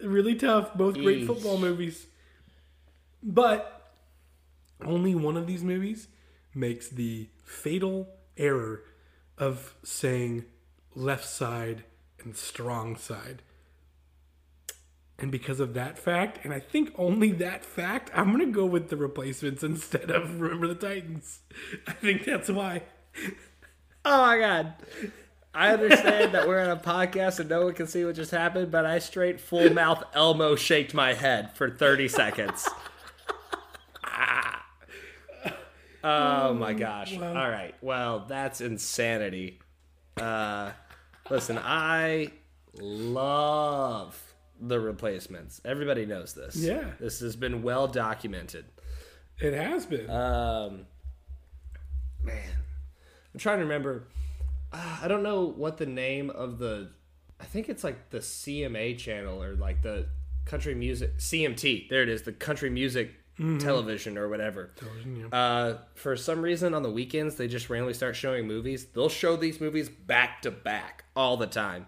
Really 0.00 0.36
tough. 0.36 0.74
Both 0.74 0.94
great 0.94 1.22
Eesh. 1.22 1.26
football 1.26 1.58
movies. 1.58 2.06
But 3.22 3.75
only 4.84 5.14
one 5.14 5.36
of 5.36 5.46
these 5.46 5.62
movies 5.62 6.08
makes 6.54 6.88
the 6.88 7.28
fatal 7.44 8.08
error 8.36 8.82
of 9.38 9.74
saying 9.82 10.44
left 10.94 11.26
side 11.26 11.84
and 12.22 12.36
strong 12.36 12.96
side. 12.96 13.42
And 15.18 15.32
because 15.32 15.60
of 15.60 15.72
that 15.74 15.98
fact, 15.98 16.44
and 16.44 16.52
I 16.52 16.60
think 16.60 16.92
only 16.96 17.32
that 17.32 17.64
fact, 17.64 18.10
I'm 18.14 18.32
going 18.32 18.44
to 18.44 18.52
go 18.52 18.66
with 18.66 18.90
the 18.90 18.96
replacements 18.96 19.62
instead 19.62 20.10
of 20.10 20.40
Remember 20.40 20.66
the 20.66 20.74
Titans. 20.74 21.40
I 21.86 21.92
think 21.92 22.24
that's 22.24 22.50
why. 22.50 22.82
Oh 24.04 24.20
my 24.20 24.38
god. 24.38 24.74
I 25.54 25.72
understand 25.72 26.34
that 26.34 26.46
we're 26.46 26.60
on 26.60 26.68
a 26.68 26.76
podcast 26.76 27.40
and 27.40 27.48
no 27.48 27.64
one 27.64 27.72
can 27.72 27.86
see 27.86 28.04
what 28.04 28.14
just 28.14 28.30
happened, 28.30 28.70
but 28.70 28.84
I 28.84 28.98
straight 28.98 29.40
full 29.40 29.72
mouth 29.72 30.04
Elmo 30.12 30.54
shaked 30.54 30.92
my 30.92 31.14
head 31.14 31.56
for 31.56 31.70
30 31.70 32.08
seconds. 32.08 32.68
Ah. 34.04 34.66
Oh 36.08 36.54
my 36.54 36.72
gosh. 36.72 37.16
All 37.16 37.22
right. 37.34 37.74
Well, 37.80 38.26
that's 38.28 38.60
insanity. 38.60 39.58
Uh, 40.16 40.70
listen, 41.28 41.58
I 41.58 42.30
love 42.78 44.20
the 44.60 44.78
replacements. 44.78 45.60
Everybody 45.64 46.06
knows 46.06 46.32
this. 46.32 46.56
Yeah. 46.56 46.90
This 47.00 47.20
has 47.20 47.34
been 47.36 47.62
well 47.62 47.88
documented. 47.88 48.66
It 49.40 49.52
has 49.52 49.84
been. 49.84 50.08
Um, 50.08 50.86
man, 52.22 52.50
I'm 53.34 53.40
trying 53.40 53.58
to 53.58 53.64
remember. 53.64 54.04
Uh, 54.72 54.98
I 55.02 55.08
don't 55.08 55.22
know 55.22 55.44
what 55.44 55.76
the 55.76 55.86
name 55.86 56.30
of 56.30 56.58
the. 56.58 56.90
I 57.40 57.44
think 57.44 57.68
it's 57.68 57.84
like 57.84 58.10
the 58.10 58.18
CMA 58.18 58.96
channel 58.96 59.42
or 59.42 59.54
like 59.56 59.82
the 59.82 60.06
country 60.46 60.74
music 60.74 61.18
CMT. 61.18 61.88
There 61.90 62.02
it 62.02 62.08
is, 62.08 62.22
the 62.22 62.32
country 62.32 62.70
music 62.70 63.10
television 63.58 64.16
or 64.16 64.28
whatever. 64.28 64.70
Uh, 65.32 65.74
for 65.94 66.16
some 66.16 66.40
reason, 66.40 66.72
on 66.74 66.82
the 66.82 66.90
weekends 66.90 67.34
they 67.36 67.48
just 67.48 67.68
randomly 67.68 67.94
start 67.94 68.16
showing 68.16 68.46
movies. 68.46 68.86
They'll 68.86 69.08
show 69.08 69.36
these 69.36 69.60
movies 69.60 69.88
back 69.88 70.42
to 70.42 70.50
back 70.50 71.04
all 71.14 71.36
the 71.36 71.46
time. 71.46 71.86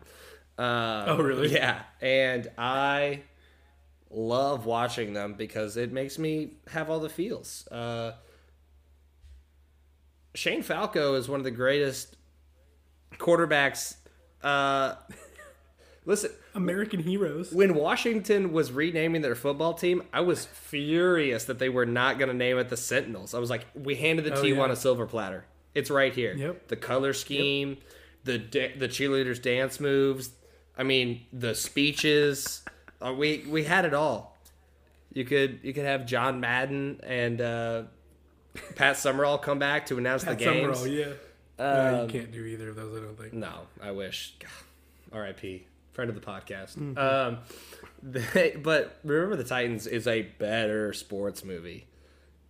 Um, 0.58 0.66
Oh, 1.08 1.16
really? 1.22 1.52
Yeah, 1.52 1.82
and 2.00 2.50
I 2.58 3.22
love 4.10 4.66
watching 4.66 5.12
them 5.12 5.34
because 5.34 5.76
it 5.76 5.92
makes 5.92 6.18
me 6.18 6.54
have 6.72 6.90
all 6.90 7.00
the 7.00 7.08
feels. 7.08 7.66
Uh, 7.68 8.12
Shane 10.34 10.62
Falco 10.62 11.14
is 11.14 11.28
one 11.28 11.40
of 11.40 11.44
the 11.44 11.50
greatest 11.50 12.16
quarterbacks. 13.18 13.96
Uh, 14.42 14.94
listen, 16.08 16.30
American 16.54 16.98
Heroes. 17.00 17.52
when 17.52 17.74
Washington 17.74 18.52
was 18.52 18.72
renaming 18.72 19.22
their 19.22 19.34
football 19.36 19.74
team, 19.74 20.02
I 20.12 20.22
was 20.22 20.46
furious 20.46 21.44
that 21.44 21.58
they 21.60 21.68
were 21.68 21.86
not 21.86 22.18
going 22.18 22.28
to 22.28 22.34
name 22.34 22.58
it 22.58 22.68
the 22.68 22.76
Sentinels. 22.76 23.34
I 23.34 23.38
was 23.38 23.50
like, 23.50 23.66
we 23.74 23.94
handed 23.94 24.24
the 24.24 24.34
Oh, 24.34 24.42
team 24.42 24.56
yeah. 24.56 24.62
on 24.62 24.70
a 24.72 24.76
silver 24.76 25.06
platter. 25.06 25.44
It's 25.74 25.90
right 25.90 26.12
here. 26.12 26.34
Yep. 26.34 26.68
The 26.68 26.76
color 26.76 27.12
scheme, 27.12 27.76
the 28.24 28.38
da- 28.38 28.76
the 28.76 28.88
cheerleaders' 28.88 29.40
dance 29.40 29.78
moves. 29.78 30.30
I 30.76 30.82
mean, 30.82 31.26
the 31.32 31.54
speeches. 31.54 32.62
Uh, 33.00 33.12
we 33.12 33.44
we 33.48 33.62
had 33.64 33.84
it 33.84 33.94
all. 33.94 34.36
You 35.12 35.24
could 35.24 35.60
you 35.62 35.72
could 35.72 35.84
have 35.84 36.04
John 36.06 36.40
Madden 36.40 37.00
and 37.04 37.40
uh, 37.40 37.82
Pat 38.76 38.96
Summerall 38.96 39.38
come 39.38 39.58
back 39.58 39.86
to 39.86 39.98
announce 39.98 40.24
Pat 40.24 40.38
the 40.38 40.44
games. 40.44 40.78
Summerall, 40.80 40.96
yeah. 40.98 41.12
no, 41.58 42.02
Um, 42.02 42.10
you 42.10 42.20
can't 42.20 42.32
do 42.32 42.44
either 42.44 42.70
of 42.70 42.76
those, 42.76 42.96
I 42.96 43.04
don't 43.04 43.18
think. 43.18 43.32
No, 43.34 43.52
I 43.80 43.90
wish. 43.92 44.34
God, 44.40 44.50
R.I.P. 45.12 45.66
Friend 45.98 46.10
of 46.10 46.14
the 46.14 46.24
podcast. 46.24 46.78
Mm-hmm. 46.78 46.96
Um, 46.96 47.38
they, 48.04 48.52
but 48.62 49.00
remember, 49.02 49.34
the 49.34 49.42
Titans 49.42 49.84
is 49.88 50.06
a 50.06 50.22
better 50.22 50.92
sports 50.92 51.42
movie. 51.44 51.88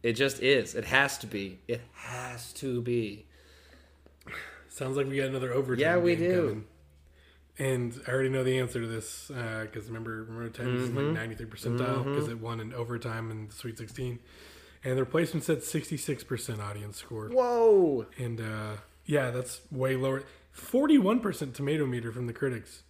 It 0.02 0.12
just 0.12 0.42
is. 0.42 0.74
It 0.74 0.84
has 0.84 1.16
to 1.16 1.26
be. 1.26 1.58
It 1.66 1.80
has 1.94 2.52
to 2.52 2.82
be. 2.82 3.24
Sounds 4.68 4.98
like 4.98 5.06
we 5.08 5.16
got 5.16 5.28
another 5.28 5.54
overtime. 5.54 5.80
Yeah, 5.80 5.96
we 5.96 6.14
do. 6.14 6.40
coming. 6.48 6.64
And 7.58 8.02
I 8.06 8.10
already 8.10 8.28
know 8.28 8.44
the 8.44 8.58
answer 8.58 8.82
to 8.82 8.86
this 8.86 9.28
because 9.28 9.86
remember, 9.86 10.24
remember, 10.24 10.50
Titans 10.50 10.82
is 10.82 10.88
Mm-hmm. 10.90 10.98
like 11.06 11.14
ninety 11.14 11.34
three 11.34 11.46
percentile 11.46 12.04
because 12.04 12.28
it 12.28 12.38
won 12.38 12.60
in 12.60 12.74
overtime 12.74 13.30
in 13.30 13.48
the 13.48 13.54
Sweet 13.54 13.78
Sixteen, 13.78 14.18
and 14.84 14.94
the 14.98 15.00
replacement 15.02 15.42
said 15.44 15.62
sixty 15.62 15.96
six 15.96 16.22
percent 16.22 16.60
audience 16.60 16.98
score. 16.98 17.28
Whoa. 17.28 18.04
And 18.18 18.42
uh, 18.42 18.72
yeah, 19.06 19.30
that's 19.30 19.62
way 19.72 19.96
lower. 19.96 20.24
Forty 20.52 20.98
one 20.98 21.20
percent 21.20 21.54
tomato 21.54 21.86
meter 21.86 22.12
from 22.12 22.26
the 22.26 22.34
critics. 22.34 22.82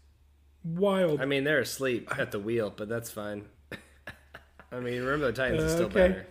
Wild. 0.76 1.20
I 1.20 1.24
mean, 1.24 1.44
they're 1.44 1.60
asleep 1.60 2.08
at 2.18 2.30
the 2.32 2.38
wheel, 2.38 2.72
but 2.76 2.88
that's 2.88 3.10
fine. 3.10 3.46
I 4.72 4.80
mean, 4.80 5.00
remember 5.02 5.26
the 5.26 5.32
Titans 5.32 5.62
is 5.62 5.72
Uh, 5.72 5.74
still 5.76 5.86
okay. 5.86 5.94
better. 6.08 6.26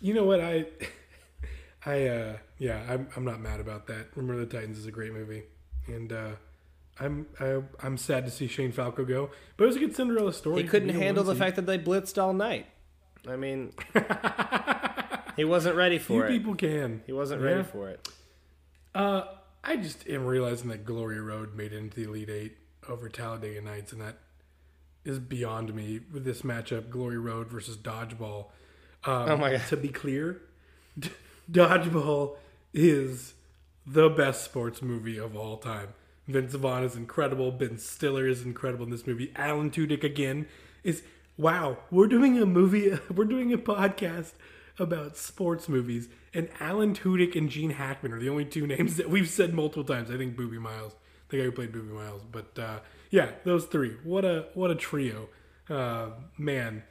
You 0.00 0.14
know 0.14 0.24
what 0.24 0.40
I, 0.40 0.66
I 1.86 2.06
uh, 2.06 2.36
yeah, 2.58 2.82
I'm 2.88 3.08
I'm 3.16 3.24
not 3.24 3.40
mad 3.40 3.60
about 3.60 3.86
that. 3.88 4.08
Remember 4.14 4.44
the 4.44 4.50
Titans 4.56 4.78
is 4.78 4.86
a 4.86 4.90
great 4.92 5.12
movie, 5.12 5.42
and 5.86 6.12
uh, 6.12 6.30
I'm 7.00 7.26
I, 7.40 7.62
I'm 7.82 7.96
sad 7.96 8.24
to 8.26 8.30
see 8.30 8.46
Shane 8.46 8.72
Falco 8.72 9.04
go, 9.04 9.30
but 9.56 9.64
it 9.64 9.66
was 9.66 9.76
a 9.76 9.80
good 9.80 9.94
Cinderella 9.96 10.32
story. 10.32 10.62
He 10.62 10.68
couldn't 10.68 10.90
handle 10.90 11.24
the 11.24 11.34
fact 11.34 11.56
that 11.56 11.66
they 11.66 11.78
blitzed 11.78 12.20
all 12.22 12.32
night. 12.32 12.66
I 13.28 13.36
mean, 13.36 13.72
he 15.36 15.44
wasn't 15.44 15.76
ready 15.76 15.98
for 15.98 16.06
few 16.06 16.22
it. 16.22 16.28
people 16.28 16.54
can. 16.54 17.02
He 17.06 17.12
wasn't 17.12 17.42
Yeah. 17.42 17.48
ready 17.48 17.62
for 17.64 17.88
it. 17.88 18.08
Uh, 18.94 19.24
I 19.64 19.76
just 19.76 20.08
am 20.08 20.24
realizing 20.24 20.68
that 20.68 20.84
Glory 20.84 21.20
Road 21.20 21.54
made 21.54 21.72
it 21.72 21.78
into 21.78 21.96
the 22.00 22.04
Elite 22.08 22.30
Eight 22.30 22.56
over 22.88 23.08
Talladega 23.08 23.60
Nights, 23.60 23.92
and 23.92 24.00
that 24.00 24.18
is 25.04 25.18
beyond 25.18 25.74
me 25.74 26.00
with 26.12 26.24
this 26.24 26.42
matchup: 26.42 26.90
Glory 26.90 27.18
Road 27.18 27.48
versus 27.48 27.76
Dodgeball. 27.76 28.46
Um, 29.04 29.28
Oh 29.30 29.36
my 29.36 29.52
God. 29.52 29.62
To 29.68 29.76
be 29.76 29.88
clear, 29.88 30.42
Dodgeball 31.50 32.36
is 32.74 33.34
the 33.86 34.08
best 34.08 34.44
sports 34.44 34.82
movie 34.82 35.18
of 35.18 35.36
all 35.36 35.56
time. 35.56 35.88
Vince 36.26 36.54
Vaughn 36.54 36.84
is 36.84 36.94
incredible. 36.94 37.50
Ben 37.50 37.78
Stiller 37.78 38.26
is 38.26 38.42
incredible 38.42 38.84
in 38.84 38.90
this 38.90 39.06
movie. 39.06 39.32
Alan 39.34 39.70
Tudyk 39.70 40.04
again 40.04 40.46
is 40.84 41.02
wow. 41.38 41.78
We're 41.90 42.06
doing 42.06 42.38
a 42.38 42.44
movie. 42.44 42.98
We're 43.14 43.24
doing 43.24 43.52
a 43.52 43.58
podcast 43.58 44.32
about 44.78 45.16
sports 45.16 45.68
movies, 45.68 46.08
and 46.34 46.48
Alan 46.60 46.94
Tudyk 46.94 47.34
and 47.34 47.48
Gene 47.48 47.70
Hackman 47.70 48.12
are 48.12 48.20
the 48.20 48.28
only 48.28 48.44
two 48.44 48.66
names 48.66 48.96
that 48.96 49.08
we've 49.10 49.28
said 49.28 49.54
multiple 49.54 49.84
times. 49.84 50.10
I 50.10 50.16
think 50.18 50.36
Boobie 50.36 50.60
Miles, 50.60 50.94
the 51.28 51.38
guy 51.38 51.44
who 51.44 51.52
played 51.52 51.72
Boobie 51.72 51.92
Miles, 51.92 52.22
but 52.30 52.58
uh, 52.58 52.78
yeah, 53.10 53.30
those 53.44 53.66
three. 53.66 53.96
What 54.04 54.24
a 54.24 54.46
what 54.54 54.70
a 54.70 54.74
trio, 54.74 55.28
uh, 55.68 56.10
man. 56.36 56.82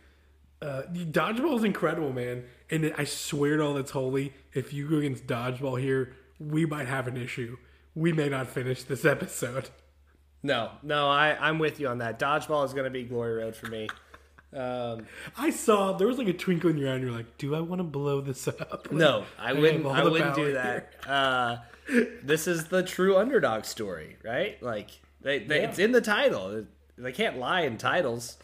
Uh, 0.59 0.81
dodgeball 0.91 1.57
is 1.57 1.63
incredible, 1.63 2.11
man. 2.11 2.43
And 2.71 2.91
I 2.97 3.03
swear 3.03 3.57
to 3.57 3.63
all 3.63 3.73
that's 3.75 3.91
holy, 3.91 4.33
if 4.53 4.73
you 4.73 4.89
go 4.89 4.97
against 4.97 5.27
dodgeball 5.27 5.79
here, 5.79 6.15
we 6.39 6.65
might 6.65 6.87
have 6.87 7.07
an 7.07 7.15
issue. 7.15 7.57
We 7.93 8.11
may 8.11 8.29
not 8.29 8.47
finish 8.47 8.83
this 8.83 9.05
episode. 9.15 9.69
No, 10.43 10.71
no, 10.83 11.09
I, 11.09 11.37
I'm 11.39 11.59
with 11.59 11.79
you 11.79 11.87
on 11.87 11.97
that. 11.99 12.19
Dodgeball 12.19 12.65
is 12.65 12.73
going 12.73 12.85
to 12.85 12.91
be 12.91 13.03
Glory 13.03 13.35
Road 13.35 13.55
for 13.55 13.67
me. 13.67 13.87
Um, 14.57 15.05
I 15.37 15.51
saw 15.51 15.93
there 15.93 16.07
was 16.07 16.17
like 16.17 16.27
a 16.27 16.33
twinkle 16.33 16.69
in 16.71 16.77
your 16.77 16.89
eye, 16.89 16.95
and 16.95 17.03
you're 17.03 17.11
like, 17.11 17.37
"Do 17.37 17.53
I 17.55 17.59
want 17.59 17.79
to 17.79 17.83
blow 17.83 18.21
this 18.21 18.47
up?" 18.47 18.91
no, 18.91 19.25
I 19.37 19.53
wouldn't. 19.53 19.85
all 19.85 19.91
I 19.93 20.03
wouldn't 20.03 20.35
do 20.35 20.53
that. 20.53 20.93
Uh, 21.07 21.59
this 22.21 22.47
is 22.47 22.65
the 22.65 22.83
true 22.83 23.15
underdog 23.17 23.63
story, 23.63 24.17
right? 24.21 24.61
Like 24.61 24.89
they, 25.21 25.39
they 25.39 25.63
it's 25.63 25.79
in 25.79 25.93
the 25.93 26.01
title. 26.01 26.65
They 26.97 27.11
can't 27.13 27.37
lie 27.37 27.61
in 27.61 27.77
titles. 27.77 28.37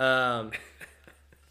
Um, 0.00 0.50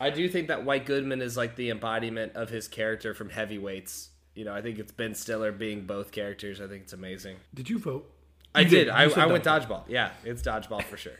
I 0.01 0.09
do 0.09 0.27
think 0.27 0.47
that 0.49 0.65
White 0.65 0.85
Goodman 0.85 1.21
is 1.21 1.37
like 1.37 1.55
the 1.55 1.69
embodiment 1.69 2.35
of 2.35 2.49
his 2.49 2.67
character 2.67 3.13
from 3.13 3.29
Heavyweights. 3.29 4.09
You 4.35 4.43
know, 4.45 4.53
I 4.53 4.61
think 4.61 4.79
it's 4.79 4.91
Ben 4.91 5.15
Stiller 5.15 5.51
being 5.53 5.85
both 5.85 6.11
characters. 6.11 6.59
I 6.59 6.67
think 6.67 6.83
it's 6.83 6.93
amazing. 6.93 7.37
Did 7.53 7.69
you 7.69 7.79
vote? 7.79 8.11
I 8.53 8.61
You 8.61 8.69
did. 8.69 8.89
I, 8.89 9.03
I 9.03 9.27
went 9.27 9.43
dodgeball. 9.43 9.83
Yeah, 9.87 10.11
it's 10.25 10.41
dodgeball 10.41 10.83
for 10.83 10.97
sure. 10.97 11.19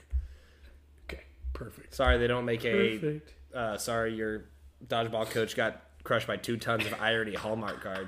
Perfect. 1.60 1.94
Sorry, 1.94 2.18
they 2.18 2.28
don't 2.28 2.46
make 2.46 2.64
a. 2.66 3.22
Uh, 3.54 3.78
sorry, 3.78 4.14
your 4.16 4.46
dodgeball 4.88 5.30
coach 5.30 5.56
got 5.56 5.82
crushed 6.04 6.26
by 6.28 6.38
two 6.38 6.56
tons 6.58 6.86
of 6.86 6.94
irony 7.02 7.34
Hallmark 7.36 7.82
card. 7.84 8.08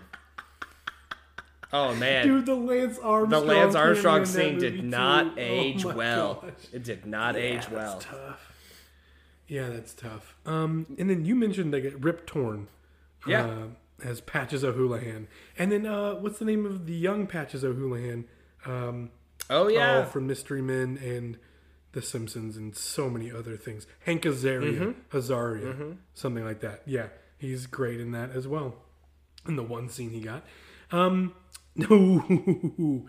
Oh 1.74 1.96
man, 1.96 2.28
Dude, 2.28 2.46
the 2.46 2.56
Lance 2.56 2.98
Armstrong. 3.00 3.30
the 3.30 3.54
Lance 3.54 3.76
Armstrong 3.76 4.26
scene 4.26 4.58
did 4.60 4.84
not 4.84 5.36
too. 5.36 5.42
Oh 5.42 5.46
age 5.46 5.86
my 5.86 5.96
well. 5.96 6.34
gosh. 6.42 6.52
It 6.74 6.84
did 6.84 7.06
not 7.06 7.36
Yeah, 7.36 7.42
age 7.42 7.56
that's 7.62 7.72
well. 7.72 8.00
tough. 8.00 8.52
Yeah, 9.48 9.70
that's 9.70 9.94
tough. 9.94 10.36
Um, 10.46 10.86
and 10.98 11.10
then 11.10 11.26
you 11.26 11.36
mentioned 11.36 11.74
they 11.74 11.82
get 11.82 12.02
Rip 12.04 12.26
Torn. 12.26 12.68
Yeah. 13.28 13.46
Uh, 13.46 13.68
as 14.04 14.20
Patches 14.20 14.64
O'Houlihan, 14.64 15.28
and 15.60 15.72
then 15.72 15.86
uh, 15.86 16.16
what's 16.16 16.40
the 16.40 16.46
name 16.46 16.66
of 16.66 16.88
the 16.88 16.94
young 16.94 17.28
Patches 17.28 17.64
O'Houlihan? 17.64 18.26
Um, 18.66 19.12
Oh 19.50 19.68
yeah, 19.68 19.98
oh, 20.00 20.06
from 20.10 20.26
Mystery 20.28 20.62
Men 20.62 20.98
and 21.04 21.38
The 21.94 22.02
Simpsons 22.02 22.56
and 22.58 22.76
so 22.76 23.10
many 23.10 23.32
other 23.32 23.58
things. 23.58 23.86
Hank 24.06 24.24
Azaria, 24.24 24.94
Mm-hmm. 24.94 25.18
Azaria, 25.18 25.98
something 26.14 26.46
like 26.46 26.62
that. 26.62 26.84
Yeah, 26.86 27.08
he's 27.38 27.66
great 27.68 28.00
in 28.00 28.12
that 28.12 28.32
as 28.32 28.48
well. 28.48 28.76
In 29.48 29.56
the 29.56 29.64
one 29.64 29.90
scene 29.90 30.12
he 30.12 30.22
got. 30.22 30.46
Um, 30.92 31.34
no, 31.76 33.06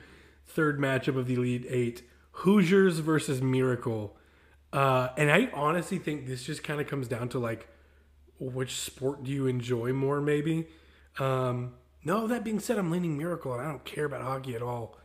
third 0.46 0.78
matchup 0.80 1.16
of 1.16 1.26
the 1.26 1.34
Elite 1.34 1.66
Eight: 1.68 2.02
Hoosiers 2.32 2.98
versus 3.00 3.40
Miracle. 3.42 4.16
Uh, 4.72 5.08
and 5.18 5.30
I 5.30 5.50
honestly 5.52 5.98
think 5.98 6.26
this 6.26 6.42
just 6.44 6.62
kind 6.64 6.80
of 6.80 6.86
comes 6.86 7.06
down 7.06 7.28
to 7.30 7.38
like, 7.38 7.68
which 8.40 8.74
sport 8.80 9.22
do 9.22 9.30
you 9.30 9.46
enjoy 9.46 9.92
more? 9.92 10.20
Maybe. 10.20 10.66
Um, 11.18 11.74
no, 12.04 12.26
that 12.26 12.42
being 12.42 12.58
said, 12.58 12.78
I'm 12.78 12.90
leaning 12.90 13.16
Miracle, 13.18 13.52
and 13.52 13.60
I 13.62 13.68
don't 13.68 13.84
care 13.84 14.06
about 14.06 14.22
hockey 14.22 14.54
at 14.56 14.62
all. 14.62 14.96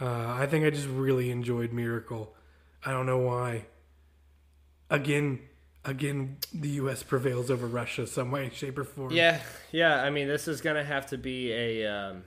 Uh, 0.00 0.06
I 0.38 0.46
think 0.46 0.64
I 0.64 0.70
just 0.70 0.88
really 0.88 1.30
enjoyed 1.30 1.72
Miracle. 1.72 2.34
I 2.84 2.92
don't 2.92 3.06
know 3.06 3.18
why. 3.18 3.66
Again, 4.88 5.40
again, 5.84 6.36
the 6.52 6.68
U.S. 6.70 7.02
prevails 7.02 7.50
over 7.50 7.66
Russia 7.66 8.06
some 8.06 8.30
way, 8.30 8.50
shape, 8.52 8.78
or 8.78 8.84
form. 8.84 9.12
yeah, 9.12 9.40
yeah. 9.72 10.02
I 10.02 10.10
mean, 10.10 10.28
this 10.28 10.48
is 10.48 10.60
gonna 10.60 10.84
have 10.84 11.06
to 11.06 11.18
be 11.18 11.52
a 11.52 11.86
um, 11.86 12.24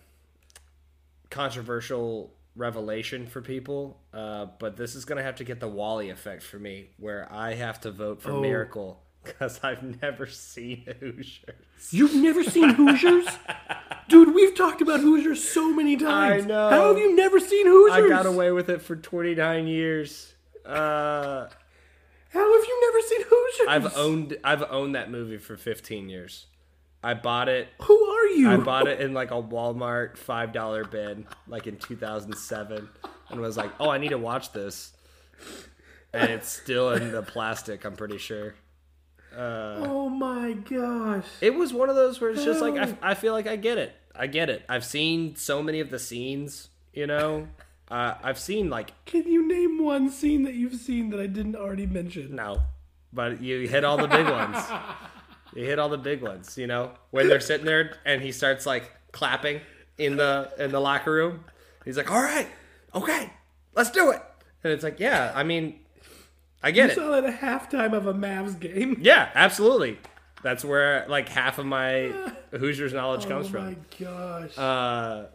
controversial 1.29 2.31
revelation 2.55 3.25
for 3.27 3.41
people, 3.41 3.99
uh, 4.13 4.45
but 4.59 4.77
this 4.77 4.95
is 4.95 5.05
gonna 5.05 5.23
have 5.23 5.35
to 5.37 5.43
get 5.43 5.59
the 5.59 5.67
Wally 5.67 6.09
effect 6.09 6.43
for 6.43 6.59
me, 6.59 6.87
where 6.97 7.27
I 7.31 7.55
have 7.55 7.81
to 7.81 7.91
vote 7.91 8.21
for 8.21 8.31
Oh. 8.31 8.41
Miracle 8.41 8.99
because 9.23 9.59
I've 9.63 10.01
never 10.01 10.27
seen 10.27 10.85
Hoosiers. 10.99 11.39
You've 11.91 12.15
never 12.15 12.43
seen 12.43 12.69
Hoosiers, 12.69 13.25
dude? 14.09 14.35
We've 14.35 14.53
talked 14.55 14.81
about 14.81 14.99
Hoosiers 14.99 15.47
so 15.47 15.73
many 15.73 15.95
times. 15.97 16.43
I 16.43 16.47
know. 16.47 16.69
How 16.69 16.87
have 16.89 16.97
you 16.97 17.15
never 17.15 17.39
seen 17.39 17.65
Hoosiers? 17.65 18.05
I 18.05 18.09
got 18.09 18.25
away 18.25 18.51
with 18.51 18.69
it 18.69 18.81
for 18.81 18.95
29 18.95 19.67
years. 19.67 20.32
Uh, 20.65 21.47
How 22.29 22.53
have 22.59 22.67
you 22.67 22.81
never 22.91 23.07
seen 23.07 23.21
Hoosiers? 23.29 23.67
I've 23.67 23.97
owned 23.97 24.37
I've 24.43 24.63
owned 24.69 24.95
that 24.95 25.11
movie 25.11 25.37
for 25.37 25.57
15 25.57 26.09
years. 26.09 26.47
I 27.03 27.13
bought 27.15 27.49
it. 27.49 27.67
Who 27.81 28.01
are 28.05 28.27
you? 28.27 28.49
I 28.49 28.57
bought 28.57 28.87
it 28.87 29.01
in 29.01 29.13
like 29.13 29.31
a 29.31 29.41
Walmart 29.41 30.17
five 30.17 30.53
dollar 30.53 30.85
bin, 30.85 31.27
like 31.47 31.67
in 31.67 31.75
2007, 31.77 32.87
and 33.29 33.41
was 33.41 33.57
like, 33.57 33.71
"Oh, 33.79 33.89
I 33.89 33.97
need 33.97 34.09
to 34.09 34.17
watch 34.17 34.53
this." 34.53 34.93
And 36.13 36.29
it's 36.29 36.47
still 36.47 36.91
in 36.93 37.11
the 37.11 37.21
plastic. 37.21 37.83
I'm 37.85 37.95
pretty 37.95 38.19
sure. 38.19 38.55
Oh 39.35 40.09
my 40.09 40.53
gosh. 40.53 41.25
It 41.41 41.55
was 41.55 41.73
one 41.73 41.89
of 41.89 41.95
those 41.95 42.21
where 42.21 42.29
it's 42.29 42.43
just 42.45 42.61
like 42.61 42.75
I, 42.77 42.95
I 43.11 43.13
feel 43.15 43.33
like 43.33 43.47
I 43.47 43.55
get 43.55 43.77
it. 43.77 43.93
I 44.15 44.27
get 44.27 44.49
it. 44.49 44.63
I've 44.69 44.85
seen 44.85 45.35
so 45.35 45.61
many 45.63 45.79
of 45.79 45.89
the 45.89 45.99
scenes. 45.99 46.69
You 46.93 47.07
know, 47.07 47.47
uh, 47.93 48.15
I've 48.23 48.39
seen 48.39 48.69
like 48.69 48.91
Can 49.05 49.23
you 49.27 49.47
name 49.47 49.83
one 49.83 50.09
scene 50.09 50.43
that 50.43 50.53
you've 50.55 50.75
seen 50.75 51.09
that 51.11 51.19
I 51.19 51.27
didn't 51.27 51.55
already 51.55 51.85
mention? 51.85 52.35
No, 52.35 52.61
but 53.11 53.41
you 53.41 53.67
hit 53.67 53.83
all 53.83 53.97
the 53.97 54.07
big 54.07 54.27
ones. 54.27 54.57
You 55.55 55.63
hit 55.65 55.77
all 55.77 55.89
the 55.89 55.99
big 55.99 56.23
ones. 56.23 56.57
You 56.57 56.65
know 56.65 56.93
when 57.11 57.27
they're 57.27 57.39
sitting 57.39 57.67
there 57.67 57.97
and 58.05 58.23
he 58.23 58.31
starts 58.31 58.65
like 58.65 58.91
clapping 59.11 59.61
in 59.99 60.15
the 60.17 60.51
in 60.57 60.71
the 60.71 60.79
locker 60.79 61.11
room. 61.11 61.43
He's 61.85 61.95
like, 61.95 62.09
"All 62.11 62.23
right, 62.23 62.47
okay, 62.95 63.29
let's 63.75 63.91
do 63.91 64.09
it." 64.09 64.19
And 64.63 64.73
it's 64.73 64.83
like, 64.83 64.99
"Yeah, 64.99 65.31
I 65.35 65.43
mean, 65.43 65.79
I 66.63 66.71
get 66.71 66.85
You 66.85 66.91
it. 66.93 66.95
saw 66.95 67.11
that 67.21 67.25
at 67.25 67.39
halftime 67.39 67.93
of 67.93 68.07
a 68.07 68.15
Mavs 68.15 68.59
game. 68.59 68.97
Yeah, 68.99 69.29
absolutely. 69.35 69.99
That's 70.41 70.65
where 70.65 71.05
like 71.07 71.29
half 71.29 71.59
of 71.59 71.67
my 71.67 72.11
Hoosiers 72.51 72.91
knowledge 72.93 73.27
comes 73.27 73.45
oh 73.45 73.49
from." 73.51 73.65
my 73.65 73.75
gosh. 73.99 74.57
Uh, 74.57 75.25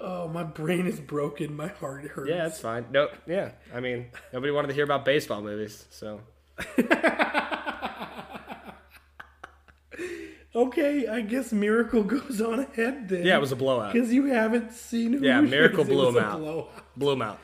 oh, 0.00 0.28
my 0.28 0.42
brain 0.44 0.86
is 0.86 1.00
broken. 1.00 1.54
My 1.56 1.68
heart 1.68 2.04
hurts. 2.08 2.28
yeah, 2.30 2.46
it's 2.46 2.60
fine. 2.60 2.86
No, 2.90 3.08
yeah. 3.26 3.52
I 3.74 3.80
mean, 3.80 4.06
nobody 4.32 4.52
wanted 4.52 4.68
to 4.68 4.74
hear 4.74 4.84
about 4.84 5.04
baseball 5.04 5.42
movies, 5.42 5.86
so 5.90 6.20
Okay, 10.56 11.08
I 11.08 11.20
guess 11.20 11.52
Miracle 11.52 12.04
goes 12.04 12.40
on 12.40 12.60
ahead 12.60 13.08
then. 13.08 13.24
yeah, 13.24 13.36
it 13.36 13.40
was 13.40 13.50
a 13.50 13.56
blowout. 13.56 13.92
Because 13.92 14.12
you 14.12 14.26
haven't 14.26 14.72
seen 14.72 15.12
Hoosiers. 15.14 15.22
Yeah, 15.26 15.40
Miracle 15.40 15.84
blew 15.84 16.08
him 16.10 16.16
out. 16.18 16.38
blowout. 16.38 16.96
Blew 16.96 17.12
him 17.12 17.22
out. 17.22 17.38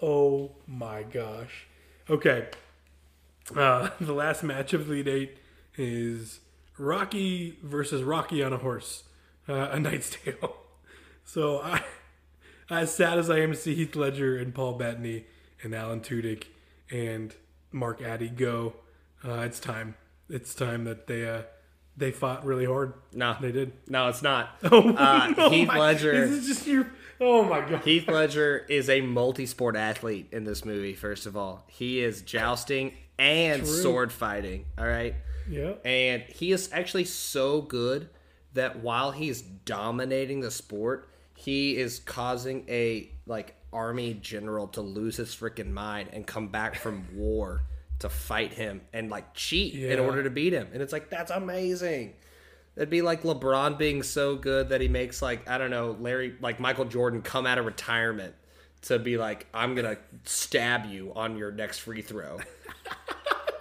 Oh 0.00 0.52
my 0.68 1.02
gosh. 1.02 1.66
Okay. 2.08 2.46
Uh, 3.56 3.90
the 4.00 4.12
last 4.12 4.44
match 4.44 4.72
of 4.74 4.86
the 4.86 4.92
Elite 4.94 5.08
Eight 5.08 5.38
is 5.76 6.38
Rocky 6.78 7.58
versus 7.64 8.02
Rocky 8.04 8.44
on 8.44 8.52
a 8.52 8.58
horse, 8.58 9.04
uh, 9.48 9.70
A 9.72 9.80
Knight's 9.80 10.10
Tale. 10.10 10.56
So 11.24 11.60
I, 11.60 11.82
as 12.70 12.94
sad 12.94 13.18
as 13.18 13.30
I 13.30 13.40
am 13.40 13.50
to 13.52 13.56
see 13.56 13.74
Heath 13.74 13.96
Ledger 13.96 14.36
and 14.36 14.54
Paul 14.54 14.74
Bettany 14.74 15.26
and 15.62 15.74
Alan 15.74 16.00
Tudyk 16.00 16.44
and 16.90 17.34
Mark 17.70 18.02
Addy 18.02 18.28
go, 18.28 18.74
uh, 19.24 19.40
it's 19.40 19.60
time. 19.60 19.94
It's 20.28 20.54
time 20.54 20.84
that 20.84 21.06
they 21.06 21.28
uh, 21.28 21.42
they 21.96 22.10
fought 22.10 22.44
really 22.44 22.64
hard. 22.64 22.94
No, 23.12 23.36
They 23.40 23.52
did. 23.52 23.72
No, 23.88 24.08
it's 24.08 24.22
not. 24.22 24.56
Oh, 24.64 24.94
Uh, 24.94 25.32
no, 25.36 25.50
Heath 25.50 25.68
my- 25.68 25.78
Ledger. 25.78 26.26
This 26.28 26.40
is 26.42 26.46
just 26.46 26.66
your. 26.66 26.90
Oh 27.20 27.44
my 27.44 27.60
god. 27.60 27.82
Heath 27.84 28.08
Ledger 28.08 28.66
is 28.68 28.88
a 28.88 29.00
multi-sport 29.00 29.76
athlete 29.76 30.28
in 30.32 30.44
this 30.44 30.64
movie. 30.64 30.94
First 30.94 31.26
of 31.26 31.36
all, 31.36 31.64
he 31.68 32.00
is 32.00 32.22
jousting 32.22 32.94
and 33.18 33.62
True. 33.62 33.70
sword 33.72 34.12
fighting. 34.12 34.64
All 34.76 34.86
right, 34.86 35.14
Yeah. 35.48 35.74
and 35.84 36.22
he 36.22 36.50
is 36.50 36.68
actually 36.72 37.04
so 37.04 37.60
good 37.62 38.08
that 38.54 38.80
while 38.80 39.12
he's 39.12 39.40
dominating 39.42 40.40
the 40.40 40.50
sport, 40.50 41.08
he 41.34 41.76
is 41.76 41.98
causing 42.00 42.64
a 42.68 43.10
like 43.26 43.56
army 43.72 44.14
general 44.14 44.68
to 44.68 44.80
lose 44.80 45.16
his 45.16 45.34
freaking 45.34 45.70
mind 45.70 46.10
and 46.12 46.26
come 46.26 46.48
back 46.48 46.76
from 46.76 47.06
war 47.14 47.62
to 48.00 48.08
fight 48.08 48.52
him 48.52 48.80
and 48.92 49.10
like 49.10 49.32
cheat 49.34 49.74
in 49.74 49.98
order 49.98 50.22
to 50.22 50.30
beat 50.30 50.52
him. 50.52 50.68
And 50.72 50.82
it's 50.82 50.92
like 50.92 51.08
that's 51.10 51.30
amazing. 51.30 52.14
It'd 52.76 52.90
be 52.90 53.02
like 53.02 53.22
LeBron 53.22 53.76
being 53.76 54.02
so 54.02 54.34
good 54.34 54.70
that 54.70 54.80
he 54.80 54.88
makes 54.88 55.22
like 55.22 55.48
I 55.48 55.58
don't 55.58 55.70
know 55.70 55.96
Larry 56.00 56.34
like 56.40 56.58
Michael 56.60 56.84
Jordan 56.84 57.22
come 57.22 57.46
out 57.46 57.58
of 57.58 57.66
retirement 57.66 58.34
to 58.82 58.98
be 58.98 59.16
like 59.16 59.46
I'm 59.54 59.74
gonna 59.74 59.98
stab 60.24 60.86
you 60.86 61.12
on 61.14 61.36
your 61.36 61.52
next 61.52 61.78
free 61.78 62.02
throw. 62.02 62.38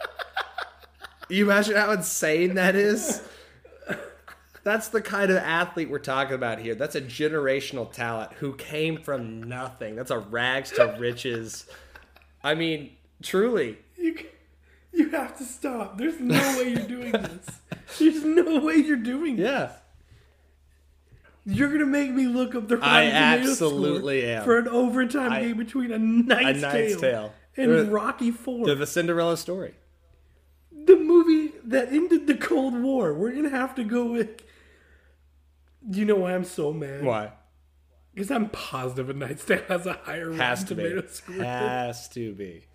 you 1.29 1.45
imagine 1.45 1.75
how 1.75 1.91
insane 1.91 2.55
that 2.55 2.75
is? 2.75 3.21
That's 4.63 4.89
the 4.89 5.01
kind 5.01 5.31
of 5.31 5.37
athlete 5.37 5.89
we're 5.89 5.99
talking 5.99 6.35
about 6.35 6.59
here. 6.59 6.75
That's 6.75 6.95
a 6.95 7.01
generational 7.01 7.91
talent 7.91 8.33
who 8.33 8.53
came 8.53 8.97
from 9.01 9.41
nothing. 9.43 9.95
That's 9.95 10.11
a 10.11 10.19
rags 10.19 10.71
to 10.73 10.95
riches. 10.99 11.65
I 12.43 12.53
mean, 12.55 12.91
truly. 13.23 13.77
You, 13.97 14.17
you 14.93 15.09
have 15.09 15.37
to 15.39 15.43
stop. 15.43 15.97
There's 15.97 16.19
no 16.19 16.37
way 16.59 16.69
you're 16.73 16.87
doing 16.87 17.11
this. 17.11 17.47
There's 17.97 18.23
no 18.23 18.59
way 18.59 18.75
you're 18.75 18.97
doing 18.97 19.35
this. 19.37 19.45
Yeah. 19.71 19.71
You're 21.43 21.71
gonna 21.71 21.87
make 21.87 22.11
me 22.11 22.27
look 22.27 22.53
up 22.53 22.67
the 22.67 22.75
I 22.83 23.05
Rotten 23.05 23.11
Tomato 23.11 23.49
absolutely 23.49 24.25
am. 24.27 24.43
for 24.43 24.59
an 24.59 24.67
overtime 24.67 25.31
I- 25.31 25.41
game 25.41 25.57
between 25.57 25.91
a 25.91 25.97
Knight's, 25.97 26.59
A 26.59 26.61
Knight's 26.61 26.91
Tale, 26.97 26.99
Tale. 26.99 27.33
and 27.57 27.91
Rocky 27.91 28.29
Four, 28.29 28.75
the 28.75 28.85
Cinderella 28.85 29.35
story. 29.37 29.73
the 30.71 30.95
movie 30.97 31.51
that 31.65 31.91
ended 31.91 32.27
the 32.27 32.35
Cold 32.35 32.79
War. 32.79 33.13
We're 33.15 33.31
gonna 33.33 33.49
have 33.49 33.73
to 33.75 33.83
go 33.83 34.05
with. 34.11 34.43
Do 35.89 35.99
you 35.99 36.05
know 36.05 36.15
why 36.15 36.33
I'm 36.35 36.43
so 36.43 36.71
mad? 36.73 37.03
Why? 37.03 37.31
Because 38.13 38.29
I'm 38.31 38.49
positive 38.49 39.09
a 39.09 39.13
Knight's 39.13 39.45
Tale 39.45 39.63
has 39.67 39.85
a 39.85 39.93
higher 39.93 40.31
Has 40.33 40.61
Rotten 40.61 40.67
to 40.67 40.75
be. 40.75 40.89
Tomato 40.89 41.07
score. 41.07 41.35
Has 41.43 42.09
to 42.09 42.33
be. 42.33 42.65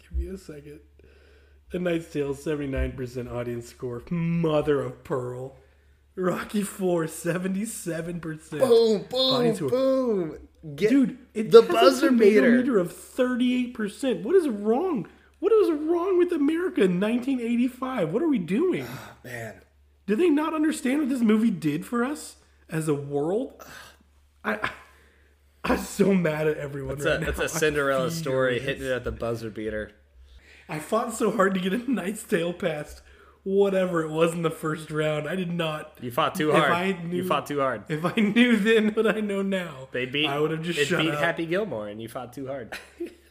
Give 0.00 0.12
me 0.12 0.28
a 0.28 0.38
second. 0.38 0.80
A 1.72 1.78
Knight's 1.78 2.12
Tale, 2.12 2.34
79% 2.34 3.32
audience 3.32 3.68
score. 3.68 4.02
Mother 4.10 4.80
of 4.82 5.02
pearl. 5.04 5.56
Rocky 6.14 6.62
4, 6.62 7.04
77%. 7.06 8.50
Boom, 8.58 9.06
boom, 9.08 9.68
boom. 9.68 10.38
Get, 10.76 10.90
Dude, 10.90 11.18
it 11.34 11.50
the 11.50 11.62
buzzer 11.62 12.12
meter. 12.12 12.58
meter 12.58 12.78
of 12.78 12.92
38%. 12.92 14.22
What 14.22 14.36
is 14.36 14.48
wrong? 14.48 15.08
What 15.40 15.52
is 15.52 15.70
wrong 15.70 16.18
with 16.18 16.32
America 16.32 16.82
in 16.82 17.00
1985? 17.00 18.12
What 18.12 18.22
are 18.22 18.28
we 18.28 18.38
doing? 18.38 18.86
Ah, 18.88 19.12
man. 19.24 19.54
Do 20.06 20.16
they 20.16 20.28
not 20.30 20.54
understand 20.54 21.00
what 21.00 21.08
this 21.08 21.20
movie 21.20 21.50
did 21.50 21.86
for 21.86 22.04
us 22.04 22.36
as 22.68 22.88
a 22.88 22.94
world? 22.94 23.64
I, 24.44 24.70
I'm 25.64 25.78
so 25.78 26.12
mad 26.12 26.48
at 26.48 26.56
everyone 26.56 26.96
It's 26.96 27.04
right 27.06 27.22
a, 27.22 27.28
it's 27.28 27.38
a 27.40 27.48
Cinderella 27.48 28.10
story 28.22 28.58
hitting 28.60 28.84
it 28.84 28.90
at 28.90 29.04
the 29.04 29.12
buzzer 29.12 29.50
beater. 29.50 29.92
I 30.68 30.78
fought 30.78 31.14
so 31.14 31.30
hard 31.30 31.54
to 31.54 31.60
get 31.60 31.72
a 31.72 31.90
Knight's 31.90 32.22
Tale 32.24 32.52
past 32.52 33.02
whatever 33.44 34.02
it 34.02 34.10
was 34.10 34.32
in 34.32 34.42
the 34.42 34.50
first 34.50 34.90
round. 34.90 35.28
I 35.28 35.34
did 35.36 35.52
not. 35.52 35.98
You 36.00 36.10
fought 36.10 36.34
too 36.34 36.50
If 36.50 36.56
hard. 36.56 36.72
I 36.72 36.84
you 37.10 37.26
fought 37.26 37.46
too 37.46 37.60
hard. 37.60 37.84
If 37.88 38.04
I 38.04 38.14
knew 38.20 38.56
then 38.56 38.90
what 38.94 39.06
I 39.06 39.20
know 39.20 39.42
now, 39.42 39.88
They 39.92 40.06
beat. 40.06 40.26
I 40.28 40.38
would 40.38 40.50
have 40.52 40.62
just 40.62 40.78
it 40.78 40.86
shut 40.86 41.00
beat 41.00 41.10
up. 41.10 41.18
Happy 41.20 41.46
Gilmore, 41.46 41.88
and 41.88 42.00
you 42.00 42.08
fought 42.08 42.32
too 42.32 42.46
hard. 42.46 42.78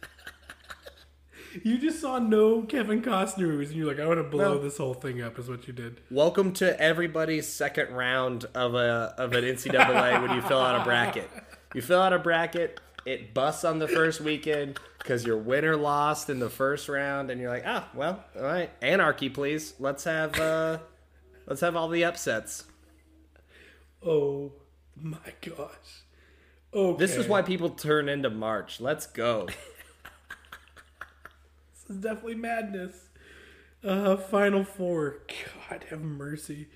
You 1.64 1.78
just 1.78 1.99
saw 1.99 2.18
no 2.20 2.62
Kevin 2.62 3.02
Costner 3.02 3.39
movies, 3.47 3.70
and 3.70 3.78
you're 3.78 3.88
like, 3.88 3.99
I 3.99 4.06
want 4.08 4.20
to 4.20 4.24
blow 4.24 4.54
No. 4.56 4.60
this 4.60 4.78
whole 4.78 4.93
thing 4.93 5.22
up. 5.22 5.38
Is 5.38 5.49
what 5.49 5.68
you 5.68 5.74
did. 5.74 5.99
Welcome 6.10 6.54
to 6.54 6.80
everybody's 6.80 7.47
second 7.47 7.93
round 7.93 8.45
of 8.56 8.74
a 8.76 9.14
of 9.18 9.34
an 9.34 9.43
NCAA 9.43 10.22
when 10.22 10.32
you 10.36 10.41
fill 10.43 10.60
out 10.60 10.80
a 10.80 10.84
bracket. 10.84 11.30
You 11.74 11.82
fill 11.82 11.99
out 12.02 12.14
a 12.14 12.20
bracket, 12.20 12.80
it 13.06 13.34
busts 13.34 13.66
on 13.66 13.80
the 13.80 13.88
first 13.88 14.22
weekend 14.22 14.80
because 14.99 15.26
your 15.26 15.38
winner 15.38 15.76
lost 15.76 16.30
in 16.30 16.39
the 16.39 16.49
first 16.49 16.88
round, 16.88 17.30
and 17.30 17.41
you're 17.41 17.49
like, 17.49 17.64
ah, 17.66 17.88
well, 17.93 18.24
all 18.36 18.43
right, 18.43 18.70
anarchy, 18.82 19.30
please. 19.30 19.74
Let's 19.80 20.06
have 20.06 20.39
uh, 20.39 20.78
let's 21.47 21.62
have 21.62 21.76
all 21.76 21.89
the 21.89 22.06
upsets. 22.06 22.64
Oh 24.06 24.54
my 24.95 25.18
gosh. 25.41 26.04
Okay. 26.74 26.97
This 26.97 27.18
is 27.18 27.28
why 27.28 27.41
people 27.41 27.72
turn 27.72 28.08
into 28.08 28.30
March. 28.30 28.80
Let's 28.80 29.06
go. 29.06 29.47
Is 31.92 31.98
definitely 31.98 32.36
madness. 32.36 33.10
Uh, 33.84 34.16
Final 34.16 34.64
Four. 34.64 35.18
God 35.70 35.86
have 35.89 36.02
mercy. 36.02 36.68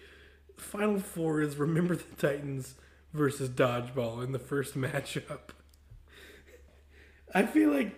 Final 0.57 0.99
Four 0.99 1.41
is 1.41 1.55
Remember 1.57 1.95
the 1.95 2.03
Titans 2.18 2.76
versus 3.13 3.49
Dodgeball 3.49 4.24
in 4.24 4.32
the 4.32 4.39
first 4.39 4.74
matchup. 4.78 5.39
I 7.34 7.43
feel 7.45 7.72
like 7.72 7.95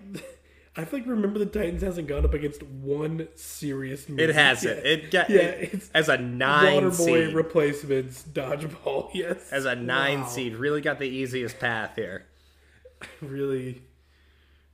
I 0.75 0.85
feel 0.85 0.99
like 0.99 1.07
Remember 1.09 1.39
the 1.39 1.45
Titans 1.45 1.81
hasn't 1.81 2.07
gone 2.07 2.23
up 2.25 2.33
against 2.33 2.61
one 2.63 3.27
serious 3.35 4.07
movie. 4.09 4.23
It 4.23 4.35
hasn't. 4.35 4.77
yet. 4.77 4.85
It 4.85 5.11
got 5.11 5.29
yeah, 5.29 5.39
it- 5.39 5.73
it's 5.73 5.89
as 5.93 6.09
a 6.09 6.17
nine 6.17 6.83
Waterboy 6.83 6.93
seed. 7.27 7.33
replacements 7.35 8.23
Dodgeball. 8.23 9.09
Yes, 9.13 9.51
as 9.51 9.65
a 9.65 9.75
nine 9.75 10.21
Wow. 10.21 10.27
seed, 10.27 10.55
really 10.55 10.81
got 10.81 10.99
the 10.99 11.07
easiest 11.07 11.59
path 11.59 11.95
here. 11.95 12.25
really 13.21 13.81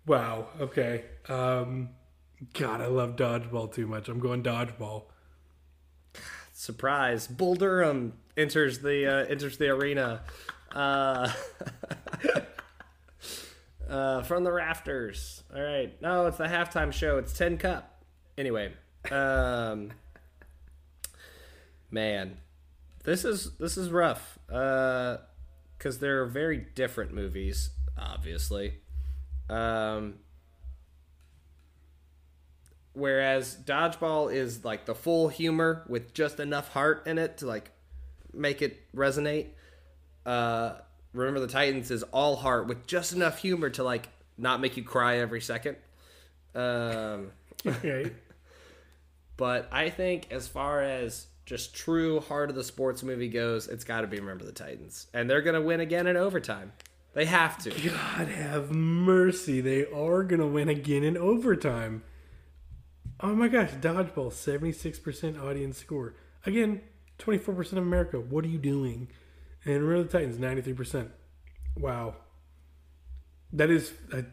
wow 0.05 0.47
okay 0.59 1.03
um 1.29 1.89
god 2.53 2.81
i 2.81 2.87
love 2.87 3.15
dodgeball 3.15 3.71
too 3.71 3.87
much 3.87 4.09
i'm 4.09 4.19
going 4.19 4.43
dodgeball 4.43 5.05
Surprise! 6.55 7.25
Bull 7.25 7.55
Durham 7.55 8.13
enters 8.37 8.79
the 8.79 9.07
uh, 9.07 9.25
enters 9.25 9.57
the 9.57 9.69
arena 9.69 10.21
uh, 10.73 11.31
uh, 13.89 14.21
from 14.21 14.43
the 14.43 14.51
rafters. 14.51 15.43
All 15.53 15.61
right, 15.61 15.99
no, 15.99 16.27
it's 16.27 16.37
the 16.37 16.45
halftime 16.45 16.93
show. 16.93 17.17
It's 17.17 17.33
Tin 17.33 17.57
Cup. 17.57 18.03
Anyway, 18.37 18.71
um, 19.11 19.91
man, 21.89 22.37
this 23.03 23.25
is 23.25 23.57
this 23.57 23.75
is 23.75 23.89
rough 23.89 24.37
because 24.47 25.99
they're 25.99 26.25
very 26.25 26.67
different 26.75 27.15
movies, 27.15 27.71
obviously. 27.97 28.75
Um, 29.49 30.19
whereas 32.93 33.55
dodgeball 33.55 34.33
is 34.33 34.63
like 34.63 34.85
the 34.85 34.95
full 34.95 35.27
humor 35.27 35.83
with 35.87 36.13
just 36.13 36.39
enough 36.39 36.69
heart 36.69 37.05
in 37.07 37.17
it 37.17 37.37
to 37.39 37.45
like 37.45 37.71
make 38.33 38.61
it 38.61 38.79
resonate. 38.95 39.47
Uh 40.25 40.73
remember 41.13 41.39
the 41.39 41.47
titans 41.47 41.91
is 41.91 42.03
all 42.03 42.35
heart 42.35 42.67
with 42.67 42.87
just 42.87 43.13
enough 43.13 43.39
humor 43.39 43.69
to 43.69 43.83
like 43.83 44.09
not 44.37 44.59
make 44.61 44.77
you 44.77 44.83
cry 44.83 45.17
every 45.17 45.41
second. 45.41 45.75
Um 46.55 47.31
right 47.83 48.13
but 49.37 49.67
i 49.71 49.89
think 49.89 50.27
as 50.31 50.47
far 50.47 50.81
as 50.81 51.27
just 51.45 51.73
true 51.75 52.19
heart 52.19 52.49
of 52.49 52.55
the 52.55 52.63
sports 52.63 53.03
movie 53.03 53.27
goes 53.27 53.67
it's 53.67 53.83
got 53.83 54.01
to 54.01 54.07
be 54.07 54.19
remember 54.19 54.45
the 54.45 54.51
titans. 54.51 55.07
And 55.13 55.29
they're 55.29 55.41
gonna 55.41 55.61
win 55.61 55.79
again 55.79 56.07
in 56.07 56.15
overtime. 56.15 56.71
They 57.13 57.25
have 57.25 57.57
to. 57.59 57.69
God 57.69 58.27
have 58.27 58.71
mercy. 58.71 59.61
They 59.61 59.85
are 59.91 60.23
gonna 60.23 60.47
win 60.47 60.69
again 60.69 61.03
in 61.03 61.17
overtime 61.17 62.03
oh 63.23 63.33
my 63.33 63.47
gosh 63.47 63.69
dodgeball 63.71 64.31
76% 64.31 65.41
audience 65.41 65.77
score 65.77 66.13
again 66.45 66.81
24% 67.19 67.71
of 67.73 67.77
america 67.79 68.19
what 68.19 68.43
are 68.45 68.49
you 68.49 68.59
doing 68.59 69.07
and 69.65 69.81
remember 69.81 70.03
the 70.03 70.09
titans 70.09 70.37
93% 70.37 71.09
wow 71.77 72.15
that 73.53 73.69
is 73.69 73.93
I, 74.13 74.25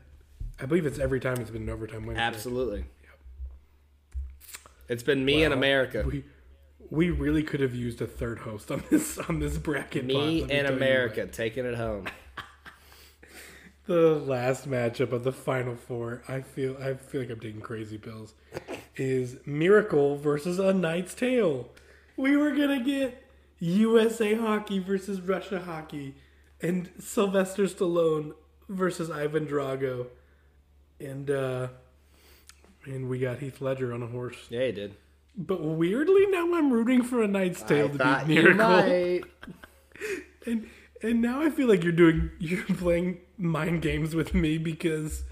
I 0.61 0.67
believe 0.67 0.85
it's 0.87 0.99
every 0.99 1.21
time 1.21 1.37
it's 1.41 1.51
been 1.51 1.63
an 1.63 1.71
overtime 1.71 2.05
win 2.05 2.17
absolutely 2.17 2.85
it's 4.89 5.03
been 5.05 5.25
me 5.25 5.47
Wow. 5.47 5.53
america 5.53 6.05
We 6.07 6.25
we 6.91 7.11
really 7.11 7.45
could 7.45 7.61
have 7.61 7.75
used 7.75 8.03
a 8.03 8.07
third 8.07 8.41
host 8.41 8.71
on 8.73 8.83
this 8.91 9.17
on 9.19 9.39
this 9.39 9.57
bracket. 9.57 10.05
me 10.05 10.15
me 10.15 10.43
and 10.43 10.67
you 10.67 10.75
america 10.75 11.25
taking 11.27 11.65
it 11.65 11.77
home. 11.77 12.07
The 13.87 14.17
last 14.25 14.69
matchup 14.69 15.11
of 15.13 15.25
the 15.25 15.33
final 15.33 15.75
four, 15.75 16.23
I 16.29 16.43
feel 16.43 16.77
I 16.81 16.95
feel 16.95 17.23
like 17.23 17.31
I'm 17.31 17.41
taking 17.41 17.61
crazy 17.61 17.99
pills. 17.99 18.35
Is 18.97 19.37
Miracle 19.47 20.17
versus 20.17 20.59
A 20.59 20.73
Knight's 20.75 21.15
Tale. 21.15 21.69
we 22.17 22.37
were 22.37 22.51
gonna 22.51 22.83
get 22.83 23.25
USA 23.61 24.35
Hockey 24.35 24.79
versus 24.79 25.21
Russia 25.21 25.61
Hockey, 25.61 26.17
and 26.61 26.91
Sylvester 26.99 27.65
Stallone 27.65 28.33
versus 28.69 29.11
Ivan 29.11 29.47
Drago, 29.47 30.07
and 30.99 31.31
uh, 31.31 31.69
and 32.85 33.09
we 33.09 33.19
got 33.19 33.39
Heath 33.39 33.61
Ledger 33.61 33.93
on 33.93 34.03
a 34.03 34.07
horse. 34.07 34.37
Yeah, 34.49 34.67
he 34.67 34.73
did. 34.73 34.97
But 35.37 35.63
weirdly, 35.63 36.27
now 36.27 36.55
I'm 36.55 36.73
rooting 36.73 37.03
for 37.03 37.23
A 37.23 37.29
Knight's 37.29 37.63
Tale 37.63 37.91
I 38.01 38.25
to 38.25 38.33
you 38.33 38.43
Miracle, 38.43 39.29
and 40.47 40.69
and 41.03 41.23
now 41.23 41.43
I 41.43 41.51
feel 41.51 41.69
like 41.69 41.83
you're 41.83 41.93
doing 41.93 42.31
you're 42.39 42.65
playing 42.65 43.19
mind 43.39 43.83
games 43.83 44.15
with 44.15 44.35
me 44.35 44.59
because 44.59 45.25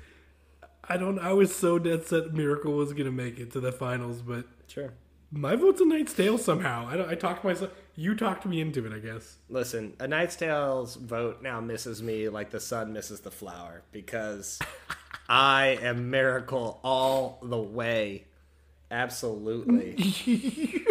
I 0.88 0.96
don't. 0.96 1.18
I 1.18 1.32
was 1.32 1.54
so 1.54 1.78
dead 1.78 2.06
set 2.06 2.32
Miracle 2.32 2.72
was 2.72 2.92
gonna 2.92 3.10
make 3.10 3.38
it 3.38 3.52
to 3.52 3.60
the 3.60 3.72
finals, 3.72 4.22
but 4.22 4.46
Sure. 4.66 4.92
my 5.30 5.54
vote's 5.56 5.80
A 5.80 5.84
Knight's 5.84 6.14
Tale 6.14 6.38
somehow. 6.38 6.86
I 6.88 6.96
don't, 6.96 7.08
I 7.10 7.14
talked 7.14 7.44
myself. 7.44 7.70
You 7.94 8.14
talked 8.14 8.46
me 8.46 8.60
into 8.60 8.86
it, 8.86 8.92
I 8.94 8.98
guess. 8.98 9.36
Listen, 9.48 9.94
A 10.00 10.06
Knight's 10.08 10.36
Tale's 10.36 10.94
vote 10.96 11.42
now 11.42 11.60
misses 11.60 12.02
me 12.02 12.28
like 12.28 12.50
the 12.50 12.60
sun 12.60 12.92
misses 12.92 13.20
the 13.20 13.30
flower 13.30 13.82
because 13.92 14.58
I 15.28 15.78
am 15.82 16.10
Miracle 16.10 16.80
all 16.82 17.38
the 17.42 17.58
way. 17.58 18.24
Absolutely. 18.90 19.94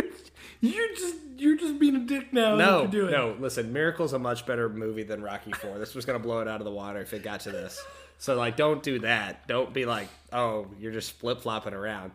You're 0.61 0.89
just 0.95 1.15
you're 1.37 1.55
just 1.57 1.77
being 1.77 1.95
a 1.95 1.99
dick 1.99 2.33
now. 2.33 2.55
No, 2.55 2.87
doing. 2.87 3.11
no. 3.11 3.35
Listen, 3.39 3.71
Miracle's 3.71 4.13
a 4.13 4.17
much 4.19 4.47
better 4.47 4.67
movie 4.69 5.03
than 5.03 5.21
Rocky 5.21 5.51
Four. 5.51 5.77
This 5.77 5.93
was 5.93 6.03
gonna 6.03 6.17
blow 6.17 6.39
it 6.39 6.47
out 6.47 6.61
of 6.61 6.65
the 6.65 6.71
water 6.71 6.99
if 6.99 7.13
it 7.13 7.21
got 7.21 7.41
to 7.41 7.51
this. 7.51 7.79
So 8.17 8.35
like, 8.35 8.55
don't 8.57 8.81
do 8.81 8.99
that. 8.99 9.47
Don't 9.47 9.73
be 9.73 9.85
like, 9.85 10.07
oh, 10.33 10.67
you're 10.79 10.91
just 10.91 11.13
flip 11.13 11.41
flopping 11.41 11.73
around. 11.73 12.11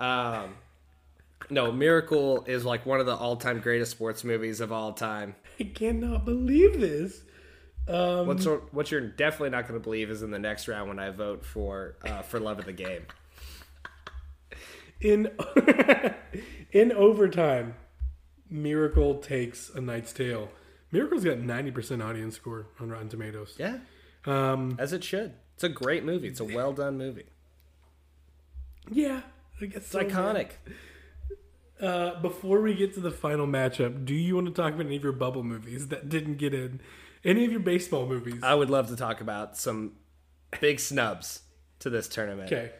Um, 0.00 0.54
no, 1.50 1.70
Miracle 1.70 2.44
is 2.46 2.64
like 2.64 2.86
one 2.86 3.00
of 3.00 3.06
the 3.06 3.14
all 3.14 3.36
time 3.36 3.60
greatest 3.60 3.90
sports 3.92 4.24
movies 4.24 4.60
of 4.60 4.72
all 4.72 4.92
time. 4.92 5.34
I 5.60 5.64
cannot 5.64 6.24
believe 6.24 6.80
this. 6.80 7.22
Um, 7.86 8.26
What's 8.26 8.46
what 8.46 8.90
you're 8.90 9.02
definitely 9.02 9.50
not 9.50 9.68
going 9.68 9.78
to 9.78 9.84
believe 9.84 10.10
is 10.10 10.22
in 10.22 10.30
the 10.30 10.38
next 10.38 10.68
round 10.68 10.88
when 10.88 10.98
I 10.98 11.10
vote 11.10 11.44
for 11.44 11.96
uh, 12.04 12.22
for 12.22 12.40
love 12.40 12.58
of 12.58 12.64
the 12.64 12.72
game. 12.72 13.02
in 15.00 15.30
in 16.72 16.92
overtime, 16.92 17.74
Miracle 18.48 19.16
takes 19.18 19.70
a 19.74 19.80
Knight's 19.80 20.12
Tale. 20.12 20.48
Miracle's 20.92 21.24
got 21.24 21.38
ninety 21.38 21.70
percent 21.70 22.02
audience 22.02 22.36
score 22.36 22.66
on 22.80 22.88
Rotten 22.88 23.08
Tomatoes. 23.10 23.54
Yeah, 23.58 23.78
Um, 24.24 24.76
as 24.78 24.92
it 24.94 25.04
should. 25.04 25.34
It's 25.54 25.64
a 25.64 25.68
great 25.68 26.04
movie. 26.04 26.28
It's 26.28 26.40
a 26.40 26.44
well 26.44 26.72
done 26.72 26.98
movie. 26.98 27.26
yeah, 28.90 29.22
I 29.60 29.66
guess 29.66 29.76
It's 29.78 29.90
so, 29.90 30.00
iconic. 30.00 30.50
Uh, 31.80 32.20
before 32.20 32.60
we 32.60 32.74
get 32.74 32.94
to 32.94 33.00
the 33.00 33.10
final 33.10 33.46
matchup, 33.46 34.04
do 34.04 34.14
you 34.14 34.36
want 34.36 34.46
to 34.46 34.52
talk 34.52 34.74
about 34.74 34.86
any 34.86 34.96
of 34.96 35.02
your 35.02 35.12
bubble 35.12 35.42
movies 35.42 35.88
that 35.88 36.08
didn't 36.08 36.36
get 36.38 36.54
in? 36.54 36.80
Any 37.24 37.44
of 37.44 37.50
your 37.50 37.60
baseball 37.60 38.06
movies? 38.06 38.42
I 38.42 38.54
would 38.54 38.70
love 38.70 38.88
to 38.88 38.96
talk 38.96 39.20
about 39.20 39.56
some 39.56 39.92
big 40.60 40.78
snubs 40.78 41.42
to 41.80 41.90
this 41.90 42.06
tournament. 42.08 42.52
okay. 42.52 42.70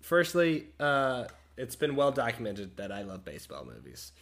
Firstly, 0.00 0.66
uh, 0.78 1.24
it's 1.56 1.76
been 1.76 1.96
well 1.96 2.12
documented 2.12 2.76
that 2.76 2.92
I 2.92 3.02
love 3.02 3.24
baseball 3.24 3.64
movies. 3.64 4.12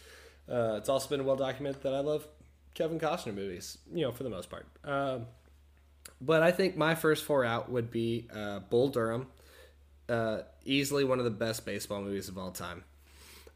Uh, 0.49 0.75
it's 0.77 0.89
also 0.89 1.07
been 1.09 1.23
well 1.25 1.35
documented 1.35 1.83
that 1.83 1.93
I 1.93 1.99
love 1.99 2.27
Kevin 2.73 2.99
Costner 2.99 3.33
movies, 3.33 3.77
you 3.93 4.01
know, 4.01 4.11
for 4.11 4.23
the 4.23 4.29
most 4.29 4.49
part. 4.49 4.65
Um, 4.83 5.27
but 6.21 6.43
I 6.43 6.51
think 6.51 6.75
my 6.75 6.95
first 6.95 7.23
four 7.23 7.45
out 7.45 7.71
would 7.71 7.91
be 7.91 8.27
uh, 8.33 8.59
Bull 8.59 8.89
Durham, 8.89 9.27
uh, 10.07 10.39
easily 10.65 11.03
one 11.03 11.19
of 11.19 11.25
the 11.25 11.31
best 11.31 11.65
baseball 11.65 12.01
movies 12.01 12.29
of 12.29 12.37
all 12.37 12.51
time. 12.51 12.83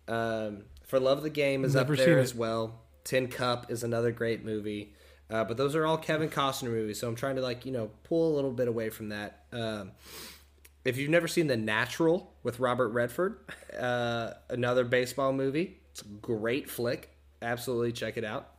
Um, 0.07 0.63
for 0.85 0.99
Love 0.99 1.19
of 1.19 1.23
the 1.23 1.29
Game 1.29 1.63
is 1.65 1.75
Never 1.75 1.93
up 1.93 1.99
there 1.99 2.19
as 2.19 2.35
well. 2.35 2.81
Tin 3.03 3.27
Cup 3.27 3.71
is 3.71 3.83
another 3.83 4.11
great 4.11 4.45
movie. 4.45 4.93
Uh, 5.29 5.43
but 5.43 5.57
those 5.57 5.75
are 5.75 5.85
all 5.85 5.97
Kevin 5.97 6.29
Costner 6.29 6.69
movies, 6.69 6.99
so 6.99 7.07
I'm 7.07 7.15
trying 7.15 7.37
to 7.37 7.41
like 7.41 7.65
you 7.65 7.71
know 7.71 7.89
pull 8.03 8.33
a 8.33 8.35
little 8.35 8.51
bit 8.51 8.67
away 8.67 8.89
from 8.89 9.09
that. 9.09 9.45
Um, 9.51 9.91
if 10.85 10.97
you've 10.97 11.09
never 11.09 11.27
seen 11.27 11.47
The 11.47 11.57
Natural 11.57 12.33
with 12.43 12.59
Robert 12.59 12.89
Redford, 12.89 13.39
uh, 13.79 14.31
another 14.49 14.83
baseball 14.83 15.31
movie, 15.33 15.79
it's 15.91 16.01
a 16.01 16.05
great 16.05 16.69
flick. 16.69 17.09
Absolutely 17.41 17.93
check 17.93 18.17
it 18.17 18.25
out. 18.25 18.51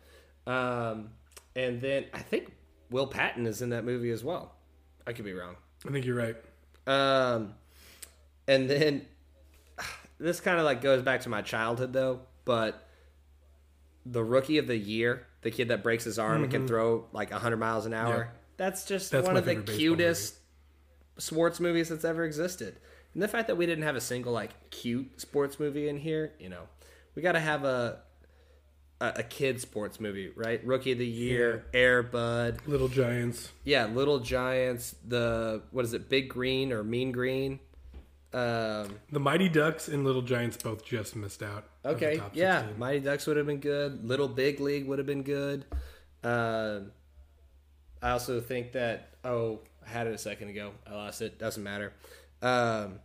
Um, 0.46 1.10
and 1.54 1.80
then 1.80 2.06
I 2.12 2.20
think 2.20 2.52
Will 2.90 3.06
Patton 3.06 3.46
is 3.46 3.62
in 3.62 3.70
that 3.70 3.84
movie 3.84 4.10
as 4.10 4.22
well. 4.24 4.54
I 5.06 5.12
could 5.12 5.24
be 5.24 5.32
wrong. 5.32 5.56
I 5.86 5.90
think 5.90 6.04
you're 6.06 6.16
right. 6.16 6.36
Um, 6.86 7.54
and 8.48 8.68
then 8.68 9.06
this 10.18 10.40
kind 10.40 10.58
of 10.58 10.64
like 10.64 10.80
goes 10.82 11.02
back 11.02 11.22
to 11.22 11.28
my 11.28 11.42
childhood 11.42 11.92
though, 11.92 12.20
but 12.44 12.86
the 14.06 14.22
rookie 14.22 14.58
of 14.58 14.66
the 14.66 14.76
year, 14.76 15.26
the 15.42 15.50
kid 15.50 15.68
that 15.68 15.82
breaks 15.82 16.04
his 16.04 16.18
arm 16.18 16.42
and 16.42 16.52
can 16.52 16.66
throw 16.66 17.06
like 17.12 17.30
100 17.30 17.56
miles 17.56 17.86
an 17.86 17.94
hour, 17.94 18.12
Mm-hmm. 18.12 18.20
Yeah. 18.20 18.38
that's 18.58 18.84
just 18.84 19.10
That's 19.10 19.26
one 19.26 19.36
of 19.36 19.44
the 19.46 19.56
cutest 19.56 20.36
sports 21.18 21.60
movies 21.60 21.88
that's 21.88 22.04
ever 22.04 22.24
existed. 22.24 22.76
And 23.14 23.22
the 23.22 23.28
fact 23.28 23.46
that 23.46 23.56
we 23.56 23.64
didn't 23.66 23.84
have 23.84 23.96
a 23.96 24.00
single 24.00 24.32
like 24.32 24.70
cute 24.70 25.20
sports 25.20 25.58
movie 25.60 25.88
in 25.88 25.96
here, 25.96 26.32
you 26.38 26.48
know, 26.48 26.62
we 27.14 27.22
got 27.22 27.32
to 27.32 27.40
have 27.40 27.64
a, 27.64 28.00
a 29.08 29.20
a 29.20 29.22
kid 29.22 29.60
sports 29.60 30.00
movie, 30.00 30.30
right? 30.34 30.64
Rookie 30.64 30.92
of 30.92 30.98
the 30.98 31.06
year, 31.06 31.64
Air 31.72 32.02
Bud, 32.02 32.58
Little 32.66 32.88
Giants. 32.88 33.50
yeah, 33.64 33.86
Little 33.86 34.20
Giants, 34.20 34.94
the 35.06 35.62
what 35.70 35.84
is 35.84 35.92
it, 35.94 36.08
Big 36.08 36.28
Green 36.28 36.72
or 36.72 36.82
Mean 36.84 37.12
Green? 37.12 37.60
Um, 38.32 38.98
The 39.12 39.20
Mighty 39.20 39.48
Ducks 39.48 39.86
and 39.86 40.04
Little 40.04 40.22
Giants 40.22 40.56
both 40.56 40.84
just 40.84 41.14
missed 41.14 41.42
out. 41.42 41.68
okay, 41.84 42.20
yeah, 42.32 42.62
16. 42.62 42.78
Mighty 42.80 43.00
Ducks 43.00 43.26
would 43.28 43.36
have 43.36 43.46
been 43.46 43.60
good. 43.60 44.04
Little 44.04 44.26
Big 44.26 44.58
League 44.58 44.86
would 44.88 44.98
have 44.98 45.06
been 45.06 45.22
good. 45.22 45.64
Um, 46.24 46.90
I 48.02 48.10
also 48.10 48.40
think 48.40 48.72
that 48.72 49.10
oh, 49.24 49.60
I 49.86 49.88
had 49.90 50.06
it 50.08 50.14
a 50.14 50.18
second 50.18 50.48
ago. 50.48 50.72
I 50.86 50.94
lost 50.94 51.22
it. 51.22 51.38
Doesn't 51.38 51.62
matter. 51.62 51.92
Um, 52.42 52.98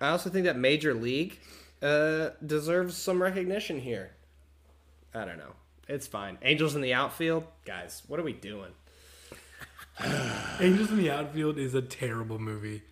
I 0.00 0.08
also 0.10 0.30
think 0.30 0.44
that 0.44 0.56
Major 0.56 0.94
League 0.94 1.38
uh, 1.82 2.30
deserves 2.44 2.96
some 2.96 3.20
recognition 3.22 3.80
here. 3.80 4.12
I 5.14 5.24
don't 5.24 5.38
know. 5.38 5.52
It's 5.88 6.06
fine. 6.06 6.38
Angels 6.42 6.74
in 6.74 6.80
the 6.80 6.94
outfield, 6.94 7.44
guys. 7.64 8.02
What 8.08 8.18
are 8.18 8.22
we 8.24 8.32
doing? 8.32 8.72
Angels 10.60 10.90
in 10.90 10.96
the 10.96 11.10
Outfield 11.10 11.56
is 11.58 11.74
a 11.74 11.82
terrible 11.82 12.38
movie. 12.38 12.82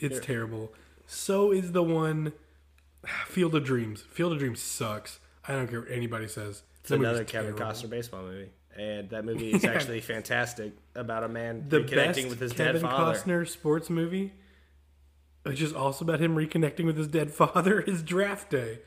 It's 0.00 0.18
terrible. 0.18 0.72
So 1.06 1.52
is 1.52 1.72
the 1.72 1.82
one 1.82 2.32
Field 3.26 3.54
of 3.54 3.64
Dreams. 3.64 4.02
Field 4.10 4.32
of 4.32 4.38
Dreams 4.38 4.60
sucks. 4.60 5.20
I 5.46 5.52
don't 5.52 5.68
care 5.68 5.80
what 5.80 5.90
anybody 5.90 6.28
says. 6.28 6.62
It's 6.80 6.90
another 6.90 7.24
Kevin 7.24 7.54
terrible. 7.54 7.74
Costner 7.74 7.90
baseball 7.90 8.22
movie, 8.22 8.50
and 8.76 9.08
that 9.10 9.24
movie 9.24 9.50
is 9.54 9.64
actually 9.64 10.00
fantastic 10.00 10.72
about 10.94 11.22
a 11.22 11.28
man 11.28 11.66
The 11.68 11.80
reconnecting 11.80 11.94
best 12.14 12.28
with 12.28 12.40
his 12.40 12.52
Kevin 12.52 12.82
dead 12.82 12.82
father. 12.82 13.14
Kevin 13.14 13.42
Costner 13.44 13.48
sports 13.48 13.88
movie, 13.90 14.32
which 15.44 15.62
is 15.62 15.72
also 15.72 16.04
about 16.04 16.20
him 16.20 16.34
reconnecting 16.34 16.86
with 16.86 16.96
his 16.96 17.08
dead 17.08 17.30
father, 17.32 17.80
is 17.80 18.02
Draft 18.02 18.50
Day. 18.50 18.80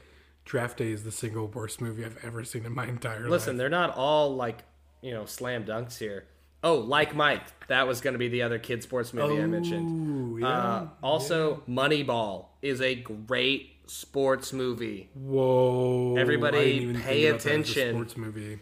Draft 0.45 0.77
Day 0.77 0.91
is 0.91 1.03
the 1.03 1.11
single 1.11 1.47
worst 1.47 1.81
movie 1.81 2.03
I've 2.03 2.23
ever 2.23 2.43
seen 2.43 2.65
in 2.65 2.73
my 2.73 2.85
entire 2.85 3.19
Listen, 3.19 3.23
life. 3.23 3.31
Listen, 3.31 3.57
they're 3.57 3.69
not 3.69 3.95
all 3.95 4.35
like 4.35 4.63
you 5.01 5.11
know 5.13 5.25
slam 5.25 5.63
dunks 5.65 5.97
here. 5.97 6.25
Oh, 6.63 6.75
like 6.75 7.15
Mike, 7.15 7.41
that 7.67 7.87
was 7.87 8.01
going 8.01 8.13
to 8.13 8.19
be 8.19 8.27
the 8.27 8.43
other 8.43 8.59
kid 8.59 8.83
sports 8.83 9.13
movie 9.13 9.41
I 9.41 9.47
mentioned. 9.47 10.39
Yeah. 10.39 10.47
Uh, 10.47 10.87
also, 11.01 11.63
Moneyball 11.67 12.45
is 12.61 12.81
a 12.81 12.93
great 12.93 13.77
sports 13.87 14.53
movie. 14.53 15.09
Whoa! 15.15 16.15
Everybody 16.17 16.57
I 16.57 16.63
didn't 16.65 16.81
even 16.83 17.01
pay 17.01 17.23
think 17.23 17.29
about 17.29 17.31
that 17.31 17.35
as 17.37 17.45
a 17.45 17.49
attention. 17.49 17.95
sports 17.95 18.17
movie. 18.17 18.59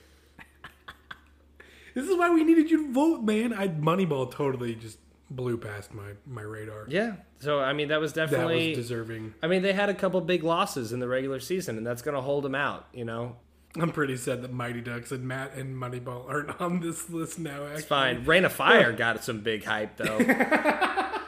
this 1.93 2.07
is 2.07 2.15
why 2.15 2.29
we 2.29 2.43
needed 2.45 2.71
you 2.71 2.87
to 2.87 2.93
vote, 2.93 3.21
man. 3.21 3.51
I 3.53 3.67
Moneyball 3.67 4.31
totally 4.31 4.75
just 4.75 4.97
blew 5.29 5.57
past 5.57 5.93
my 5.93 6.11
my 6.25 6.41
radar. 6.41 6.85
Yeah, 6.87 7.15
so 7.39 7.59
I 7.59 7.73
mean 7.73 7.89
that 7.89 7.99
was 7.99 8.13
that 8.13 8.29
definitely. 8.29 8.69
was 8.69 8.77
deserving. 8.77 9.33
I 9.43 9.47
mean 9.47 9.61
they 9.61 9.73
had 9.73 9.89
a 9.89 9.93
couple 9.93 10.19
big 10.21 10.43
losses 10.43 10.93
in 10.93 10.99
the 10.99 11.07
regular 11.07 11.39
season, 11.39 11.77
and 11.77 11.85
that's 11.85 12.01
going 12.01 12.15
to 12.15 12.21
hold 12.21 12.43
them 12.43 12.55
out. 12.55 12.87
You 12.93 13.05
know, 13.05 13.35
I'm 13.75 13.91
pretty 13.91 14.17
sad 14.17 14.41
that 14.41 14.51
Mighty 14.51 14.81
Ducks 14.81 15.11
and 15.11 15.27
Matt 15.27 15.53
and 15.53 15.75
Moneyball 15.75 16.27
aren't 16.27 16.59
on 16.61 16.79
this 16.79 17.09
list 17.09 17.39
now. 17.39 17.63
Actually. 17.63 17.75
It's 17.75 17.87
fine. 17.87 18.25
Reign 18.25 18.45
of 18.45 18.53
Fire 18.53 18.91
got 18.91 19.23
some 19.23 19.41
big 19.41 19.63
hype 19.63 19.97
though. 19.97 20.19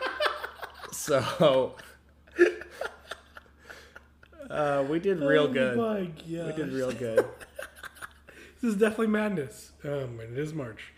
so 0.91 1.76
uh, 4.49 4.86
we 4.89 4.99
did 4.99 5.20
real 5.20 5.47
good. 5.47 5.78
Oh 5.78 5.93
my 5.93 6.10
We 6.28 6.54
did 6.54 6.72
real 6.72 6.91
good. 6.91 7.26
This 8.62 8.74
is 8.74 8.80
definitely 8.80 9.08
madness. 9.08 9.72
Um, 9.84 10.20
and 10.20 10.38
it 10.38 10.38
is 10.38 10.54
March. 10.54 10.93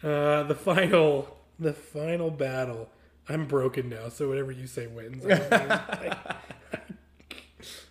Uh, 0.00 0.44
the 0.44 0.54
final, 0.54 1.39
the 1.60 1.72
final 1.72 2.30
battle. 2.30 2.88
I'm 3.28 3.46
broken 3.46 3.88
now, 3.88 4.08
so 4.08 4.28
whatever 4.28 4.50
you 4.50 4.66
say 4.66 4.86
wins. 4.88 5.24
I. 5.24 6.16
I- 6.32 6.36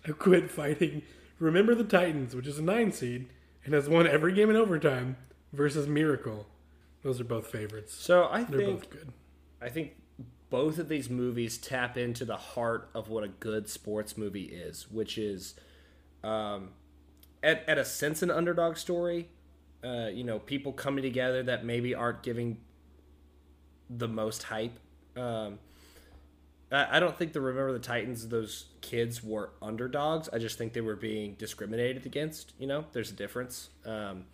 I 0.06 0.12
quit 0.12 0.50
fighting. 0.50 1.02
Remember 1.38 1.74
the 1.74 1.84
Titans, 1.84 2.34
which 2.34 2.46
is 2.46 2.58
a 2.58 2.62
nine 2.62 2.90
seed 2.92 3.28
and 3.64 3.74
has 3.74 3.88
won 3.88 4.06
every 4.06 4.32
game 4.32 4.50
in 4.50 4.56
overtime, 4.56 5.16
versus 5.52 5.86
Miracle. 5.86 6.46
Those 7.02 7.20
are 7.20 7.24
both 7.24 7.46
favorites. 7.46 7.94
So 7.94 8.24
I 8.30 8.44
They're 8.44 8.60
think 8.60 8.80
both 8.80 8.90
good. 8.90 9.12
I 9.60 9.68
think 9.68 9.92
both 10.48 10.78
of 10.78 10.88
these 10.88 11.08
movies 11.10 11.58
tap 11.58 11.96
into 11.96 12.24
the 12.24 12.36
heart 12.36 12.90
of 12.94 13.08
what 13.08 13.24
a 13.24 13.28
good 13.28 13.68
sports 13.68 14.16
movie 14.16 14.44
is, 14.46 14.90
which 14.90 15.16
is 15.18 15.54
um, 16.24 16.70
at 17.42 17.62
at 17.68 17.78
a 17.78 17.84
sense 17.84 18.22
an 18.22 18.30
underdog 18.30 18.76
story. 18.76 19.28
Uh, 19.84 20.08
you 20.12 20.24
know, 20.24 20.38
people 20.38 20.72
coming 20.72 21.02
together 21.02 21.42
that 21.42 21.64
maybe 21.64 21.94
aren't 21.94 22.22
giving 22.22 22.58
the 23.90 24.08
most 24.08 24.44
hype. 24.44 24.78
Um, 25.16 25.58
I, 26.70 26.96
I 26.96 27.00
don't 27.00 27.18
think 27.18 27.32
the 27.32 27.40
Remember 27.40 27.72
the 27.72 27.78
Titans 27.78 28.28
those 28.28 28.66
kids 28.80 29.22
were 29.22 29.50
underdogs. 29.60 30.28
I 30.32 30.38
just 30.38 30.56
think 30.56 30.72
they 30.72 30.80
were 30.80 30.96
being 30.96 31.34
discriminated 31.34 32.06
against. 32.06 32.54
You 32.58 32.66
know, 32.66 32.84
there's 32.92 33.10
a 33.10 33.14
difference. 33.14 33.70
Um, 33.84 34.26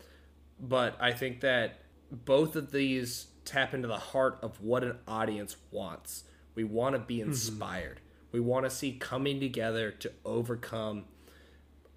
but 0.61 0.97
I 1.01 1.13
think 1.13 1.41
that 1.41 1.79
both 2.11 2.57
of 2.57 2.71
these 2.71 3.27
tap 3.45 3.73
into 3.73 3.89
the 3.89 3.99
heart 3.99 4.39
of 4.43 4.61
what 4.61 4.85
an 4.85 4.99
audience 5.09 5.57
wants. 5.71 6.25
We 6.55 6.65
want 6.65 6.95
to 6.95 6.99
be 6.99 7.21
inspired. 7.21 8.01
We 8.33 8.41
want 8.41 8.65
to 8.65 8.71
see 8.71 8.93
coming 8.93 9.41
together 9.41 9.91
to 9.91 10.13
overcome 10.25 11.05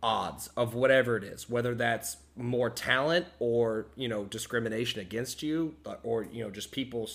odds 0.02 0.48
of 0.56 0.74
whatever 0.74 1.18
it 1.18 1.24
is, 1.24 1.50
whether 1.50 1.76
that's 1.76 2.18
more 2.38 2.70
talent 2.70 3.26
or 3.40 3.88
you 3.96 4.08
know 4.08 4.24
discrimination 4.26 5.02
against 5.02 5.44
you, 5.44 5.76
uh, 5.86 5.96
or 6.04 6.24
you 6.24 6.44
know 6.44 6.50
just 6.50 6.72
people 6.72 7.10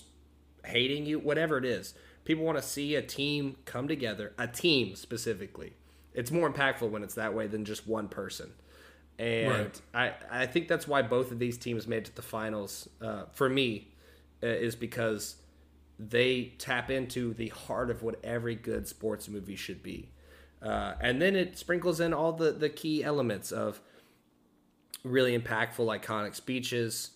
hating 0.65 1.07
you, 1.07 1.19
whatever 1.19 1.59
it 1.59 1.65
is. 1.65 1.95
People 2.25 2.45
want 2.45 2.59
to 2.59 2.63
see 2.63 2.95
a 2.95 3.03
team 3.03 3.57
come 3.65 3.87
together, 3.89 4.33
a 4.39 4.47
team 4.47 4.97
specifically. 4.97 5.75
It's 6.15 6.31
more 6.31 6.51
impactful 6.51 6.89
when 6.91 7.03
it's 7.03 7.15
that 7.15 7.35
way 7.35 7.47
than 7.47 7.65
just 7.65 7.87
one 7.87 8.09
person. 8.09 8.53
And 9.19 9.51
Right. 9.51 9.81
I, 10.31 10.43
I 10.43 10.47
think 10.47 10.69
that's 10.69 10.89
why 10.89 11.03
both 11.03 11.31
of 11.31 11.39
these 11.39 11.59
teams 11.59 11.87
made 11.87 11.99
it 11.99 12.05
to 12.07 12.15
the 12.17 12.23
finals. 12.23 12.89
Uh, 13.01 13.25
for 13.33 13.49
me, 13.49 13.89
uh, 14.43 14.47
is 14.47 14.75
because 14.75 15.37
they 15.99 16.53
tap 16.59 16.91
into 16.91 17.35
the 17.35 17.49
heart 17.49 17.91
of 17.91 18.03
what 18.03 18.17
every 18.25 18.55
good 18.55 18.89
sports 18.89 19.29
movie 19.29 19.57
should 19.57 19.83
be. 19.83 20.11
Uh, 20.61 20.95
and 21.01 21.21
then 21.21 21.37
it 21.37 21.59
sprinkles 21.59 22.01
in 22.01 22.13
all 22.13 22.33
the, 22.33 22.51
the 22.53 22.69
key 22.69 23.05
elements 23.05 23.53
of 23.53 23.81
really 25.05 25.39
impactful, 25.39 26.01
iconic 26.01 26.35
speeches, 26.35 27.11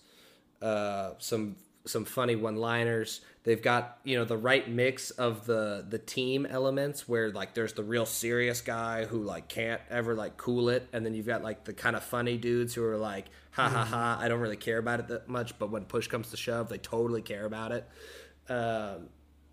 uh, 0.62 1.12
some 1.18 1.56
some 1.88 2.04
funny 2.04 2.36
one 2.36 2.56
liners. 2.56 3.20
They've 3.44 3.60
got 3.60 3.98
you 4.04 4.16
know 4.16 4.24
the 4.24 4.36
right 4.36 4.68
mix 4.68 5.10
of 5.10 5.46
the 5.46 5.84
the 5.88 5.98
team 5.98 6.46
elements 6.46 7.08
where 7.08 7.30
like 7.30 7.54
there's 7.54 7.72
the 7.72 7.82
real 7.82 8.06
serious 8.06 8.60
guy 8.60 9.04
who 9.06 9.22
like 9.22 9.48
can't 9.48 9.80
ever 9.90 10.14
like 10.14 10.36
cool 10.36 10.68
it, 10.68 10.88
and 10.92 11.04
then 11.04 11.14
you've 11.14 11.26
got 11.26 11.42
like 11.42 11.64
the 11.64 11.72
kind 11.72 11.96
of 11.96 12.04
funny 12.04 12.36
dudes 12.36 12.74
who 12.74 12.84
are 12.84 12.96
like 12.96 13.26
ha 13.52 13.68
ha 13.68 13.84
ha 13.84 14.18
I 14.20 14.28
don't 14.28 14.40
really 14.40 14.56
care 14.56 14.78
about 14.78 15.00
it 15.00 15.08
that 15.08 15.28
much, 15.28 15.58
but 15.58 15.70
when 15.70 15.84
push 15.84 16.06
comes 16.08 16.30
to 16.30 16.36
shove, 16.36 16.68
they 16.68 16.78
totally 16.78 17.22
care 17.22 17.44
about 17.44 17.72
it. 17.72 17.88
Um, 18.48 19.08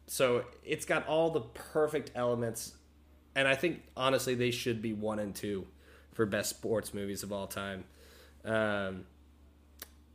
so 0.08 0.46
it's 0.64 0.86
got 0.86 1.08
all 1.08 1.32
the 1.32 1.42
perfect 1.42 2.12
elements, 2.16 2.74
and 3.36 3.48
I 3.48 3.56
think 3.56 3.82
honestly 3.96 4.36
they 4.36 4.52
should 4.52 4.82
be 4.82 4.94
one 4.94 5.20
and 5.20 5.34
two 5.34 5.68
for 6.14 6.26
best 6.26 6.50
sports 6.50 6.94
movies 6.94 7.24
of 7.24 7.32
all 7.32 7.48
time. 7.48 7.84
Um, 8.44 9.06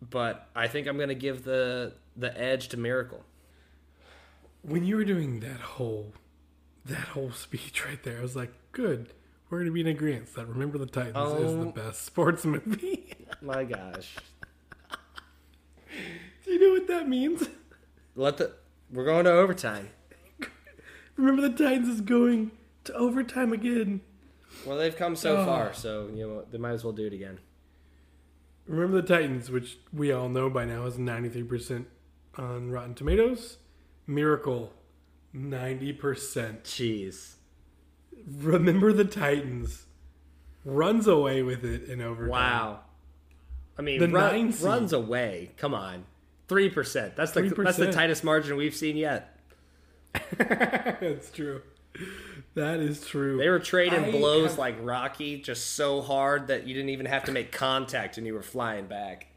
but 0.08 0.48
I 0.54 0.68
think 0.68 0.86
I'm 0.86 0.98
gonna 0.98 1.14
give 1.14 1.44
the 1.44 1.94
the 2.20 2.38
edge 2.40 2.68
to 2.68 2.76
Miracle. 2.76 3.24
when 4.62 4.84
you 4.84 4.96
were 4.96 5.04
doing 5.04 5.40
that 5.40 5.60
whole 5.60 6.12
that 6.84 7.08
whole 7.08 7.30
speech 7.32 7.84
right 7.86 8.02
there, 8.02 8.18
I 8.18 8.22
was 8.22 8.36
like, 8.36 8.52
good. 8.72 9.12
We're 9.48 9.58
gonna 9.60 9.70
be 9.72 9.80
in 9.80 9.86
agreement 9.86 10.34
that 10.34 10.46
Remember 10.46 10.78
the 10.78 10.86
Titans 10.86 11.40
is 11.40 11.52
the 11.54 11.60
Oh. 11.68 11.72
best 11.72 12.04
sports 12.04 12.44
movie. 12.44 13.14
My 13.42 13.64
gosh, 13.64 14.16
Do 16.44 16.52
you 16.52 16.60
know 16.60 16.72
what 16.78 16.86
that 16.88 17.08
means? 17.08 17.48
let 18.14 18.36
the 18.36 18.52
we're 18.92 19.04
going 19.04 19.24
to 19.24 19.30
overtime. 19.32 19.88
Remember 21.16 21.42
the 21.42 21.50
Titans 21.64 21.88
is 21.88 22.00
going 22.00 22.50
to 22.84 22.92
overtime 22.94 23.52
again. 23.52 24.00
Well, 24.66 24.76
they've 24.78 24.96
come 24.96 25.14
so 25.16 25.36
Oh. 25.38 25.44
far, 25.46 25.72
so 25.72 26.08
you 26.12 26.26
know 26.26 26.44
they 26.50 26.58
might 26.58 26.72
as 26.72 26.82
well 26.84 26.92
do 26.92 27.06
it 27.06 27.12
again. 27.12 27.38
Remember 28.66 29.00
the 29.00 29.06
Titans, 29.06 29.50
which 29.50 29.78
we 29.92 30.12
all 30.12 30.28
know 30.28 30.48
by 30.50 30.64
now 30.64 30.84
is 30.86 30.96
93% 30.98 31.86
on 32.36 32.70
Rotten 32.70 32.94
Tomatoes. 32.94 33.58
Miracle, 34.06 34.72
90%. 35.34 35.98
Jeez, 36.64 37.34
Remember 38.38 38.92
the 38.92 39.04
Titans 39.04 39.86
runs 40.64 41.06
away 41.06 41.42
with 41.42 41.64
it 41.64 41.84
in 41.88 42.00
overtime. 42.00 42.28
wow. 42.30 42.80
I 43.78 43.82
mean, 43.82 43.98
The 44.00 44.08
run, 44.08 44.32
nine 44.32 44.52
seed. 44.52 44.66
runs 44.66 44.92
away. 44.92 45.52
Come 45.56 45.72
on, 45.74 46.04
three 46.48 46.68
percent. 46.68 47.16
That's 47.16 47.32
the 47.32 47.42
that's 47.64 47.78
the 47.78 47.90
tightest 47.92 48.22
margin 48.24 48.56
we've 48.56 48.74
seen 48.74 48.96
yet. 48.98 49.38
That's 50.36 51.30
true. 51.30 51.62
That 52.54 52.80
is 52.80 53.06
true. 53.06 53.38
They 53.38 53.48
were 53.48 53.58
trading 53.60 54.04
I 54.04 54.10
blows 54.10 54.50
have- 54.50 54.58
like 54.58 54.76
Rocky, 54.82 55.40
just 55.40 55.68
so 55.76 56.02
hard 56.02 56.48
that 56.48 56.66
you 56.66 56.74
didn't 56.74 56.90
even 56.90 57.06
have 57.06 57.24
to 57.24 57.32
make 57.32 57.52
contact, 57.52 58.18
and 58.18 58.26
you 58.26 58.34
were 58.34 58.42
flying 58.42 58.86
back. 58.86 59.28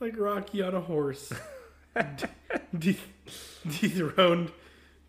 Like 0.00 0.18
Rocky 0.18 0.62
on 0.62 0.74
a 0.74 0.80
horse, 0.80 1.32
De- 2.78 2.96
dethroned, 3.68 4.50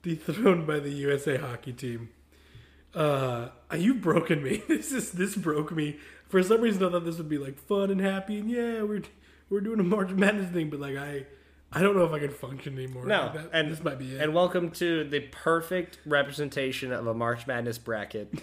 dethroned 0.04 0.68
by 0.68 0.80
the 0.80 0.92
USA 0.92 1.38
hockey 1.38 1.74
team. 1.74 2.10
Uh, 2.94 3.50
you've 3.78 4.02
broken 4.02 4.44
me. 4.44 4.64
This 4.68 4.92
is 4.92 5.12
this 5.12 5.36
broke 5.36 5.72
me. 5.72 5.98
For 6.28 6.44
some 6.44 6.62
reason, 6.62 6.84
I 6.84 6.92
thought 6.92 7.06
this 7.06 7.18
would 7.18 7.30
be 7.30 7.38
like 7.38 7.58
fun 7.58 7.89
and 7.89 8.02
happy, 8.02 8.39
and 8.39 8.50
yeah, 8.50 8.82
we're 8.84 9.04
we're 9.50 9.62
doing 9.62 9.80
a 9.80 9.84
March 9.84 10.10
Madness 10.12 10.52
thing. 10.52 10.70
But 10.70 10.82
like, 10.82 10.98
I 10.98 11.26
I 11.72 11.82
don't 11.82 11.96
know 11.96 12.04
if 12.04 12.12
I 12.12 12.20
can 12.20 12.32
function 12.32 12.78
anymore. 12.78 13.06
No, 13.06 13.32
that, 13.34 13.50
and 13.54 13.72
this 13.72 13.82
might 13.82 13.98
be 13.98 14.16
it. 14.16 14.22
And 14.22 14.34
welcome 14.34 14.72
to 14.72 15.06
the 15.06 15.22
perfect 15.22 16.00
representation 16.06 16.92
of 16.92 17.08
a 17.08 17.14
March 17.14 17.48
Madness 17.48 17.78
bracket 17.78 18.34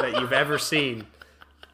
that 0.00 0.18
you've 0.18 0.32
ever 0.32 0.58
seen, 0.58 1.06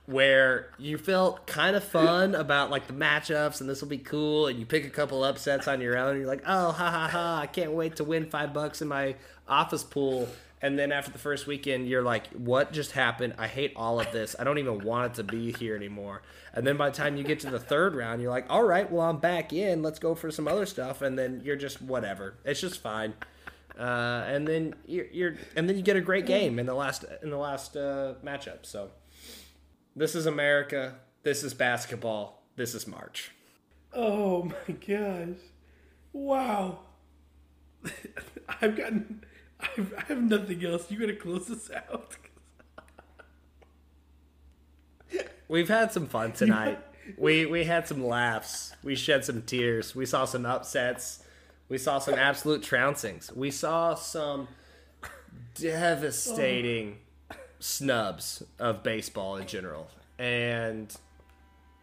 where 0.06 0.70
you 0.78 0.98
felt 0.98 1.46
kind 1.46 1.76
of 1.76 1.84
fun 1.84 2.34
about 2.34 2.70
like 2.70 2.88
the 2.88 2.92
matchups 2.92 3.60
and 3.60 3.70
this 3.70 3.80
will 3.80 3.88
be 3.88 3.98
cool, 3.98 4.46
and 4.48 4.58
you 4.58 4.66
pick 4.66 4.84
a 4.84 4.90
couple 4.90 5.22
upsets 5.24 5.68
on 5.68 5.80
your 5.80 5.96
own. 5.96 6.10
And 6.10 6.18
you're 6.20 6.28
like, 6.28 6.42
oh, 6.46 6.72
ha 6.72 6.90
ha 6.90 7.08
ha! 7.08 7.40
I 7.40 7.46
can't 7.46 7.72
wait 7.72 7.96
to 7.96 8.04
win 8.04 8.26
five 8.26 8.52
bucks 8.52 8.82
in 8.82 8.88
my 8.88 9.14
office 9.48 9.84
pool. 9.84 10.28
And 10.60 10.78
then 10.78 10.92
after 10.92 11.10
the 11.10 11.18
first 11.18 11.48
weekend, 11.48 11.88
you're 11.88 12.02
like, 12.02 12.28
what 12.28 12.72
just 12.72 12.92
happened? 12.92 13.34
I 13.36 13.48
hate 13.48 13.72
all 13.74 13.98
of 13.98 14.12
this. 14.12 14.36
I 14.38 14.44
don't 14.44 14.58
even 14.58 14.84
want 14.84 15.12
it 15.12 15.14
to 15.16 15.24
be 15.24 15.50
here 15.50 15.74
anymore. 15.74 16.22
And 16.54 16.64
then 16.64 16.76
by 16.76 16.88
the 16.90 16.96
time 16.96 17.16
you 17.16 17.24
get 17.24 17.40
to 17.40 17.50
the 17.50 17.58
third 17.58 17.96
round, 17.96 18.22
you're 18.22 18.30
like, 18.30 18.46
all 18.48 18.62
right, 18.62 18.88
well, 18.88 19.10
I'm 19.10 19.18
back 19.18 19.52
in. 19.52 19.82
Let's 19.82 19.98
go 19.98 20.14
for 20.14 20.30
some 20.30 20.46
other 20.46 20.64
stuff. 20.64 21.02
And 21.02 21.18
then 21.18 21.42
you're 21.44 21.56
just 21.56 21.82
whatever. 21.82 22.34
It's 22.44 22.60
just 22.60 22.80
fine. 22.80 23.14
Uh, 23.76 24.22
and 24.26 24.46
then 24.46 24.74
you're, 24.86 25.06
you're 25.06 25.34
and 25.56 25.68
then 25.68 25.76
you 25.76 25.82
get 25.82 25.96
a 25.96 26.00
great 26.00 26.26
game 26.26 26.58
in 26.58 26.66
the 26.66 26.74
last 26.74 27.04
in 27.22 27.30
the 27.30 27.38
last 27.38 27.76
uh, 27.76 28.14
matchup. 28.22 28.64
So 28.64 28.90
this 29.94 30.14
is 30.14 30.26
America. 30.26 30.96
This 31.22 31.42
is 31.42 31.54
basketball. 31.54 32.42
This 32.56 32.74
is 32.74 32.86
March. 32.86 33.30
oh 33.92 34.44
my 34.44 34.74
gosh! 34.74 35.38
Wow. 36.12 36.80
I've 38.60 38.76
gotten. 38.76 39.24
I've, 39.60 39.94
I 39.96 40.02
have 40.08 40.22
nothing 40.22 40.64
else. 40.64 40.90
You 40.90 40.98
gotta 40.98 41.16
close 41.16 41.46
this 41.46 41.70
out. 41.70 42.16
We've 45.48 45.68
had 45.68 45.92
some 45.92 46.06
fun 46.06 46.32
tonight. 46.42 46.78
we 47.16 47.46
we 47.46 47.64
had 47.64 47.86
some 47.86 48.04
laughs. 48.04 48.74
We 48.82 48.94
shed 48.94 49.24
some 49.24 49.42
tears. 49.42 49.94
We 49.94 50.06
saw 50.06 50.24
some 50.24 50.46
upsets. 50.46 51.22
We 51.68 51.78
saw 51.78 51.98
some 51.98 52.14
absolute 52.14 52.62
trouncings. 52.62 53.34
We 53.34 53.50
saw 53.50 53.94
some 53.94 54.48
devastating 55.54 56.98
snubs 57.62 58.42
of 58.58 58.82
baseball 58.82 59.36
in 59.36 59.46
general. 59.46 59.88
And 60.18 60.94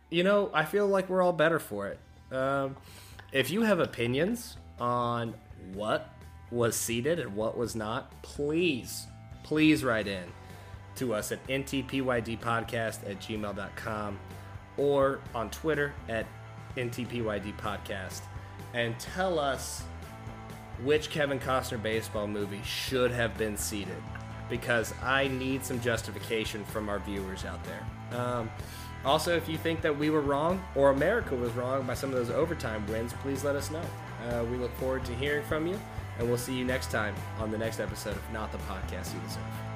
you 0.09 0.23
know, 0.23 0.49
I 0.53 0.65
feel 0.65 0.87
like 0.87 1.09
we're 1.09 1.21
all 1.21 1.33
better 1.33 1.59
for 1.59 1.87
it. 1.87 1.99
Um, 2.35 2.75
if 3.31 3.51
you 3.51 3.61
have 3.61 3.79
opinions 3.79 4.57
on 4.79 5.35
what 5.73 6.09
was 6.51 6.75
seated 6.75 7.19
and 7.19 7.35
what 7.35 7.57
was 7.57 7.75
not, 7.75 8.21
please, 8.23 9.05
please 9.43 9.83
write 9.83 10.07
in 10.07 10.23
to 10.95 11.13
us 11.13 11.31
at 11.31 11.45
ntpydpodcast 11.47 13.09
at 13.09 13.19
gmail.com 13.19 14.19
or 14.77 15.19
on 15.35 15.49
Twitter 15.51 15.93
at 16.07 16.25
ntpydpodcast 16.75 18.21
and 18.73 18.99
tell 18.99 19.39
us 19.39 19.83
which 20.83 21.09
Kevin 21.09 21.39
Costner 21.39 21.81
baseball 21.81 22.27
movie 22.27 22.61
should 22.63 23.11
have 23.11 23.37
been 23.37 23.57
seated 23.57 24.01
because 24.49 24.93
I 25.03 25.27
need 25.27 25.63
some 25.65 25.79
justification 25.81 26.63
from 26.65 26.89
our 26.89 26.99
viewers 26.99 27.45
out 27.45 27.59
there. 27.63 28.19
Um, 28.19 28.49
also, 29.05 29.35
if 29.35 29.47
you 29.47 29.57
think 29.57 29.81
that 29.81 29.97
we 29.97 30.09
were 30.09 30.21
wrong 30.21 30.61
or 30.75 30.91
America 30.91 31.35
was 31.35 31.51
wrong 31.53 31.85
by 31.87 31.93
some 31.93 32.09
of 32.09 32.15
those 32.15 32.29
overtime 32.29 32.85
wins, 32.87 33.13
please 33.21 33.43
let 33.43 33.55
us 33.55 33.71
know. 33.71 33.83
Uh, 34.27 34.43
we 34.45 34.57
look 34.57 34.75
forward 34.77 35.05
to 35.05 35.15
hearing 35.15 35.45
from 35.45 35.67
you, 35.67 35.79
and 36.17 36.27
we'll 36.27 36.37
see 36.37 36.53
you 36.53 36.65
next 36.65 36.91
time 36.91 37.15
on 37.39 37.51
the 37.51 37.57
next 37.57 37.79
episode 37.79 38.15
of 38.15 38.33
Not 38.33 38.51
the 38.51 38.57
Podcast 38.59 39.13
You 39.13 39.21
Deserve. 39.21 39.68